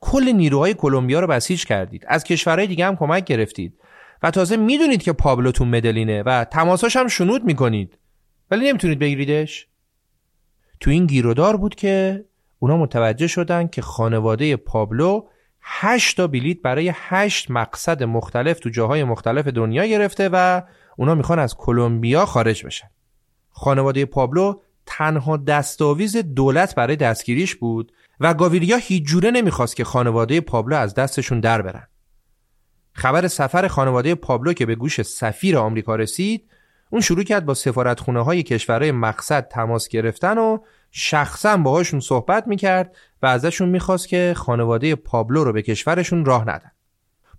کل 0.00 0.32
نیروهای 0.32 0.74
کلمبیا 0.74 1.20
رو 1.20 1.26
بسیج 1.26 1.64
کردید. 1.64 2.04
از 2.08 2.24
کشورهای 2.24 2.66
دیگه 2.66 2.86
هم 2.86 2.96
کمک 2.96 3.24
گرفتید. 3.24 3.78
و 4.22 4.30
تازه 4.30 4.56
می‌دونید 4.56 5.02
که 5.02 5.12
پابلو 5.12 5.52
تو 5.52 5.64
مدلینه 5.64 6.22
و 6.22 6.44
تماساش 6.44 6.96
هم 6.96 7.08
شنود 7.08 7.44
می‌کنید. 7.44 7.98
ولی 8.50 8.68
نمی‌تونید 8.68 8.98
بگیریدش. 8.98 9.66
تو 10.80 10.90
این 10.90 11.06
گیرودار 11.06 11.56
بود 11.56 11.74
که 11.74 12.24
اونا 12.58 12.76
متوجه 12.76 13.26
شدن 13.26 13.68
که 13.68 13.82
خانواده 13.82 14.56
پابلو 14.56 15.28
هشت 15.62 16.16
تا 16.16 16.26
بلیت 16.26 16.62
برای 16.62 16.92
هشت 16.94 17.50
مقصد 17.50 18.02
مختلف 18.02 18.60
تو 18.60 18.70
جاهای 18.70 19.04
مختلف 19.04 19.46
دنیا 19.46 19.86
گرفته 19.86 20.28
و 20.32 20.62
اونا 20.96 21.14
می‌خوان 21.14 21.38
از 21.38 21.56
کلمبیا 21.56 22.26
خارج 22.26 22.66
بشن. 22.66 22.88
خانواده 23.50 24.04
پابلو 24.04 24.60
تنها 24.86 25.36
دستاویز 25.36 26.16
دولت 26.16 26.74
برای 26.74 26.96
دستگیریش 26.96 27.54
بود 27.54 27.92
و 28.20 28.34
گاویریا 28.34 28.76
هیچ 28.76 29.04
جوره 29.04 29.30
نمی‌خواست 29.30 29.76
که 29.76 29.84
خانواده 29.84 30.40
پابلو 30.40 30.76
از 30.76 30.94
دستشون 30.94 31.40
در 31.40 31.62
برن. 31.62 31.88
خبر 32.92 33.28
سفر 33.28 33.68
خانواده 33.68 34.14
پابلو 34.14 34.52
که 34.52 34.66
به 34.66 34.74
گوش 34.74 35.02
سفیر 35.02 35.58
آمریکا 35.58 35.96
رسید 35.96 36.48
اون 36.90 37.00
شروع 37.00 37.22
کرد 37.22 37.46
با 37.46 37.54
سفارتخونه 37.54 38.24
های 38.24 38.42
کشورهای 38.42 38.92
مقصد 38.92 39.48
تماس 39.48 39.88
گرفتن 39.88 40.38
و 40.38 40.58
شخصا 40.90 41.56
باهاشون 41.56 42.00
صحبت 42.00 42.46
می‌کرد 42.46 42.96
و 43.22 43.26
ازشون 43.26 43.68
می‌خواست 43.68 44.08
که 44.08 44.34
خانواده 44.36 44.94
پابلو 44.94 45.44
رو 45.44 45.52
به 45.52 45.62
کشورشون 45.62 46.24
راه 46.24 46.42
ندن. 46.42 46.70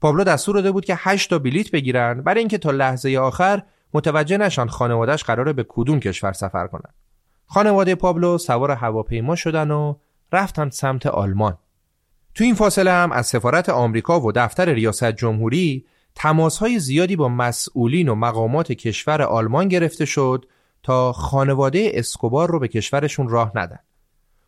پابلو 0.02 0.24
دستور 0.24 0.56
داده 0.56 0.72
بود 0.72 0.86
که 0.86 0.96
8 0.98 1.30
تا 1.30 1.40
بلیت 1.40 1.72
بگیرن 1.72 2.22
برای 2.22 2.40
اینکه 2.40 2.58
تا 2.58 2.72
لحظه 2.72 3.18
آخر 3.18 3.64
متوجه 3.94 4.38
نشان 4.38 4.68
خانوادهش 4.68 5.24
قراره 5.24 5.54
به 5.54 5.66
کدوم 5.70 6.00
کشور 6.00 6.34
سفر 6.34 6.68
کنن. 6.68 6.94
خانواده 7.46 7.96
پابلو 7.96 8.38
سوار 8.38 8.72
هواپیما 8.72 9.36
شدن 9.36 9.72
و 9.72 9.96
رفتن 10.32 10.70
سمت 10.70 11.06
آلمان. 11.06 11.58
تو 12.36 12.44
این 12.44 12.56
فاصله 12.56 12.92
هم 12.92 13.12
از 13.12 13.28
سفارت 13.28 13.70
آمریکا 13.70 14.22
و 14.22 14.32
دفتر 14.32 14.70
ریاست 14.70 15.12
جمهوری 15.12 15.86
تماسهای 16.16 16.80
زیادی 16.80 17.16
با 17.16 17.30
مسئولین 17.30 18.10
و 18.10 18.16
مقامات 18.16 18.72
کشور 18.72 19.22
آلمان 19.22 19.68
گرفته 19.68 20.06
شد 20.06 20.46
تا 20.84 21.14
خانواده 21.14 21.92
اسکوبار 21.94 22.52
رو 22.52 22.60
به 22.60 22.68
کشورشون 22.68 23.30
راه 23.30 23.52
ندن. 23.56 23.80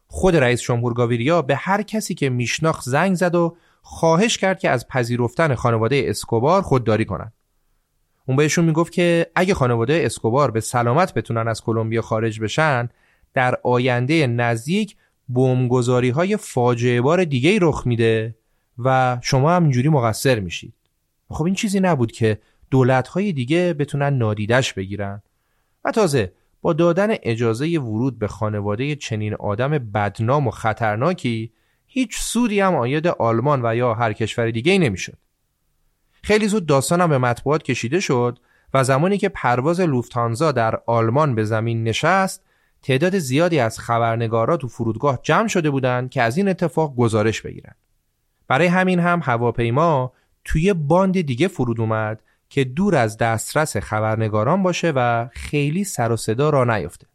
خود 0.08 0.36
رئیس 0.36 0.62
جمهور 0.62 0.94
گاویریا 0.94 1.42
به 1.42 1.56
هر 1.56 1.82
کسی 1.82 2.14
که 2.14 2.30
میشناخت 2.30 2.84
زنگ 2.84 3.16
زد 3.16 3.36
و 3.36 3.58
خواهش 3.82 4.38
کرد 4.38 4.60
که 4.60 4.70
از 4.70 4.88
پذیرفتن 4.88 5.56
خانواده 5.56 6.04
اسکوبار 6.08 6.62
خودداری 6.62 7.06
کنند. 7.06 7.34
اون 8.26 8.38
بهشون 8.38 8.66
می‌گفت 8.66 8.94
که 8.94 9.32
اگه 9.36 9.54
خانواده 9.54 10.02
اسکوبار 10.06 10.52
به 10.52 10.60
سلامت 10.60 11.14
بتونن 11.14 11.48
از 11.48 11.62
کلمبیا 11.62 12.02
خارج 12.02 12.40
بشن 12.40 12.90
در 13.34 13.58
آینده 13.64 14.28
نزدیک 14.28 14.96
بمبگذاری 15.30 16.10
های 16.10 16.38
فاجعه 16.38 17.02
بار 17.02 17.24
دیگه 17.24 17.60
رخ 17.62 17.84
میده 17.88 18.36
و 18.78 19.18
شما 19.22 19.52
هم 19.52 19.64
اینجوری 19.64 19.90
مقصر 19.90 20.40
میشید 20.40 20.74
خب 21.30 21.44
این 21.44 21.56
چیزی 21.56 21.80
نبود 21.80 22.12
که 22.12 22.40
دولت 22.72 23.08
های 23.08 23.34
دیگه 23.34 23.74
بتونن 23.74 24.18
نادیدش 24.18 24.74
بگیرن 24.74 25.22
و 25.86 25.92
تازه 25.92 26.34
با 26.66 26.74
دادن 26.74 27.08
اجازه 27.24 27.80
ورود 27.80 28.20
به 28.20 28.28
خانواده 28.28 28.96
چنین 28.96 29.34
آدم 29.34 29.70
بدنام 29.70 30.48
و 30.48 30.52
خطرناکی 30.52 31.52
هیچ 31.86 32.18
سودی 32.18 32.60
هم 32.60 32.76
آید 32.76 33.08
آلمان 33.08 33.62
و 33.66 33.76
یا 33.76 33.94
هر 33.94 34.14
کشور 34.14 34.52
دیگه 34.52 34.72
ای 34.72 34.80
نمی‌شد. 34.80 35.18
خیلی 36.24 36.48
زود 36.48 36.66
داستانم 36.66 37.10
به 37.10 37.18
مطبوعات 37.18 37.64
کشیده 37.64 38.00
شد 38.00 38.40
و 38.74 38.84
زمانی 38.84 39.18
که 39.18 39.30
پرواز 39.30 39.80
لوفتانزا 39.80 40.52
در 40.52 40.80
آلمان 40.86 41.36
به 41.36 41.44
زمین 41.44 41.84
نشست 41.84 42.44
تعداد 42.82 43.18
زیادی 43.18 43.60
از 43.60 43.80
خبرنگارا 43.80 44.58
تو 44.58 44.68
فرودگاه 44.68 45.20
جمع 45.24 45.48
شده 45.48 45.70
بودند 45.70 46.10
که 46.10 46.22
از 46.22 46.38
این 46.38 46.48
اتفاق 46.48 46.96
گزارش 46.96 47.42
بگیرن. 47.42 47.76
برای 48.48 48.68
همین 48.68 49.00
هم 49.00 49.22
هواپیما 49.24 50.14
توی 50.46 50.74
باند 50.74 51.22
دیگه 51.22 51.48
فرود 51.48 51.80
اومد 51.80 52.22
که 52.50 52.64
دور 52.64 52.96
از 52.96 53.18
دسترس 53.18 53.78
خبرنگاران 53.78 54.64
باشه 54.64 54.94
و 54.96 55.28
خیلی 55.32 55.84
سر 55.84 56.12
و 56.12 56.18
صدا 56.18 56.50
را 56.50 56.64
نیفته. 56.64 57.08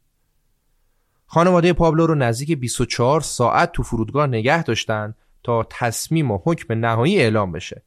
خانواده 1.27 1.73
پابلو 1.73 2.07
رو 2.07 2.15
نزدیک 2.15 2.59
24 2.59 3.21
ساعت 3.21 3.73
تو 3.73 3.83
فرودگاه 3.83 4.27
نگه 4.27 4.63
داشتن 4.63 5.15
تا 5.43 5.67
تصمیم 5.71 6.31
و 6.31 6.39
حکم 6.45 6.75
نهایی 6.75 7.21
اعلام 7.21 7.53
بشه 7.53 7.83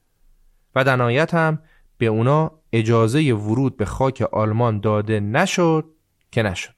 و 0.75 0.83
در 0.83 1.01
هم 1.33 1.59
به 1.97 2.05
اونا 2.05 2.51
اجازه 2.73 3.33
ورود 3.33 3.77
به 3.77 3.85
خاک 3.85 4.21
آلمان 4.21 4.79
داده 4.79 5.19
نشد 5.19 5.85
که 6.31 6.43
نشد. 6.43 6.75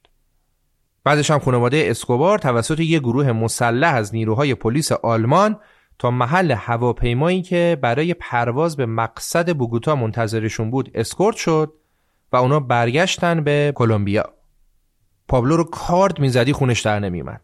بعدش 1.03 1.32
هم 1.32 1.39
خانواده 1.39 1.88
اسکوبار 1.89 2.39
توسط 2.39 2.80
یک 2.80 3.01
گروه 3.01 3.32
مسلح 3.32 3.93
از 3.93 4.16
نیروهای 4.16 4.55
پلیس 4.55 4.91
آلمان 4.91 5.59
تا 5.99 6.11
محل 6.11 6.51
هواپیمایی 6.51 7.41
که 7.41 7.77
برای 7.81 8.13
پرواز 8.13 8.77
به 8.77 8.85
مقصد 8.85 9.57
بوگوتا 9.57 9.95
منتظرشون 9.95 10.71
بود 10.71 10.91
اسکورت 10.93 11.35
شد 11.35 11.73
و 12.31 12.35
اونا 12.35 12.59
برگشتن 12.59 13.43
به 13.43 13.73
کلمبیا. 13.75 14.33
پابلو 15.27 15.57
رو 15.57 15.63
کارد 15.63 16.19
می‌زدی 16.19 16.53
خونش 16.53 16.81
در 16.81 16.99
نمیومد. 16.99 17.41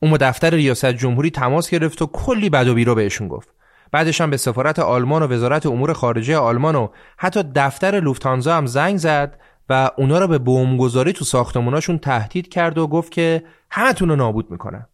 اون 0.00 0.12
دفتر 0.20 0.50
ریاست 0.50 0.86
جمهوری 0.86 1.30
تماس 1.30 1.70
گرفت 1.70 2.02
و 2.02 2.06
کلی 2.06 2.50
بد 2.50 2.68
و 2.68 2.74
بیرا 2.74 2.94
بهشون 2.94 3.28
گفت. 3.28 3.48
بعدش 3.92 4.20
هم 4.20 4.30
به 4.30 4.36
سفارت 4.36 4.78
آلمان 4.78 5.22
و 5.22 5.26
وزارت 5.26 5.66
امور 5.66 5.92
خارجه 5.92 6.36
آلمان 6.36 6.76
و 6.76 6.88
حتی 7.16 7.42
دفتر 7.54 8.00
لوفتانزا 8.00 8.56
هم 8.56 8.66
زنگ 8.66 8.96
زد 8.96 9.40
و 9.68 9.90
اونا 9.96 10.18
را 10.18 10.26
به 10.26 10.38
بمبگذاری 10.38 11.12
تو 11.12 11.24
ساختموناشون 11.24 11.98
تهدید 11.98 12.48
کرد 12.48 12.78
و 12.78 12.86
گفت 12.86 13.12
که 13.12 13.44
همتون 13.70 14.08
رو 14.08 14.16
نابود 14.16 14.50
می‌کنن. 14.50 14.86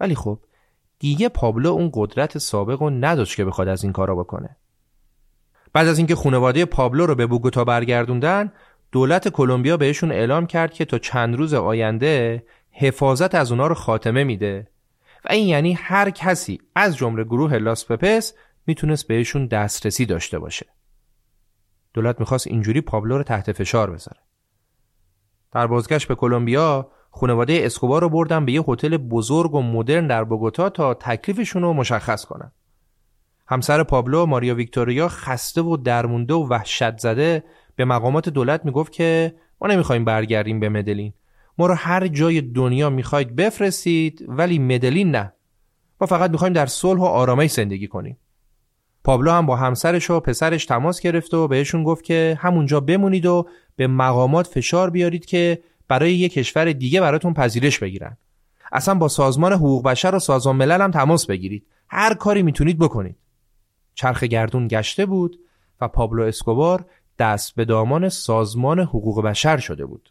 ولی 0.00 0.14
خب 0.14 0.38
دیگه 0.98 1.28
پابلو 1.28 1.70
اون 1.70 1.90
قدرت 1.94 2.38
سابق 2.38 2.82
رو 2.82 2.90
نداشت 2.90 3.36
که 3.36 3.44
بخواد 3.44 3.68
از 3.68 3.82
این 3.82 3.92
کارا 3.92 4.14
بکنه. 4.14 4.56
بعد 5.72 5.88
از 5.88 5.98
اینکه 5.98 6.14
خانواده 6.14 6.64
پابلو 6.64 7.06
رو 7.06 7.14
به 7.14 7.26
بوگوتا 7.26 7.64
برگردوندن 7.64 8.52
دولت 8.92 9.28
کلمبیا 9.28 9.76
بهشون 9.76 10.12
اعلام 10.12 10.46
کرد 10.46 10.72
که 10.72 10.84
تا 10.84 10.98
چند 10.98 11.36
روز 11.36 11.54
آینده 11.54 12.44
حفاظت 12.70 13.34
از 13.34 13.50
اونا 13.50 13.66
رو 13.66 13.74
خاتمه 13.74 14.24
میده 14.24 14.68
و 15.24 15.32
این 15.32 15.48
یعنی 15.48 15.72
هر 15.72 16.10
کسی 16.10 16.60
از 16.74 16.96
جمله 16.96 17.24
گروه 17.24 17.54
لاس 17.54 17.92
پپس 17.92 18.34
می‌تونست 18.66 19.06
بهشون 19.06 19.46
دسترسی 19.46 20.06
داشته 20.06 20.38
باشه. 20.38 20.66
دولت 21.94 22.20
می‌خواست 22.20 22.46
اینجوری 22.46 22.80
پابلو 22.80 23.16
رو 23.16 23.22
تحت 23.22 23.52
فشار 23.52 23.90
بذاره. 23.90 24.20
در 25.52 25.66
بازگشت 25.66 26.08
به 26.08 26.14
کلمبیا 26.14 26.90
خانواده 27.10 27.60
اسکوبار 27.62 28.02
رو 28.02 28.08
بردن 28.08 28.44
به 28.44 28.52
یه 28.52 28.64
هتل 28.68 28.96
بزرگ 28.96 29.54
و 29.54 29.62
مدرن 29.62 30.06
در 30.06 30.24
بوگوتا 30.24 30.70
تا 30.70 30.94
تکلیفشون 30.94 31.62
رو 31.62 31.72
مشخص 31.72 32.24
کنن. 32.24 32.52
همسر 33.46 33.82
پابلو 33.82 34.26
ماریا 34.26 34.54
ویکتوریا 34.54 35.08
خسته 35.08 35.62
و 35.62 35.76
درمونده 35.76 36.34
و 36.34 36.48
وحشت 36.48 36.98
زده 36.98 37.44
به 37.76 37.84
مقامات 37.84 38.28
دولت 38.28 38.64
می‌گفت 38.64 38.92
که 38.92 39.34
ما 39.60 39.68
نمی‌خوایم 39.68 40.04
برگردیم 40.04 40.60
به 40.60 40.68
مدلین. 40.68 41.12
ما 41.58 41.66
رو 41.66 41.74
هر 41.74 42.06
جای 42.06 42.40
دنیا 42.40 42.90
می‌خواید 42.90 43.36
بفرستید 43.36 44.24
ولی 44.28 44.58
مدلین 44.58 45.10
نه. 45.10 45.32
ما 46.00 46.06
فقط 46.06 46.30
می‌خوایم 46.30 46.52
در 46.52 46.66
صلح 46.66 47.00
و 47.00 47.04
آرامش 47.04 47.50
زندگی 47.50 47.86
کنیم. 47.86 48.18
پابلو 49.04 49.30
هم 49.30 49.46
با 49.46 49.56
همسرش 49.56 50.10
و 50.10 50.20
پسرش 50.20 50.66
تماس 50.66 51.00
گرفت 51.00 51.34
و 51.34 51.48
بهشون 51.48 51.84
گفت 51.84 52.04
که 52.04 52.38
همونجا 52.40 52.80
بمونید 52.80 53.26
و 53.26 53.46
به 53.76 53.86
مقامات 53.86 54.46
فشار 54.46 54.90
بیارید 54.90 55.26
که 55.26 55.62
برای 55.88 56.14
یک 56.14 56.32
کشور 56.32 56.72
دیگه 56.72 57.00
براتون 57.00 57.34
پذیرش 57.34 57.78
بگیرن 57.78 58.16
اصلا 58.72 58.94
با 58.94 59.08
سازمان 59.08 59.52
حقوق 59.52 59.84
بشر 59.84 60.14
و 60.14 60.18
سازمان 60.18 60.56
ملل 60.56 60.80
هم 60.80 60.90
تماس 60.90 61.26
بگیرید 61.26 61.66
هر 61.88 62.14
کاری 62.14 62.42
می‌تونید 62.42 62.78
بکنید 62.78 63.16
چرخ 63.94 64.22
گردون 64.22 64.68
گشته 64.68 65.06
بود 65.06 65.40
و 65.80 65.88
پابلو 65.88 66.22
اسکوبار 66.22 66.86
دست 67.18 67.54
به 67.54 67.64
دامان 67.64 68.08
سازمان 68.08 68.80
حقوق 68.80 69.22
بشر 69.22 69.56
شده 69.56 69.86
بود. 69.86 70.10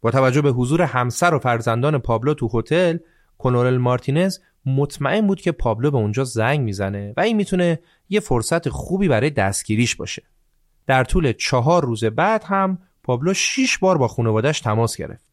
با 0.00 0.10
توجه 0.10 0.42
به 0.42 0.50
حضور 0.50 0.82
همسر 0.82 1.34
و 1.34 1.38
فرزندان 1.38 1.98
پابلو 1.98 2.34
تو 2.34 2.58
هتل، 2.58 2.98
کنورل 3.38 3.76
مارتینز 3.76 4.38
مطمئن 4.66 5.26
بود 5.26 5.40
که 5.40 5.52
پابلو 5.52 5.90
به 5.90 5.98
اونجا 5.98 6.24
زنگ 6.24 6.60
می‌زنه 6.60 7.14
و 7.16 7.20
این 7.20 7.36
می‌تونه 7.36 7.78
یه 8.08 8.20
فرصت 8.20 8.68
خوبی 8.68 9.08
برای 9.08 9.30
دستگیریش 9.30 9.96
باشه. 9.96 10.22
در 10.86 11.04
طول 11.04 11.32
چهار 11.32 11.84
روز 11.84 12.04
بعد 12.04 12.44
هم 12.44 12.78
پابلو 13.10 13.34
شیش 13.34 13.78
بار 13.78 13.98
با 13.98 14.08
خانوادش 14.08 14.60
تماس 14.60 14.96
گرفت. 14.96 15.24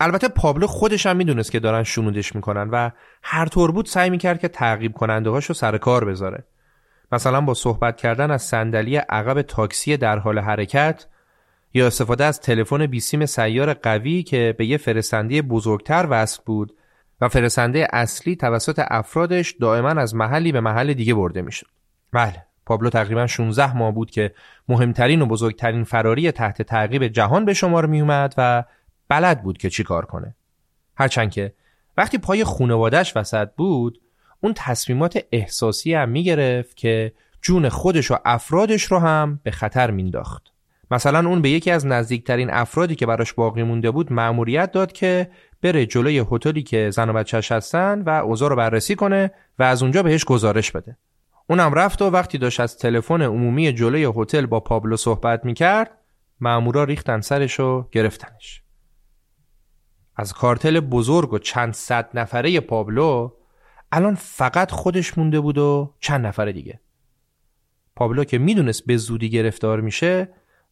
البته 0.00 0.28
پابلو 0.28 0.66
خودش 0.66 1.06
هم 1.06 1.16
می‌دونست 1.16 1.52
که 1.52 1.60
دارن 1.60 1.82
شنودش 1.82 2.34
می‌کنن 2.34 2.70
و 2.70 2.90
هر 3.22 3.46
طور 3.46 3.72
بود 3.72 3.86
سعی 3.86 4.10
می‌کرد 4.10 4.40
که 4.40 4.48
تعقیب 4.48 4.92
کننده 4.92 5.30
هاشو 5.30 5.54
سر 5.54 5.78
کار 5.78 6.04
بذاره. 6.04 6.44
مثلا 7.12 7.40
با 7.40 7.54
صحبت 7.54 7.96
کردن 7.96 8.30
از 8.30 8.42
صندلی 8.42 8.96
عقب 8.96 9.42
تاکسی 9.42 9.96
در 9.96 10.18
حال 10.18 10.38
حرکت 10.38 11.06
یا 11.74 11.86
استفاده 11.86 12.24
از 12.24 12.40
تلفن 12.40 12.86
بیسیم 12.86 13.26
سیار 13.26 13.74
قوی 13.74 14.22
که 14.22 14.54
به 14.58 14.66
یه 14.66 14.76
فرستنده 14.76 15.42
بزرگتر 15.42 16.06
وصل 16.10 16.42
بود 16.46 16.76
و 17.20 17.28
فرستنده 17.28 17.88
اصلی 17.92 18.36
توسط 18.36 18.82
افرادش 18.88 19.54
دائما 19.60 19.88
از 19.88 20.14
محلی 20.14 20.52
به 20.52 20.60
محل 20.60 20.92
دیگه 20.92 21.14
برده 21.14 21.42
می‌شد. 21.42 21.66
بله 22.12 22.46
پابلو 22.68 22.90
تقریبا 22.90 23.26
16 23.26 23.76
ماه 23.76 23.92
بود 23.92 24.10
که 24.10 24.34
مهمترین 24.68 25.22
و 25.22 25.26
بزرگترین 25.26 25.84
فراری 25.84 26.32
تحت 26.32 26.62
تعقیب 26.62 27.08
جهان 27.08 27.44
به 27.44 27.54
شمار 27.54 27.86
می 27.86 28.00
اومد 28.00 28.34
و 28.38 28.64
بلد 29.08 29.42
بود 29.42 29.58
که 29.58 29.70
چی 29.70 29.82
کار 29.82 30.04
کنه. 30.04 30.34
هرچند 30.96 31.30
که 31.30 31.52
وقتی 31.96 32.18
پای 32.18 32.44
خونوادش 32.44 33.16
وسط 33.16 33.48
بود 33.56 34.00
اون 34.40 34.52
تصمیمات 34.56 35.18
احساسی 35.32 35.94
هم 35.94 36.08
می‌گرفت 36.08 36.76
که 36.76 37.12
جون 37.42 37.68
خودش 37.68 38.10
و 38.10 38.16
افرادش 38.24 38.84
رو 38.84 38.98
هم 38.98 39.40
به 39.42 39.50
خطر 39.50 39.90
مینداخت. 39.90 40.52
مثلا 40.90 41.28
اون 41.28 41.42
به 41.42 41.50
یکی 41.50 41.70
از 41.70 41.86
نزدیکترین 41.86 42.50
افرادی 42.50 42.94
که 42.94 43.06
براش 43.06 43.32
باقی 43.32 43.62
مونده 43.62 43.90
بود 43.90 44.12
مأموریت 44.12 44.72
داد 44.72 44.92
که 44.92 45.30
بره 45.62 45.86
جلوی 45.86 46.24
هتلی 46.30 46.62
که 46.62 46.90
زن 46.90 47.10
و 47.10 47.12
بچهش 47.12 47.52
هستن 47.52 48.02
و 48.02 48.10
اوضاع 48.10 48.50
رو 48.50 48.56
بررسی 48.56 48.94
کنه 48.94 49.30
و 49.58 49.62
از 49.62 49.82
اونجا 49.82 50.02
بهش 50.02 50.24
گزارش 50.24 50.72
بده. 50.72 50.96
اونم 51.50 51.74
رفت 51.74 52.02
و 52.02 52.10
وقتی 52.10 52.38
داشت 52.38 52.60
از 52.60 52.78
تلفن 52.78 53.22
عمومی 53.22 53.72
جلوی 53.72 54.12
هتل 54.16 54.46
با 54.46 54.60
پابلو 54.60 54.96
صحبت 54.96 55.44
می‌کرد 55.44 55.90
مامورا 56.40 56.84
ریختن 56.84 57.20
سرش 57.20 57.60
و 57.60 57.88
گرفتنش. 57.92 58.62
از 60.16 60.32
کارتل 60.32 60.80
بزرگ 60.80 61.32
و 61.32 61.38
چند 61.38 61.74
صد 61.74 62.10
نفره 62.14 62.60
پابلو 62.60 63.32
الان 63.92 64.14
فقط 64.14 64.70
خودش 64.70 65.18
مونده 65.18 65.40
بود 65.40 65.58
و 65.58 65.94
چند 66.00 66.26
نفر 66.26 66.52
دیگه. 66.52 66.80
پابلو 67.96 68.24
که 68.24 68.38
می‌دونست 68.38 68.86
به 68.86 68.96
زودی 68.96 69.30
گرفتار 69.30 69.80
میشه 69.80 70.28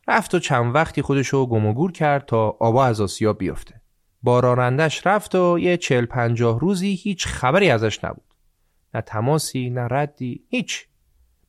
رفت 0.09 0.35
و 0.35 0.39
چند 0.39 0.75
وقتی 0.75 1.03
خودشو 1.03 1.47
گم 1.47 1.67
و 1.67 1.91
کرد 1.91 2.27
تا 2.27 2.57
آبا 2.61 2.85
از 2.85 3.01
آسیا 3.01 3.33
بیفته. 3.33 3.81
با 4.23 4.41
رانندش 4.41 5.07
رفت 5.07 5.35
و 5.35 5.59
یه 5.59 5.77
چل 5.77 6.07
پنجاه 6.07 6.61
روزی 6.61 6.95
هیچ 6.95 7.27
خبری 7.27 7.71
ازش 7.71 8.05
نبود. 8.05 8.26
نه 8.95 9.01
تماسی 9.01 9.71
نه 9.71 9.89
ردی 9.91 10.45
هیچ 10.49 10.87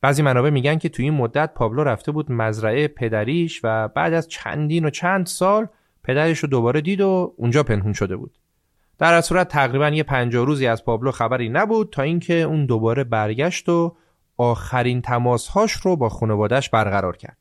بعضی 0.00 0.22
منابع 0.22 0.50
میگن 0.50 0.78
که 0.78 0.88
توی 0.88 1.04
این 1.04 1.14
مدت 1.14 1.54
پابلو 1.54 1.84
رفته 1.84 2.12
بود 2.12 2.32
مزرعه 2.32 2.88
پدریش 2.88 3.60
و 3.64 3.88
بعد 3.88 4.12
از 4.12 4.28
چندین 4.28 4.84
و 4.84 4.90
چند 4.90 5.26
سال 5.26 5.68
پدرش 6.04 6.38
رو 6.38 6.48
دوباره 6.48 6.80
دید 6.80 7.00
و 7.00 7.34
اونجا 7.36 7.62
پنهون 7.62 7.92
شده 7.92 8.16
بود 8.16 8.38
در 8.98 9.20
صورت 9.20 9.48
تقریبا 9.48 9.88
یه 9.88 10.02
پنجاه 10.02 10.46
روزی 10.46 10.66
از 10.66 10.84
پابلو 10.84 11.10
خبری 11.10 11.48
نبود 11.48 11.90
تا 11.92 12.02
اینکه 12.02 12.34
اون 12.34 12.66
دوباره 12.66 13.04
برگشت 13.04 13.68
و 13.68 13.96
آخرین 14.36 15.02
تماسهاش 15.02 15.72
رو 15.72 15.96
با 15.96 16.08
خانوادش 16.08 16.70
برقرار 16.70 17.16
کرد. 17.16 17.38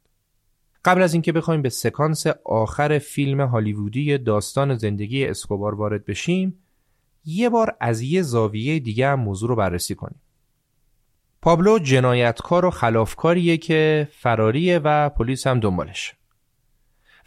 قبل 0.86 1.02
از 1.02 1.14
اینکه 1.14 1.32
بخوایم 1.32 1.62
به 1.62 1.70
سکانس 1.70 2.28
آخر 2.46 3.00
فیلم 3.00 3.42
هالیوودی 3.42 4.18
داستان 4.18 4.76
زندگی 4.76 5.26
اسکوبار 5.26 5.76
وارد 5.76 6.06
بشیم، 6.06 6.60
یه 7.30 7.50
بار 7.50 7.76
از 7.80 8.02
یه 8.02 8.22
زاویه 8.22 8.80
دیگه 8.80 9.08
هم 9.08 9.20
موضوع 9.20 9.50
رو 9.50 9.56
بررسی 9.56 9.96
کنیم. 9.96 10.22
پابلو 11.42 11.80
جنایتکار 11.80 12.66
و 12.66 12.70
خلافکاریه 12.70 13.58
که 13.58 14.08
فراریه 14.12 14.80
و 14.80 15.10
پلیس 15.10 15.48
هم 15.48 15.60
دنبالش 15.60 16.14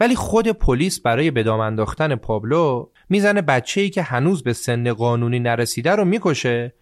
ولی 0.00 0.14
خود 0.14 0.48
پلیس 0.48 1.00
برای 1.00 1.30
به 1.30 1.42
دام 1.42 1.60
انداختن 1.60 2.14
پابلو 2.14 2.88
می‌زنه 3.08 3.42
بچه‌ای 3.42 3.90
که 3.90 4.02
هنوز 4.02 4.42
به 4.42 4.52
سن 4.52 4.92
قانونی 4.92 5.40
نرسیده 5.40 5.90
رو 5.90 6.04
می‌کشه 6.04 6.74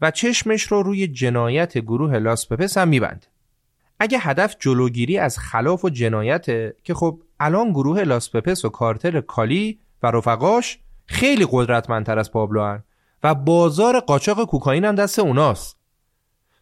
و 0.00 0.10
چشمش 0.10 0.62
رو 0.62 0.82
روی 0.82 1.06
جنایت 1.06 1.78
گروه 1.78 2.18
لاسپپس 2.18 2.78
هم 2.78 2.88
میبنده. 2.88 3.26
اگه 4.00 4.18
هدف 4.18 4.56
جلوگیری 4.58 5.18
از 5.18 5.38
خلاف 5.38 5.84
و 5.84 5.90
جنایته 5.90 6.76
که 6.84 6.94
خب 6.94 7.22
الان 7.40 7.70
گروه 7.70 8.02
لاسپپس 8.02 8.64
و 8.64 8.68
کارتل 8.68 9.20
کالی 9.20 9.78
و 10.02 10.06
رفقاش 10.06 10.78
خیلی 11.06 11.46
قدرتمندتر 11.50 12.18
از 12.18 12.32
پابلو 12.32 12.62
هن. 12.62 12.82
و 13.22 13.34
بازار 13.34 14.00
قاچاق 14.00 14.44
کوکائین 14.44 14.84
هم 14.84 14.94
دست 14.94 15.18
اوناست. 15.18 15.76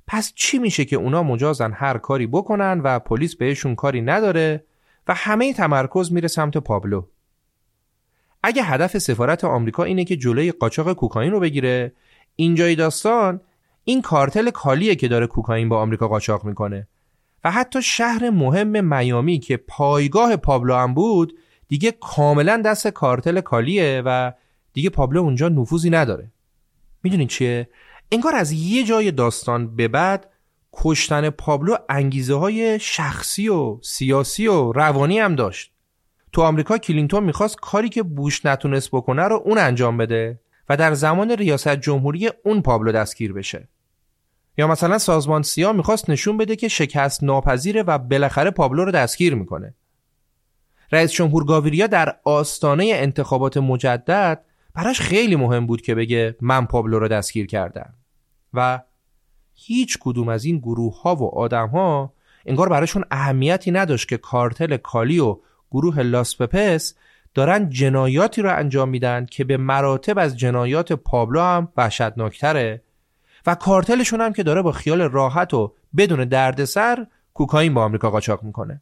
پس 0.06 0.32
چی 0.34 0.58
میشه 0.58 0.84
که 0.84 0.96
اونا 0.96 1.22
مجازن 1.22 1.72
هر 1.72 1.98
کاری 1.98 2.26
بکنن 2.26 2.80
و 2.84 2.98
پلیس 2.98 3.36
بهشون 3.36 3.74
کاری 3.74 4.02
نداره 4.02 4.64
و 5.08 5.14
همه 5.14 5.52
تمرکز 5.52 6.12
میره 6.12 6.28
سمت 6.28 6.56
پابلو؟ 6.56 7.06
اگه 8.42 8.62
هدف 8.62 8.98
سفارت 8.98 9.44
آمریکا 9.44 9.84
اینه 9.84 10.04
که 10.04 10.16
جلوی 10.16 10.52
قاچاق 10.52 10.92
کوکائین 10.92 11.32
رو 11.32 11.40
بگیره 11.40 11.92
اینجای 12.36 12.74
داستان 12.74 13.40
این 13.84 14.02
کارتل 14.02 14.50
کالیه 14.50 14.94
که 14.94 15.08
داره 15.08 15.26
کوکائین 15.26 15.68
با 15.68 15.80
آمریکا 15.80 16.08
قاچاق 16.08 16.44
می‌کنه. 16.44 16.88
و 17.44 17.50
حتی 17.50 17.82
شهر 17.82 18.30
مهم 18.30 18.94
میامی 18.94 19.38
که 19.38 19.56
پایگاه 19.56 20.36
پابلو 20.36 20.74
هم 20.74 20.94
بود 20.94 21.38
دیگه 21.74 21.92
کاملا 22.00 22.62
دست 22.64 22.88
کارتل 22.88 23.40
کالیه 23.40 24.02
و 24.06 24.32
دیگه 24.72 24.90
پابلو 24.90 25.20
اونجا 25.20 25.48
نفوذی 25.48 25.90
نداره. 25.90 26.30
می‌دونین 27.02 27.28
چیه؟ 27.28 27.68
انگار 28.12 28.34
از 28.34 28.52
یه 28.52 28.84
جای 28.84 29.10
داستان 29.10 29.76
به 29.76 29.88
بعد 29.88 30.30
کشتن 30.72 31.30
پابلو 31.30 31.76
انگیزه 31.88 32.34
های 32.34 32.78
شخصی 32.80 33.48
و 33.48 33.78
سیاسی 33.82 34.46
و 34.46 34.72
روانی 34.72 35.18
هم 35.18 35.34
داشت. 35.34 35.72
تو 36.32 36.42
آمریکا 36.42 36.78
کلینتون 36.78 37.24
می‌خواست 37.24 37.56
کاری 37.60 37.88
که 37.88 38.02
بوش 38.02 38.46
نتونست 38.46 38.90
بکنه 38.90 39.22
رو 39.22 39.42
اون 39.44 39.58
انجام 39.58 39.96
بده 39.96 40.40
و 40.68 40.76
در 40.76 40.94
زمان 40.94 41.30
ریاست 41.30 41.76
جمهوری 41.76 42.30
اون 42.44 42.62
پابلو 42.62 42.92
دستگیر 42.92 43.32
بشه. 43.32 43.68
یا 44.58 44.66
مثلا 44.66 44.98
سازمان 44.98 45.42
سیا 45.42 45.72
می‌خواست 45.72 46.10
نشون 46.10 46.36
بده 46.36 46.56
که 46.56 46.68
شکست 46.68 47.24
ناپذیره 47.24 47.82
و 47.82 47.98
بالاخره 47.98 48.50
پابلو 48.50 48.84
رو 48.84 48.90
دستگیر 48.90 49.34
می‌کنه. 49.34 49.74
رئیس 50.92 51.12
جمهور 51.12 51.44
گاویریا 51.44 51.86
در 51.86 52.16
آستانه 52.24 52.90
انتخابات 52.94 53.56
مجدد 53.56 54.44
براش 54.74 55.00
خیلی 55.00 55.36
مهم 55.36 55.66
بود 55.66 55.82
که 55.82 55.94
بگه 55.94 56.36
من 56.40 56.66
پابلو 56.66 56.98
رو 56.98 57.08
دستگیر 57.08 57.46
کردم. 57.46 57.94
و 58.54 58.80
هیچ 59.54 59.98
کدوم 60.00 60.28
از 60.28 60.44
این 60.44 60.58
گروه 60.58 61.02
ها 61.02 61.16
و 61.16 61.38
آدم 61.38 61.68
ها 61.68 62.12
انگار 62.46 62.68
براشون 62.68 63.04
اهمیتی 63.10 63.70
نداشت 63.70 64.08
که 64.08 64.16
کارتل 64.16 64.76
کالی 64.76 65.18
و 65.18 65.38
گروه 65.70 66.00
لاسپپس 66.00 66.94
دارن 67.34 67.70
جنایاتی 67.70 68.42
رو 68.42 68.56
انجام 68.56 68.88
میدن 68.88 69.26
که 69.26 69.44
به 69.44 69.56
مراتب 69.56 70.18
از 70.18 70.36
جنایات 70.36 70.92
پابلو 70.92 71.40
هم 71.40 71.68
وحشتناکتره 71.76 72.82
و 73.46 73.54
کارتلشون 73.54 74.20
هم 74.20 74.32
که 74.32 74.42
داره 74.42 74.62
با 74.62 74.72
خیال 74.72 75.02
راحت 75.02 75.54
و 75.54 75.72
بدون 75.96 76.24
دردسر 76.24 77.06
کوکائین 77.34 77.74
با 77.74 77.84
آمریکا 77.84 78.10
قاچاق 78.10 78.42
می‌کنه. 78.42 78.80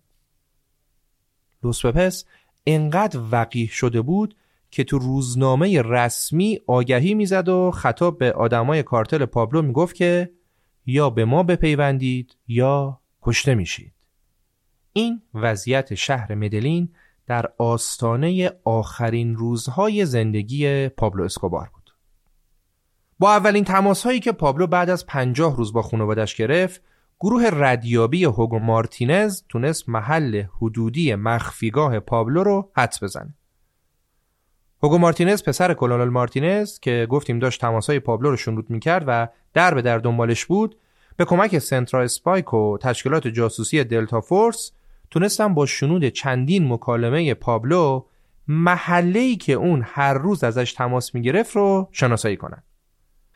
لوسپپس 1.64 2.24
انقدر 2.66 3.20
وقیح 3.30 3.70
شده 3.70 4.02
بود 4.02 4.36
که 4.70 4.84
تو 4.84 4.98
روزنامه 4.98 5.82
رسمی 5.82 6.60
آگهی 6.66 7.14
می‌زد 7.14 7.48
و 7.48 7.70
خطاب 7.70 8.18
به 8.18 8.32
آدمای 8.32 8.82
کارتل 8.82 9.24
پابلو 9.24 9.62
می‌گفت 9.62 9.96
که 9.96 10.30
یا 10.86 11.10
به 11.10 11.24
ما 11.24 11.42
بپیوندید 11.42 12.36
یا 12.48 13.00
کشته 13.22 13.54
میشید. 13.54 13.92
این 14.92 15.22
وضعیت 15.34 15.94
شهر 15.94 16.34
مدلین 16.34 16.88
در 17.26 17.52
آستانه 17.58 18.50
آخرین 18.64 19.36
روزهای 19.36 20.06
زندگی 20.06 20.88
پابلو 20.88 21.24
اسکوبار 21.24 21.70
بود. 21.72 21.94
با 23.18 23.32
اولین 23.32 23.64
تماس 23.64 24.02
هایی 24.02 24.20
که 24.20 24.32
پابلو 24.32 24.66
بعد 24.66 24.90
از 24.90 25.06
پنجاه 25.06 25.56
روز 25.56 25.72
با 25.72 25.82
خانوادش 25.82 26.34
گرفت 26.34 26.82
گروه 27.22 27.48
ردیابی 27.52 28.24
هوگو 28.24 28.58
مارتینز 28.58 29.42
تونست 29.48 29.88
محل 29.88 30.42
حدودی 30.56 31.14
مخفیگاه 31.14 32.00
پابلو 32.00 32.42
رو 32.42 32.70
حدس 32.76 33.02
بزنه. 33.02 33.34
هوگو 34.82 34.98
مارتینز 34.98 35.42
پسر 35.42 35.74
کلونل 35.74 36.08
مارتینز 36.08 36.78
که 36.78 37.06
گفتیم 37.10 37.38
داشت 37.38 37.60
تماسای 37.60 38.00
پابلو 38.00 38.30
رو 38.30 38.36
شنود 38.36 38.70
می‌کرد 38.70 39.04
و 39.06 39.28
در 39.54 39.74
به 39.74 39.82
در 39.82 39.98
دنبالش 39.98 40.44
بود 40.44 40.76
به 41.16 41.24
کمک 41.24 41.58
سنترا 41.58 42.02
اسپایک 42.02 42.54
و 42.54 42.78
تشکیلات 42.78 43.28
جاسوسی 43.28 43.84
دلتا 43.84 44.20
فورس 44.20 44.72
تونستن 45.10 45.54
با 45.54 45.66
شنود 45.66 46.08
چندین 46.08 46.72
مکالمه 46.72 47.34
پابلو 47.34 48.04
محله 48.48 49.36
که 49.36 49.52
اون 49.52 49.82
هر 49.86 50.14
روز 50.14 50.44
ازش 50.44 50.72
تماس 50.72 51.14
می‌گرفت 51.14 51.56
رو 51.56 51.88
شناسایی 51.92 52.36
کنن. 52.36 52.62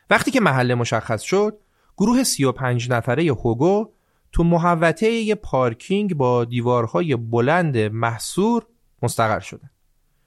وقتی 0.09 0.31
که 0.31 0.39
محله 0.39 0.75
مشخص 0.75 1.21
شد 1.21 1.57
گروه 1.97 2.23
35 2.23 2.91
نفره 2.91 3.23
هوگو 3.23 3.89
تو 4.31 4.43
محوطه 4.43 5.11
یه 5.11 5.35
پارکینگ 5.35 6.15
با 6.15 6.45
دیوارهای 6.45 7.15
بلند 7.15 7.77
محصور 7.77 8.65
مستقر 9.01 9.39
شدن. 9.39 9.69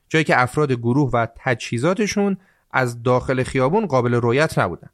جایی 0.08 0.24
که 0.24 0.42
افراد 0.42 0.72
گروه 0.72 1.10
و 1.10 1.26
تجهیزاتشون 1.36 2.36
از 2.70 3.02
داخل 3.02 3.42
خیابون 3.42 3.86
قابل 3.86 4.14
رویت 4.14 4.58
نبودن. 4.58 4.90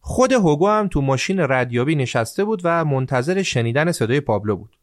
خود 0.00 0.32
هوگو 0.32 0.68
هم 0.68 0.88
تو 0.88 1.00
ماشین 1.00 1.40
ردیابی 1.40 1.94
نشسته 1.94 2.44
بود 2.44 2.60
و 2.64 2.84
منتظر 2.84 3.42
شنیدن 3.42 3.92
صدای 3.92 4.20
پابلو 4.20 4.56
بود. 4.56 4.76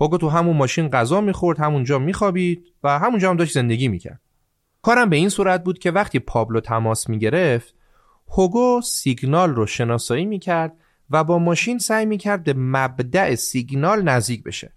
هوگو 0.00 0.18
تو 0.18 0.28
همون 0.28 0.56
ماشین 0.56 0.88
غذا 0.88 1.20
می‌خورد 1.20 1.58
همونجا 1.58 1.98
میخوابید 1.98 2.66
و 2.82 2.98
همونجا 2.98 3.30
هم 3.30 3.36
داشت 3.36 3.54
زندگی 3.54 3.88
می‌کرد. 3.88 4.20
کارم 4.82 5.10
به 5.10 5.16
این 5.16 5.28
صورت 5.28 5.64
بود 5.64 5.78
که 5.78 5.90
وقتی 5.90 6.18
پابلو 6.18 6.60
تماس 6.60 7.08
می‌گرفت 7.08 7.74
هوگو 8.34 8.80
سیگنال 8.80 9.54
رو 9.54 9.66
شناسایی 9.66 10.24
می‌کرد 10.24 10.76
و 11.10 11.24
با 11.24 11.38
ماشین 11.38 11.78
سعی 11.78 12.06
می‌کرد 12.06 12.44
به 12.44 12.54
مبدع 12.56 13.34
سیگنال 13.34 14.02
نزدیک 14.02 14.42
بشه. 14.42 14.72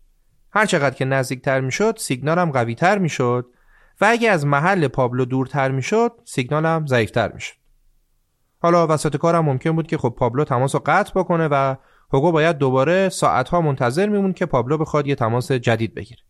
هر 0.51 0.65
چقدر 0.65 0.95
که 0.95 1.05
نزدیکتر 1.05 1.61
می‌شد 1.61 1.97
سیگنال 1.97 2.39
هم 2.39 2.51
قویتر 2.51 2.97
می‌شد 2.97 3.45
و 4.01 4.05
اگه 4.05 4.31
از 4.31 4.45
محل 4.45 4.87
پابلو 4.87 5.25
دورتر 5.25 5.71
می‌شد 5.71 6.11
سیگنال 6.25 6.65
هم 6.65 6.85
ضعیفتر 6.87 7.31
می‌شد. 7.31 7.55
حالا 8.59 8.87
وسط 8.87 9.17
کارم 9.17 9.45
ممکن 9.45 9.71
بود 9.71 9.87
که 9.87 9.97
خب 9.97 10.09
پابلو 10.17 10.43
تماس 10.43 10.75
رو 10.75 10.81
قطع 10.85 11.11
بکنه 11.19 11.47
و 11.51 11.75
هوگو 12.13 12.31
باید 12.31 12.57
دوباره 12.57 13.09
ساعتها 13.09 13.61
منتظر 13.61 14.09
میمون 14.09 14.33
که 14.33 14.45
پابلو 14.45 14.77
بخواد 14.77 15.07
یه 15.07 15.15
تماس 15.15 15.51
جدید 15.51 15.93
بگیره. 15.93 16.21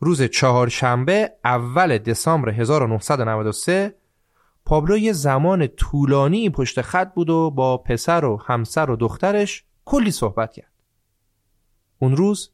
روز 0.00 0.22
چهارشنبه 0.22 1.32
اول 1.44 1.98
دسامبر 1.98 2.50
1993 2.50 3.94
پابلو 4.66 4.98
یه 4.98 5.12
زمان 5.12 5.66
طولانی 5.66 6.50
پشت 6.50 6.80
خط 6.80 7.14
بود 7.14 7.30
و 7.30 7.50
با 7.50 7.78
پسر 7.78 8.24
و 8.24 8.42
همسر 8.46 8.90
و 8.90 8.96
دخترش 8.96 9.64
کلی 9.84 10.10
صحبت 10.10 10.52
کرد. 10.52 10.72
اون 11.98 12.16
روز 12.16 12.50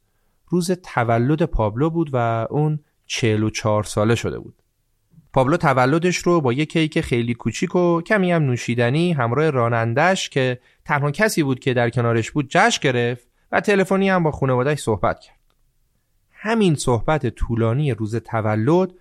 روز 0.49 0.71
تولد 0.71 1.43
پابلو 1.43 1.91
بود 1.91 2.11
و 2.13 2.47
اون 2.51 2.81
44 3.07 3.83
ساله 3.83 4.15
شده 4.15 4.39
بود. 4.39 4.63
پابلو 5.33 5.57
تولدش 5.57 6.17
رو 6.17 6.41
با 6.41 6.53
یه 6.53 6.67
کیک 6.67 7.01
خیلی 7.01 7.35
کوچیک 7.35 7.77
و 7.77 8.03
کمی 8.03 8.33
هم 8.33 8.43
نوشیدنی 8.43 9.13
همراه 9.13 9.51
رانندش 9.51 10.29
که 10.29 10.61
تنها 10.85 11.11
کسی 11.11 11.43
بود 11.43 11.61
که 11.61 11.75
در 11.75 11.91
کنارش 11.91 12.31
بود 12.31 12.49
جشن 12.49 12.81
گرفت 12.83 13.29
و 13.53 13.61
تلفنی 13.61 14.09
هم 14.09 14.23
با 14.23 14.31
خانوادهش 14.31 14.81
صحبت 14.81 15.21
کرد. 15.21 15.39
همین 16.33 16.75
صحبت 16.75 17.29
طولانی 17.29 17.95
روز 17.95 18.17
تولد 18.17 18.93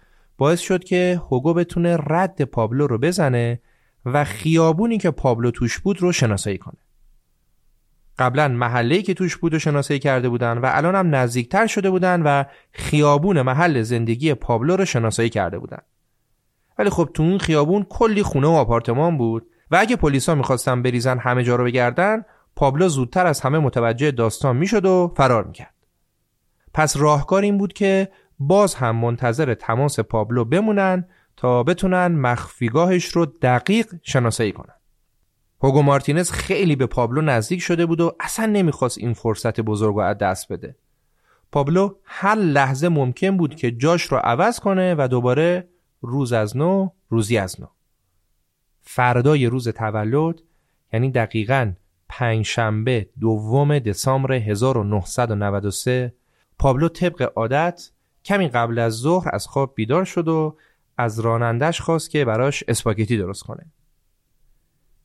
باعث 0.41 0.59
شد 0.59 0.83
که 0.83 1.21
هوگو 1.31 1.53
بتونه 1.53 1.97
رد 2.07 2.41
پابلو 2.41 2.87
رو 2.87 2.97
بزنه 2.97 3.61
و 4.05 4.23
خیابونی 4.23 4.97
که 4.97 5.11
پابلو 5.11 5.51
توش 5.51 5.79
بود 5.79 6.01
رو 6.01 6.11
شناسایی 6.11 6.57
کنه. 6.57 6.77
قبلا 8.19 8.47
محله‌ای 8.47 9.01
که 9.01 9.13
توش 9.13 9.37
بود 9.37 9.53
و 9.53 9.59
شناسایی 9.59 9.99
کرده 9.99 10.29
بودن 10.29 10.57
و 10.57 10.69
الان 10.71 10.95
هم 10.95 11.15
نزدیکتر 11.15 11.67
شده 11.67 11.89
بودن 11.89 12.21
و 12.21 12.43
خیابون 12.71 13.41
محل 13.41 13.81
زندگی 13.81 14.33
پابلو 14.33 14.75
رو 14.75 14.85
شناسایی 14.85 15.29
کرده 15.29 15.59
بودن. 15.59 15.81
ولی 16.77 16.89
خب 16.89 17.09
تو 17.13 17.23
اون 17.23 17.37
خیابون 17.37 17.83
کلی 17.83 18.23
خونه 18.23 18.47
و 18.47 18.51
آپارتمان 18.51 19.17
بود 19.17 19.47
و 19.71 19.77
اگه 19.79 19.95
پلیسا 19.95 20.35
می‌خواستن 20.35 20.81
بریزن 20.81 21.17
همه 21.17 21.43
جا 21.43 21.55
رو 21.55 21.63
بگردن 21.63 22.25
پابلو 22.55 22.87
زودتر 22.87 23.25
از 23.25 23.41
همه 23.41 23.59
متوجه 23.59 24.11
داستان 24.11 24.57
می‌شد 24.57 24.85
و 24.85 25.13
فرار 25.17 25.43
می‌کرد. 25.43 25.75
پس 26.73 26.97
راهکار 26.97 27.41
این 27.41 27.57
بود 27.57 27.73
که 27.73 28.09
باز 28.47 28.75
هم 28.75 28.95
منتظر 28.95 29.53
تماس 29.53 29.99
پابلو 29.99 30.45
بمونن 30.45 31.05
تا 31.37 31.63
بتونن 31.63 32.07
مخفیگاهش 32.07 33.05
رو 33.05 33.25
دقیق 33.25 33.93
شناسایی 34.03 34.51
کنن. 34.51 34.73
هوگو 35.63 35.81
مارتینز 35.81 36.31
خیلی 36.31 36.75
به 36.75 36.85
پابلو 36.85 37.21
نزدیک 37.21 37.61
شده 37.61 37.85
بود 37.85 38.01
و 38.01 38.15
اصلا 38.19 38.45
نمی‌خواست 38.45 38.97
این 38.97 39.13
فرصت 39.13 39.61
بزرگ 39.61 39.95
رو 39.95 40.13
دست 40.13 40.51
بده. 40.51 40.75
پابلو 41.51 41.95
هر 42.03 42.35
لحظه 42.35 42.89
ممکن 42.89 43.37
بود 43.37 43.55
که 43.55 43.71
جاش 43.71 44.03
رو 44.03 44.17
عوض 44.17 44.59
کنه 44.59 44.95
و 44.97 45.07
دوباره 45.07 45.67
روز 46.01 46.33
از 46.33 46.57
نو 46.57 46.89
روزی 47.09 47.37
از 47.37 47.61
نو. 47.61 47.67
فردای 48.81 49.45
روز 49.45 49.67
تولد 49.67 50.41
یعنی 50.93 51.11
دقیقا 51.11 51.73
پنجشنبه 52.09 53.09
دوم 53.19 53.79
دسامبر 53.79 54.33
1993 54.33 56.13
پابلو 56.59 56.89
طبق 56.89 57.31
عادت 57.35 57.91
کمی 58.25 58.47
قبل 58.47 58.79
از 58.79 58.93
ظهر 58.93 59.29
از 59.33 59.47
خواب 59.47 59.73
بیدار 59.75 60.05
شد 60.05 60.27
و 60.27 60.57
از 60.97 61.19
رانندش 61.19 61.81
خواست 61.81 62.09
که 62.09 62.25
براش 62.25 62.63
اسپاگتی 62.67 63.17
درست 63.17 63.43
کنه. 63.43 63.65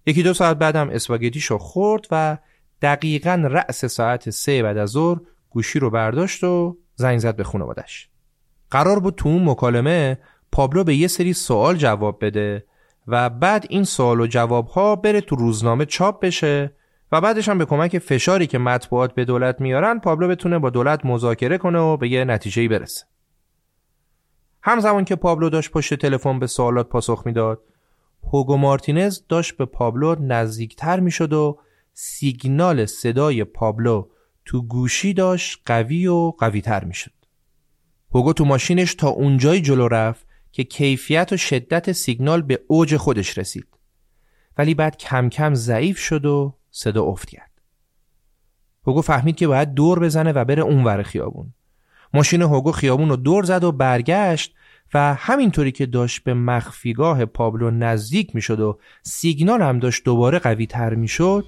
یکی 0.07 0.23
دو 0.23 0.35
ساعت 0.35 0.59
بعدم 0.59 0.91
اسپاگتیشو 0.91 1.59
خورد 1.59 2.07
و 2.11 2.39
دقیقا 2.83 3.49
رأس 3.51 3.85
ساعت 3.85 4.31
سه 4.31 4.63
بعد 4.63 4.77
از 4.77 4.91
ظهر 4.91 5.21
گوشی 5.51 5.79
رو 5.79 5.91
برداشت 5.91 6.45
و 6.45 6.77
زنگ 6.95 7.19
زد 7.19 7.37
به 7.37 7.45
خانوادش. 7.45 8.09
قرار 8.71 9.01
بود 9.01 9.15
تو 9.15 9.29
اون 9.29 9.49
مکالمه 9.49 10.19
پابلو 10.53 10.85
به 10.85 10.95
یه 10.95 11.09
سری 11.09 11.33
سوال 11.33 11.77
جواب 11.77 12.25
بده 12.25 12.65
و 13.07 13.31
بعد 13.31 13.67
این 13.69 13.85
سوال 13.85 14.21
و 14.21 14.27
جواب 14.27 14.67
ها 14.67 14.97
بره 14.97 15.21
تو 15.21 15.37
روزنامه 15.37 15.85
چاپ 15.85 16.21
بشه 16.21 16.73
و 17.13 17.21
بعدش 17.21 17.49
هم 17.49 17.59
به 17.59 17.65
کمک 17.65 17.99
فشاری 17.99 18.47
که 18.47 18.59
مطبوعات 18.59 19.15
به 19.15 19.25
دولت 19.25 19.61
میارن 19.61 19.99
پابلو 19.99 20.29
بتونه 20.29 20.59
با 20.59 20.71
دولت 20.71 21.07
مذاکره 21.07 21.59
کنه 21.59 21.79
و 21.79 21.97
به 21.97 22.09
یه 22.09 22.25
نتیجه 22.25 22.69
برسه. 22.69 23.05
همزمان 24.63 25.05
که 25.05 25.17
پابلو 25.17 25.51
داشت 25.51 25.71
پشت 25.71 25.95
تلفن 25.95 26.39
به 26.39 26.47
سوالات 26.47 26.89
پاسخ 26.89 27.23
می‌داد، 27.27 27.63
هوگو 28.33 28.57
مارتینز 28.57 29.21
داشت 29.29 29.57
به 29.57 29.65
پابلو 29.65 30.17
نزدیکتر 30.21 31.01
می‌شد 31.01 31.33
و 31.33 31.59
سیگنال 31.93 32.87
صدای 32.87 33.45
پابلو 33.45 34.09
تو 34.45 34.63
گوشی 34.63 35.15
داشت 35.15 35.63
قوی 35.67 36.07
و 36.07 36.31
قویتر 36.39 36.85
می‌شد. 36.85 37.13
هوگو 38.15 38.33
تو 38.33 38.45
ماشینش 38.45 38.95
تا 38.95 39.09
اونجایی 39.09 39.61
جلو 39.61 39.89
رفت 39.89 40.27
که 40.53 40.65
کیفیت 40.65 41.33
و 41.33 41.37
شدت 41.37 41.93
سیگنال 41.93 42.43
به 42.43 42.61
اوج 42.69 42.97
خودش 42.97 43.39
رسید. 43.39 43.67
ولی 44.59 44.75
بعد 44.75 44.97
کم 44.97 45.29
کم 45.29 45.55
ضعیف 45.55 45.99
شد 45.99 46.27
و 46.27 46.55
صدا 46.77 47.03
افت 47.03 47.31
کرد. 47.31 47.51
هوگو 48.87 49.03
فهمید 49.03 49.37
که 49.37 49.47
باید 49.47 49.75
دور 49.75 50.01
بزنه 50.01 50.33
و 50.33 50.45
بره 50.45 50.63
اونور 50.63 51.03
خیابون. 51.03 51.53
ماشین 52.15 52.43
هوگو 52.43 52.73
خیابون 52.73 53.09
رو 53.09 53.17
دور 53.17 53.45
زد 53.45 53.65
و 53.65 53.73
برگشت 53.73 54.55
و 54.95 55.15
همینطوری 55.15 55.73
که 55.73 55.87
داشت 55.87 56.25
به 56.25 56.35
مخفیگاه 56.35 57.25
پابلو 57.25 57.71
نزدیک 57.71 58.35
می‌شد 58.35 58.61
و 58.61 58.79
سیگنال 59.03 59.63
هم 59.63 59.79
داشت 59.79 60.05
دوباره 60.05 60.39
قوی 60.39 60.67
تر 60.67 60.95
می‌شد 60.95 61.45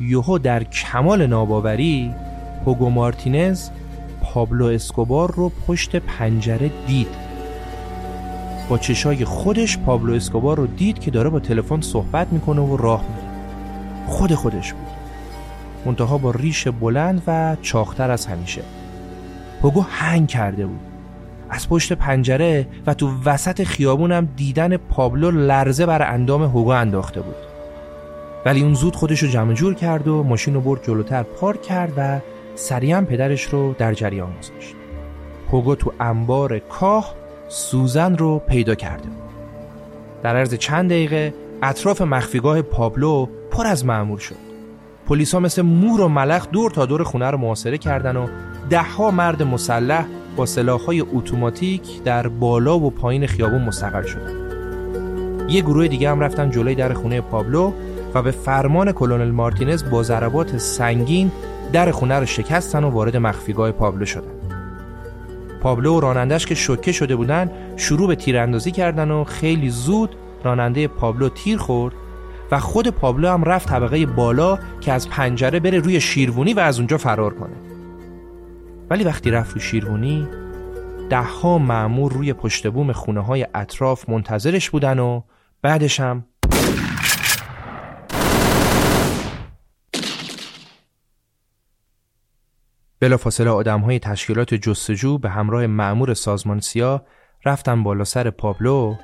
یوهو 0.00 0.38
در 0.38 0.64
کمال 0.64 1.26
ناباوری 1.26 2.14
هوگو 2.66 2.90
مارتینز 2.90 3.70
پابلو 4.22 4.66
اسکوبار 4.66 5.34
رو 5.34 5.48
پشت 5.66 5.96
پنجره 5.96 6.70
دید 6.86 7.08
با 8.68 8.78
چشای 8.78 9.24
خودش 9.24 9.78
پابلو 9.78 10.14
اسکوبار 10.14 10.56
رو 10.56 10.66
دید 10.66 10.98
که 10.98 11.10
داره 11.10 11.30
با 11.30 11.40
تلفن 11.40 11.80
صحبت 11.80 12.32
می‌کنه 12.32 12.60
و 12.60 12.76
راه 12.76 13.04
میره 13.08 13.21
خود 14.06 14.34
خودش 14.34 14.72
بود. 14.72 14.86
منتها 15.86 16.18
با 16.18 16.30
ریش 16.30 16.68
بلند 16.68 17.22
و 17.26 17.56
چاختر 17.62 18.10
از 18.10 18.26
همیشه. 18.26 18.62
هوگو 19.62 19.80
هنگ 19.80 20.28
کرده 20.28 20.66
بود. 20.66 20.80
از 21.50 21.68
پشت 21.68 21.92
پنجره 21.92 22.66
و 22.86 22.94
تو 22.94 23.10
وسط 23.24 23.62
خیابونم 23.62 24.28
دیدن 24.36 24.76
پابلو 24.76 25.30
لرزه 25.30 25.86
بر 25.86 26.12
اندام 26.12 26.42
هوگو 26.42 26.68
انداخته 26.68 27.20
بود. 27.20 27.34
ولی 28.46 28.62
اون 28.62 28.74
زود 28.74 28.96
خودش 28.96 29.22
رو 29.22 29.28
جمع 29.28 29.54
جور 29.54 29.74
کرد 29.74 30.08
و 30.08 30.22
ماشین 30.22 30.54
رو 30.54 30.60
برد 30.60 30.84
جلوتر 30.84 31.22
پارک 31.22 31.62
کرد 31.62 31.92
و 31.96 32.20
سریعا 32.54 33.02
پدرش 33.02 33.42
رو 33.42 33.74
در 33.78 33.94
جریان 33.94 34.30
گذاشت. 34.30 34.74
هوگو 35.52 35.74
تو 35.74 35.92
انبار 36.00 36.58
کاه 36.58 37.14
سوزن 37.48 38.16
رو 38.16 38.38
پیدا 38.38 38.74
کرده 38.74 39.08
بود. 39.08 39.22
در 40.22 40.36
عرض 40.36 40.54
چند 40.54 40.90
دقیقه 40.90 41.34
اطراف 41.62 42.02
مخفیگاه 42.02 42.62
پابلو 42.62 43.26
پر 43.52 43.66
از 43.66 43.84
معمول 43.84 44.18
شد. 44.18 44.36
پلیسا 45.08 45.40
مثل 45.40 45.62
مور 45.62 46.00
و 46.00 46.08
ملخ 46.08 46.48
دور 46.50 46.70
تا 46.70 46.86
دور 46.86 47.02
خونه 47.02 47.30
رو 47.30 47.38
محاصره 47.38 47.78
کردن 47.78 48.16
و 48.16 48.26
دهها 48.70 49.10
مرد 49.10 49.42
مسلح 49.42 50.06
با 50.36 50.46
سلاحهای 50.46 51.00
اتوماتیک 51.00 52.02
در 52.02 52.28
بالا 52.28 52.78
و 52.78 52.90
پایین 52.90 53.26
خیابون 53.26 53.62
مستقر 53.62 54.02
شدن. 54.02 54.42
یه 55.48 55.60
گروه 55.60 55.88
دیگه 55.88 56.10
هم 56.10 56.20
رفتن 56.20 56.50
جلوی 56.50 56.74
در 56.74 56.92
خونه 56.92 57.20
پابلو 57.20 57.72
و 58.14 58.22
به 58.22 58.30
فرمان 58.30 58.92
کلونل 58.92 59.30
مارتینز 59.30 59.90
با 59.90 60.02
ضربات 60.02 60.58
سنگین 60.58 61.32
در 61.72 61.90
خونه 61.90 62.18
رو 62.18 62.26
شکستن 62.26 62.84
و 62.84 62.90
وارد 62.90 63.16
مخفیگاه 63.16 63.72
پابلو 63.72 64.06
شدن. 64.06 64.32
پابلو 65.60 65.96
و 65.96 66.00
رانندش 66.00 66.46
که 66.46 66.54
شوکه 66.54 66.92
شده 66.92 67.16
بودن 67.16 67.50
شروع 67.76 68.08
به 68.08 68.14
تیراندازی 68.14 68.70
کردن 68.70 69.10
و 69.10 69.24
خیلی 69.24 69.70
زود 69.70 70.16
راننده 70.44 70.88
پابلو 70.88 71.28
تیر 71.28 71.58
خورد 71.58 71.94
و 72.52 72.58
خود 72.58 72.88
پابلو 72.88 73.28
هم 73.28 73.44
رفت 73.44 73.68
طبقه 73.68 74.06
بالا 74.06 74.58
که 74.80 74.92
از 74.92 75.08
پنجره 75.08 75.60
بره 75.60 75.78
روی 75.78 76.00
شیروونی 76.00 76.54
و 76.54 76.60
از 76.60 76.78
اونجا 76.78 76.98
فرار 76.98 77.34
کنه. 77.34 77.56
ولی 78.90 79.04
وقتی 79.04 79.30
رفت 79.30 79.52
روی 79.52 79.60
شیروونی 79.60 80.28
ده 81.10 81.22
ها 81.22 81.58
معمور 81.58 82.12
روی 82.12 82.32
پشت 82.32 82.68
بوم 82.68 82.92
خونه 82.92 83.20
های 83.20 83.46
اطراف 83.54 84.08
منتظرش 84.08 84.70
بودن 84.70 84.98
و 84.98 85.22
بعدش 85.62 86.00
هم 86.00 86.24
بلافاصله 93.00 93.50
آدم 93.50 93.80
های 93.80 93.98
تشکیلات 93.98 94.54
جستجو 94.54 95.18
به 95.18 95.30
همراه 95.30 95.66
معمور 95.66 96.14
سازمان 96.14 96.60
سیا 96.60 97.02
رفتن 97.44 97.82
بالا 97.82 98.04
سر 98.04 98.30
پابلو 98.30 98.96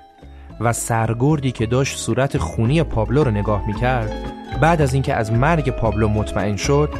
و 0.61 0.72
سرگردی 0.72 1.52
که 1.52 1.66
داشت 1.66 1.98
صورت 1.98 2.38
خونی 2.38 2.82
پابلو 2.82 3.24
رو 3.24 3.30
نگاه 3.30 3.66
می‌کرد. 3.66 4.12
بعد 4.61 4.82
از 4.82 4.94
اینکه 4.94 5.14
از 5.14 5.32
مرگ 5.32 5.70
پابلو 5.70 6.09
مطمئن 6.09 6.56
شد 6.56 6.90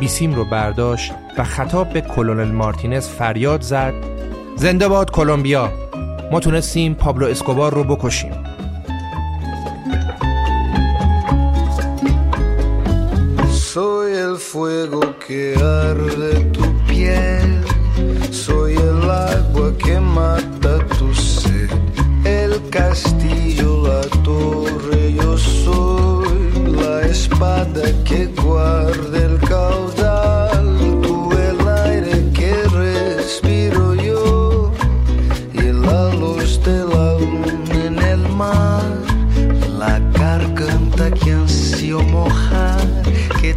بیسیم 0.00 0.34
رو 0.34 0.44
برداشت 0.44 1.12
و 1.38 1.44
خطاب 1.44 1.88
به 1.88 2.00
کلونل 2.00 2.52
مارتینز 2.52 3.08
فریاد 3.08 3.60
زد. 3.60 3.94
زنده 4.56 4.88
باد 4.88 5.10
کلمبیا 5.10 5.72
ما 6.32 6.40
تونستیم 6.40 6.94
پابلو 6.94 7.26
اسکوبار 7.26 7.74
رو 7.74 7.84
بکشیم. 7.84 8.32
Soy 13.76 14.10
el 14.26 14.36
fuego 14.50 15.00
que 15.24 15.42
arde 15.84 16.30
tu 16.54 16.64
piel, 16.88 17.52
soy 18.44 18.72
el 18.88 19.02
agua 19.28 19.68
que 19.82 19.96
mata 20.16 20.55
castillo, 22.76 23.70
la 23.88 24.02
torre, 24.22 25.14
yo 25.14 25.38
soy 25.38 26.28
la 26.82 27.06
espada 27.06 27.82
que 28.04 28.26
guarda 28.42 29.18
el 29.28 29.38
caudal, 29.40 30.66
tú 31.02 31.32
el 31.48 31.60
aire 31.84 32.16
que 32.38 32.52
respiro 32.84 33.94
yo 33.94 34.72
y 35.54 35.66
la 35.86 36.02
luz 36.22 36.60
de 36.68 36.78
la 36.92 37.06
luna 37.18 37.78
en 37.86 37.98
el 38.14 38.22
mar, 38.42 38.92
la 39.78 39.98
garganta 40.20 41.10
que 41.10 41.32
ansio 41.32 42.00
mojar, 42.02 42.86
que 43.40 43.54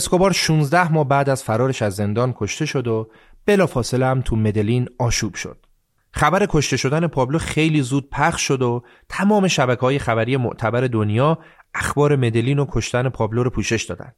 اسکوبار 0.00 0.32
16 0.32 0.92
ماه 0.92 1.08
بعد 1.08 1.28
از 1.30 1.42
فرارش 1.42 1.82
از 1.82 1.94
زندان 1.94 2.34
کشته 2.36 2.66
شد 2.66 2.86
و 2.86 3.10
بلافاصله 3.46 4.06
هم 4.06 4.20
تو 4.20 4.36
مدلین 4.36 4.88
آشوب 4.98 5.34
شد. 5.34 5.66
خبر 6.12 6.46
کشته 6.50 6.76
شدن 6.76 7.06
پابلو 7.06 7.38
خیلی 7.38 7.82
زود 7.82 8.10
پخش 8.10 8.42
شد 8.42 8.62
و 8.62 8.82
تمام 9.08 9.48
شبکه 9.48 9.80
های 9.80 9.98
خبری 9.98 10.36
معتبر 10.36 10.80
دنیا 10.80 11.38
اخبار 11.74 12.16
مدلین 12.16 12.58
و 12.58 12.66
کشتن 12.70 13.08
پابلو 13.08 13.42
رو 13.42 13.50
پوشش 13.50 13.82
دادن. 13.82 14.12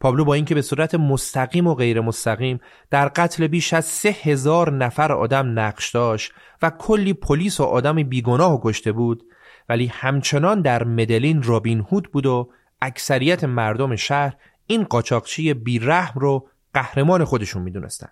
پابلو 0.00 0.24
با 0.24 0.34
اینکه 0.34 0.54
به 0.54 0.62
صورت 0.62 0.94
مستقیم 0.94 1.66
و 1.66 1.74
غیر 1.74 2.00
مستقیم 2.00 2.60
در 2.90 3.08
قتل 3.08 3.46
بیش 3.46 3.72
از 3.72 3.84
سه 3.84 4.08
هزار 4.08 4.72
نفر 4.72 5.12
آدم 5.12 5.58
نقش 5.58 5.90
داشت 5.90 6.32
و 6.62 6.70
کلی 6.70 7.12
پلیس 7.12 7.60
و 7.60 7.64
آدم 7.64 8.02
بیگناه 8.02 8.54
و 8.54 8.60
کشته 8.62 8.92
بود 8.92 9.22
ولی 9.68 9.86
همچنان 9.86 10.62
در 10.62 10.84
مدلین 10.84 11.42
رابین 11.42 11.80
هود 11.80 12.12
بود 12.12 12.26
و 12.26 12.50
اکثریت 12.82 13.44
مردم 13.44 13.96
شهر 13.96 14.36
این 14.70 14.84
قاچاقچی 14.84 15.54
بیرحم 15.54 16.20
رو 16.20 16.48
قهرمان 16.74 17.24
خودشون 17.24 17.62
می‌دونستن. 17.62 18.08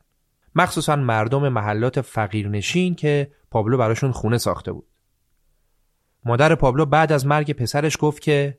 مخصوصا 0.55 0.97
مردم 0.97 1.49
محلات 1.49 2.01
فقیرنشین 2.01 2.95
که 2.95 3.33
پابلو 3.51 3.79
براشون 3.79 4.13
خونه 4.13 4.39
ساخته 4.39 4.73
بود. 4.73 4.87
مادر 6.25 6.55
پابلو 6.55 6.87
بعد 6.87 7.13
از 7.13 7.27
مرگ 7.27 7.53
پسرش 7.53 7.97
گفت 8.01 8.23
که 8.23 8.59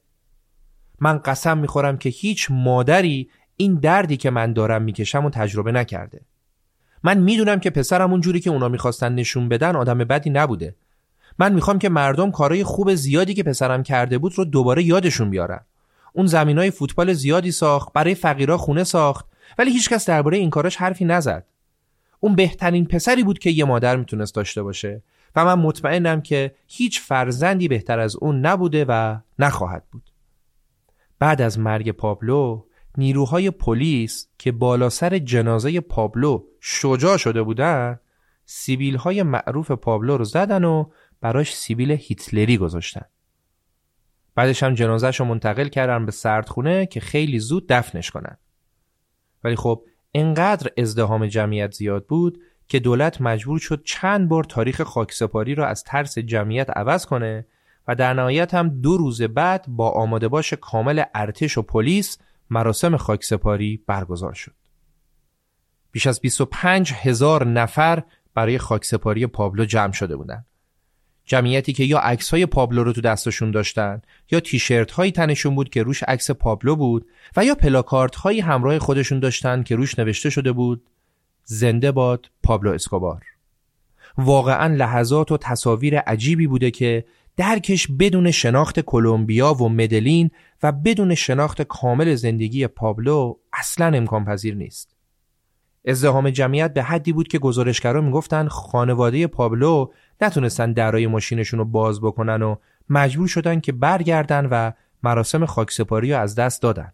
من 0.99 1.17
قسم 1.17 1.57
می‌خورم 1.57 1.97
که 1.97 2.09
هیچ 2.09 2.47
مادری 2.51 3.29
این 3.55 3.75
دردی 3.75 4.17
که 4.17 4.29
من 4.29 4.53
دارم 4.53 4.81
می‌کشم 4.81 5.25
و 5.25 5.29
تجربه 5.29 5.71
نکرده. 5.71 6.25
من 7.03 7.17
می‌دونم 7.17 7.59
که 7.59 7.69
پسرم 7.69 8.11
اون 8.11 8.21
جوری 8.21 8.39
که 8.39 8.49
اونا 8.49 8.69
می‌خواستن 8.69 9.15
نشون 9.15 9.49
بدن 9.49 9.75
آدم 9.75 9.97
بدی 9.97 10.29
نبوده. 10.29 10.75
من 11.39 11.53
می‌خوام 11.53 11.79
که 11.79 11.89
مردم 11.89 12.31
کارای 12.31 12.63
خوب 12.63 12.95
زیادی 12.95 13.33
که 13.33 13.43
پسرم 13.43 13.83
کرده 13.83 14.17
بود 14.17 14.37
رو 14.37 14.45
دوباره 14.45 14.83
یادشون 14.83 15.29
بیارن. 15.29 15.65
اون 16.13 16.25
زمینای 16.25 16.71
فوتبال 16.71 17.13
زیادی 17.13 17.51
ساخت، 17.51 17.93
برای 17.93 18.15
فقیرا 18.15 18.57
خونه 18.57 18.83
ساخت، 18.83 19.25
ولی 19.57 19.71
هیچکس 19.71 20.05
درباره 20.05 20.37
این 20.37 20.49
کاراش 20.49 20.75
حرفی 20.75 21.05
نزد. 21.05 21.45
اون 22.19 22.35
بهترین 22.35 22.85
پسری 22.85 23.23
بود 23.23 23.39
که 23.39 23.49
یه 23.49 23.65
مادر 23.65 23.95
می‌تونست 23.95 24.35
داشته 24.35 24.63
باشه 24.63 25.03
و 25.35 25.45
من 25.45 25.59
مطمئنم 25.59 26.21
که 26.21 26.55
هیچ 26.67 27.01
فرزندی 27.01 27.67
بهتر 27.67 27.99
از 27.99 28.15
اون 28.15 28.45
نبوده 28.45 28.85
و 28.87 29.17
نخواهد 29.39 29.83
بود. 29.91 30.11
بعد 31.19 31.41
از 31.41 31.59
مرگ 31.59 31.91
پابلو 31.91 32.65
نیروهای 32.97 33.51
پلیس 33.51 34.27
که 34.37 34.51
بالا 34.51 34.89
سر 34.89 35.17
جنازه 35.17 35.79
پابلو 35.79 36.45
شجاع 36.59 37.17
شده 37.17 37.43
بودن 37.43 37.99
سیبیل 38.45 38.95
های 38.95 39.23
معروف 39.23 39.71
پابلو 39.71 40.17
رو 40.17 40.23
زدن 40.23 40.63
و 40.63 40.85
براش 41.21 41.55
سیبیل 41.55 41.91
هیتلری 41.91 42.57
گذاشتن. 42.57 43.05
بعدش 44.39 44.63
هم 44.63 44.73
جنازهش 44.73 45.19
رو 45.19 45.25
منتقل 45.25 45.67
کردن 45.67 46.05
به 46.05 46.11
سردخونه 46.11 46.85
که 46.85 46.99
خیلی 46.99 47.39
زود 47.39 47.67
دفنش 47.67 48.11
کنن. 48.11 48.37
ولی 49.43 49.55
خب 49.55 49.83
انقدر 50.13 50.71
ازدهام 50.77 51.27
جمعیت 51.27 51.71
زیاد 51.71 52.05
بود 52.05 52.41
که 52.67 52.79
دولت 52.79 53.21
مجبور 53.21 53.59
شد 53.59 53.83
چند 53.83 54.29
بار 54.29 54.43
تاریخ 54.43 54.81
خاکسپاری 54.81 55.55
را 55.55 55.67
از 55.67 55.83
ترس 55.83 56.17
جمعیت 56.17 56.69
عوض 56.69 57.05
کنه 57.05 57.45
و 57.87 57.95
در 57.95 58.13
نهایت 58.13 58.53
هم 58.53 58.81
دو 58.81 58.97
روز 58.97 59.21
بعد 59.21 59.65
با 59.67 59.89
آماده 59.89 60.27
باش 60.27 60.53
کامل 60.53 61.03
ارتش 61.13 61.57
و 61.57 61.61
پلیس 61.61 62.17
مراسم 62.49 62.97
خاکسپاری 62.97 63.83
برگزار 63.87 64.33
شد. 64.33 64.55
بیش 65.91 66.07
از 66.07 66.21
25 66.21 66.93
هزار 66.93 67.45
نفر 67.45 68.03
برای 68.33 68.57
خاکسپاری 68.57 69.27
پابلو 69.27 69.65
جمع 69.65 69.91
شده 69.91 70.15
بودند. 70.15 70.45
جمعیتی 71.29 71.73
که 71.73 71.83
یا 71.83 71.99
عکس 71.99 72.29
های 72.29 72.45
پابلو 72.45 72.83
رو 72.83 72.93
تو 72.93 73.01
دستشون 73.01 73.51
داشتن 73.51 74.01
یا 74.31 74.39
تیشرت 74.39 74.91
هایی 74.91 75.11
تنشون 75.11 75.55
بود 75.55 75.69
که 75.69 75.83
روش 75.83 76.03
عکس 76.03 76.31
پابلو 76.31 76.75
بود 76.75 77.05
و 77.37 77.45
یا 77.45 77.55
پلاکارت 77.55 78.15
هایی 78.15 78.39
همراه 78.39 78.79
خودشون 78.79 79.19
داشتن 79.19 79.63
که 79.63 79.75
روش 79.75 79.99
نوشته 79.99 80.29
شده 80.29 80.51
بود 80.51 80.83
زنده 81.43 81.91
باد 81.91 82.25
پابلو 82.43 82.71
اسکوبار 82.71 83.23
واقعا 84.17 84.75
لحظات 84.75 85.31
و 85.31 85.37
تصاویر 85.37 85.99
عجیبی 85.99 86.47
بوده 86.47 86.71
که 86.71 87.05
درکش 87.37 87.87
بدون 87.99 88.31
شناخت 88.31 88.79
کلمبیا 88.79 89.53
و 89.53 89.69
مدلین 89.69 90.31
و 90.63 90.71
بدون 90.71 91.15
شناخت 91.15 91.61
کامل 91.61 92.15
زندگی 92.15 92.67
پابلو 92.67 93.35
اصلا 93.53 93.97
امکان 93.97 94.25
پذیر 94.25 94.55
نیست. 94.55 94.95
ازدهام 95.87 96.29
جمعیت 96.29 96.73
به 96.73 96.83
حدی 96.83 97.13
بود 97.13 97.27
که 97.27 97.39
گزارشگرا 97.39 98.01
می‌گفتن 98.01 98.47
خانواده 98.47 99.27
پابلو 99.27 99.91
نتونستن 100.21 100.73
درای 100.73 101.07
ماشینشون 101.07 101.59
رو 101.59 101.65
باز 101.65 102.01
بکنن 102.01 102.41
و 102.41 102.55
مجبور 102.89 103.27
شدن 103.27 103.59
که 103.59 103.71
برگردن 103.71 104.45
و 104.45 104.71
مراسم 105.03 105.45
خاکسپاری 105.45 106.13
رو 106.13 106.19
از 106.19 106.35
دست 106.35 106.61
دادن. 106.61 106.93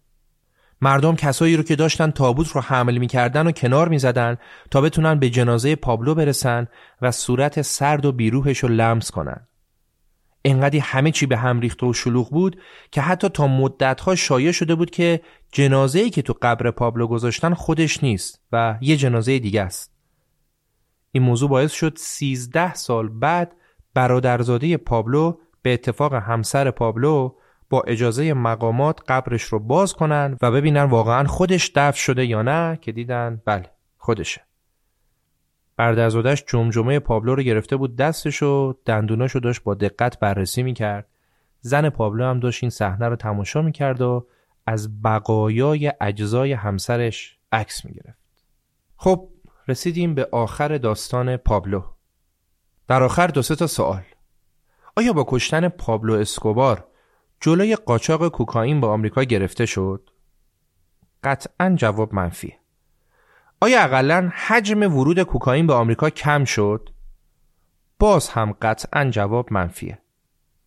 مردم 0.82 1.16
کسایی 1.16 1.58
رو 1.58 1.64
که 1.64 1.76
داشتن 1.76 2.12
تابوت 2.12 2.48
رو 2.48 2.62
حمل 2.62 2.98
می‌کردن 2.98 3.48
و 3.48 3.52
کنار 3.52 3.90
می‌زدن 3.90 4.38
تا 4.72 4.82
بتونن 4.82 5.20
به 5.20 5.30
جنازه 5.30 5.76
پابلو 5.76 6.16
برسن 6.16 6.68
و 7.02 7.12
صورت 7.12 7.62
سرد 7.62 8.06
و 8.06 8.12
بیروهش 8.12 8.60
رو 8.60 8.70
لمس 8.70 9.12
کنن. 9.12 9.48
انقدی 10.46 10.80
همه 10.80 11.12
چی 11.12 11.26
به 11.26 11.38
هم 11.38 11.60
ریخته 11.60 11.86
و 11.86 11.94
شلوغ 11.94 12.30
بود 12.30 12.62
که 12.92 13.02
حتی 13.02 13.30
تا 13.30 13.48
مدتها 13.48 14.16
شایع 14.16 14.52
شده 14.52 14.76
بود 14.76 14.92
که 14.92 15.22
جنازه 15.52 16.00
ای 16.00 16.10
که 16.10 16.22
تو 16.22 16.36
قبر 16.42 16.72
پابلو 16.72 17.08
گذاشتن 17.08 17.54
خودش 17.54 18.04
نیست 18.04 18.42
و 18.52 18.78
یه 18.82 18.98
جنازه 18.98 19.40
دیگه 19.40 19.62
است. 19.62 19.95
این 21.16 21.24
موضوع 21.24 21.50
باعث 21.50 21.72
شد 21.72 21.94
13 21.98 22.74
سال 22.74 23.10
بعد 23.10 23.56
برادرزاده 23.94 24.78
پابلو 24.78 25.38
به 25.62 25.74
اتفاق 25.74 26.14
همسر 26.14 26.72
پابلو 26.72 27.36
با 27.70 27.82
اجازه 27.82 28.34
مقامات 28.34 29.00
قبرش 29.08 29.44
رو 29.44 29.60
باز 29.60 29.94
کنن 29.94 30.38
و 30.42 30.52
ببینن 30.52 30.84
واقعا 30.84 31.24
خودش 31.24 31.72
دفن 31.76 31.98
شده 31.98 32.26
یا 32.26 32.42
نه 32.42 32.80
که 32.82 32.92
دیدن 32.92 33.42
بله 33.46 33.70
خودشه. 33.98 34.42
برادرزادش 35.78 36.44
جمجمه 36.48 37.00
پابلو 37.00 37.36
رو 37.36 37.44
گرفته 37.44 37.78
بود 37.78 37.96
دستش 37.96 38.44
و 38.44 38.74
دندوناشو 38.86 39.40
داشت 39.40 39.64
با 39.64 39.74
دقت 39.74 40.20
بررسی 40.20 40.64
می‌کرد. 40.64 41.08
زن 41.60 41.90
پابلو 41.90 42.26
هم 42.26 42.40
داشت 42.40 42.64
این 42.64 42.70
صحنه 42.70 43.08
رو 43.08 43.16
تماشا 43.16 43.62
می‌کرد 43.62 44.02
و 44.02 44.28
از 44.68 45.02
بقایای 45.02 45.92
اجزای 46.02 46.54
همسرش 46.54 47.38
عکس 47.52 47.86
می‌گرفت. 47.86 48.20
خب 48.98 49.30
رسیدیم 49.68 50.16
به 50.16 50.30
آخر 50.32 50.78
داستان 50.78 51.38
پابلو. 51.38 51.84
در 52.88 53.04
آخر 53.04 53.28
دو 53.28 53.42
تا 53.42 53.68
سوال. 53.68 54.04
آیا 54.98 55.14
با 55.14 55.26
کشتن 55.28 55.70
پابلو 55.70 56.14
اسکوبار 56.14 56.88
جلوی 57.42 57.76
قاچاق 57.76 58.28
کوکائین 58.28 58.82
به 58.82 58.88
آمریکا 58.88 59.24
گرفته 59.24 59.66
شد؟ 59.66 60.10
قطعا 61.24 61.76
جواب 61.78 62.16
منفیه. 62.16 62.60
آیا 63.62 63.84
اقلا 63.84 64.32
حجم 64.48 64.98
ورود 64.98 65.24
کوکائین 65.24 65.68
به 65.68 65.74
آمریکا 65.74 66.10
کم 66.10 66.44
شد؟ 66.44 66.90
باز 68.00 68.30
هم 68.30 68.56
قطعا 68.62 69.10
جواب 69.10 69.54
منفیه. 69.54 70.00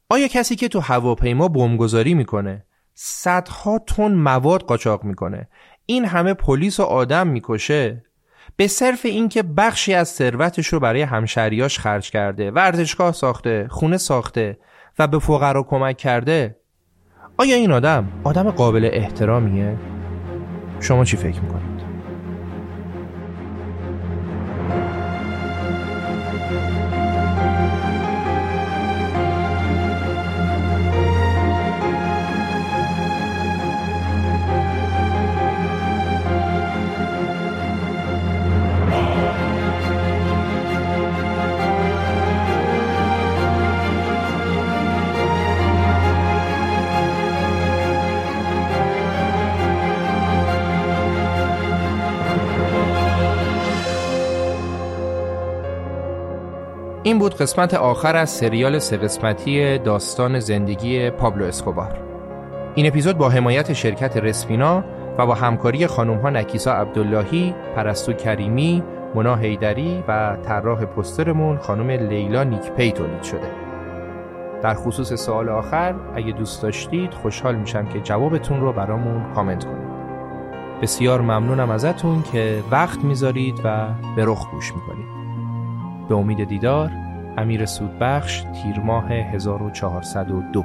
آیا 0.08 0.28
کسی 0.28 0.56
که 0.56 0.68
تو 0.68 0.80
هواپیما 0.80 1.48
بمبگذاری 1.48 2.14
می‌کنه 2.14 2.66
صدها 2.94 3.78
تن 3.78 4.14
مواد 4.14 4.62
قاچاق 4.62 5.04
می‌کنه 5.04 5.48
این 5.86 6.04
همه 6.04 6.34
پلیس 6.34 6.80
و 6.80 6.82
آدم 6.82 7.26
می‌کشه 7.26 8.04
به 8.58 8.66
صرف 8.66 9.06
اینکه 9.06 9.42
بخشی 9.42 9.94
از 9.94 10.08
ثروتش 10.08 10.66
رو 10.66 10.80
برای 10.80 11.02
همشریاش 11.02 11.78
خرج 11.78 12.10
کرده 12.10 12.50
ورزشگاه 12.50 13.12
ساخته 13.12 13.66
خونه 13.70 13.96
ساخته 13.96 14.58
و 14.98 15.06
به 15.06 15.18
فقرا 15.18 15.62
کمک 15.62 15.96
کرده 15.96 16.56
آیا 17.36 17.56
این 17.56 17.72
آدم 17.72 18.08
آدم 18.24 18.50
قابل 18.50 18.90
احترامیه؟ 18.92 19.76
شما 20.80 21.04
چی 21.04 21.16
فکر 21.16 21.40
می‌کنید؟ 21.40 21.67
این 57.08 57.18
بود 57.18 57.34
قسمت 57.34 57.74
آخر 57.74 58.16
از 58.16 58.30
سریال 58.30 58.78
سه 58.78 58.96
قسمتی 58.96 59.78
داستان 59.78 60.40
زندگی 60.40 61.10
پابلو 61.10 61.44
اسکوبار. 61.44 61.98
این 62.74 62.86
اپیزود 62.86 63.18
با 63.18 63.28
حمایت 63.28 63.72
شرکت 63.72 64.16
رسپینا 64.16 64.84
و 65.18 65.26
با 65.26 65.34
همکاری 65.34 65.86
خانم 65.86 66.18
ها 66.18 66.30
نکیسا 66.30 66.72
عبداللهی، 66.72 67.54
پرستو 67.76 68.12
کریمی، 68.12 68.82
منا 69.14 69.36
هیدری 69.36 70.04
و 70.08 70.36
طراح 70.36 70.84
پسترمون 70.84 71.58
خانم 71.58 71.90
لیلا 71.90 72.44
نیکپی 72.44 72.92
تولید 72.92 73.22
شده. 73.22 73.50
در 74.62 74.74
خصوص 74.74 75.12
سوال 75.12 75.48
آخر 75.48 75.94
اگه 76.14 76.32
دوست 76.32 76.62
داشتید 76.62 77.14
خوشحال 77.14 77.54
میشم 77.54 77.86
که 77.86 78.00
جوابتون 78.00 78.60
رو 78.60 78.72
برامون 78.72 79.34
کامنت 79.34 79.64
کنید. 79.64 79.88
بسیار 80.82 81.20
ممنونم 81.20 81.70
ازتون 81.70 82.22
که 82.32 82.62
وقت 82.70 83.04
می‌ذارید 83.04 83.60
و 83.64 83.86
به 84.16 84.24
رخ 84.24 84.50
گوش 84.50 84.72
می‌کنید. 84.74 85.17
به 86.08 86.14
امید 86.14 86.44
دیدار 86.44 86.92
امیر 87.36 87.66
سودبخش 87.66 88.42
تیر 88.42 88.80
ماه 88.80 89.12
1402 89.12 90.64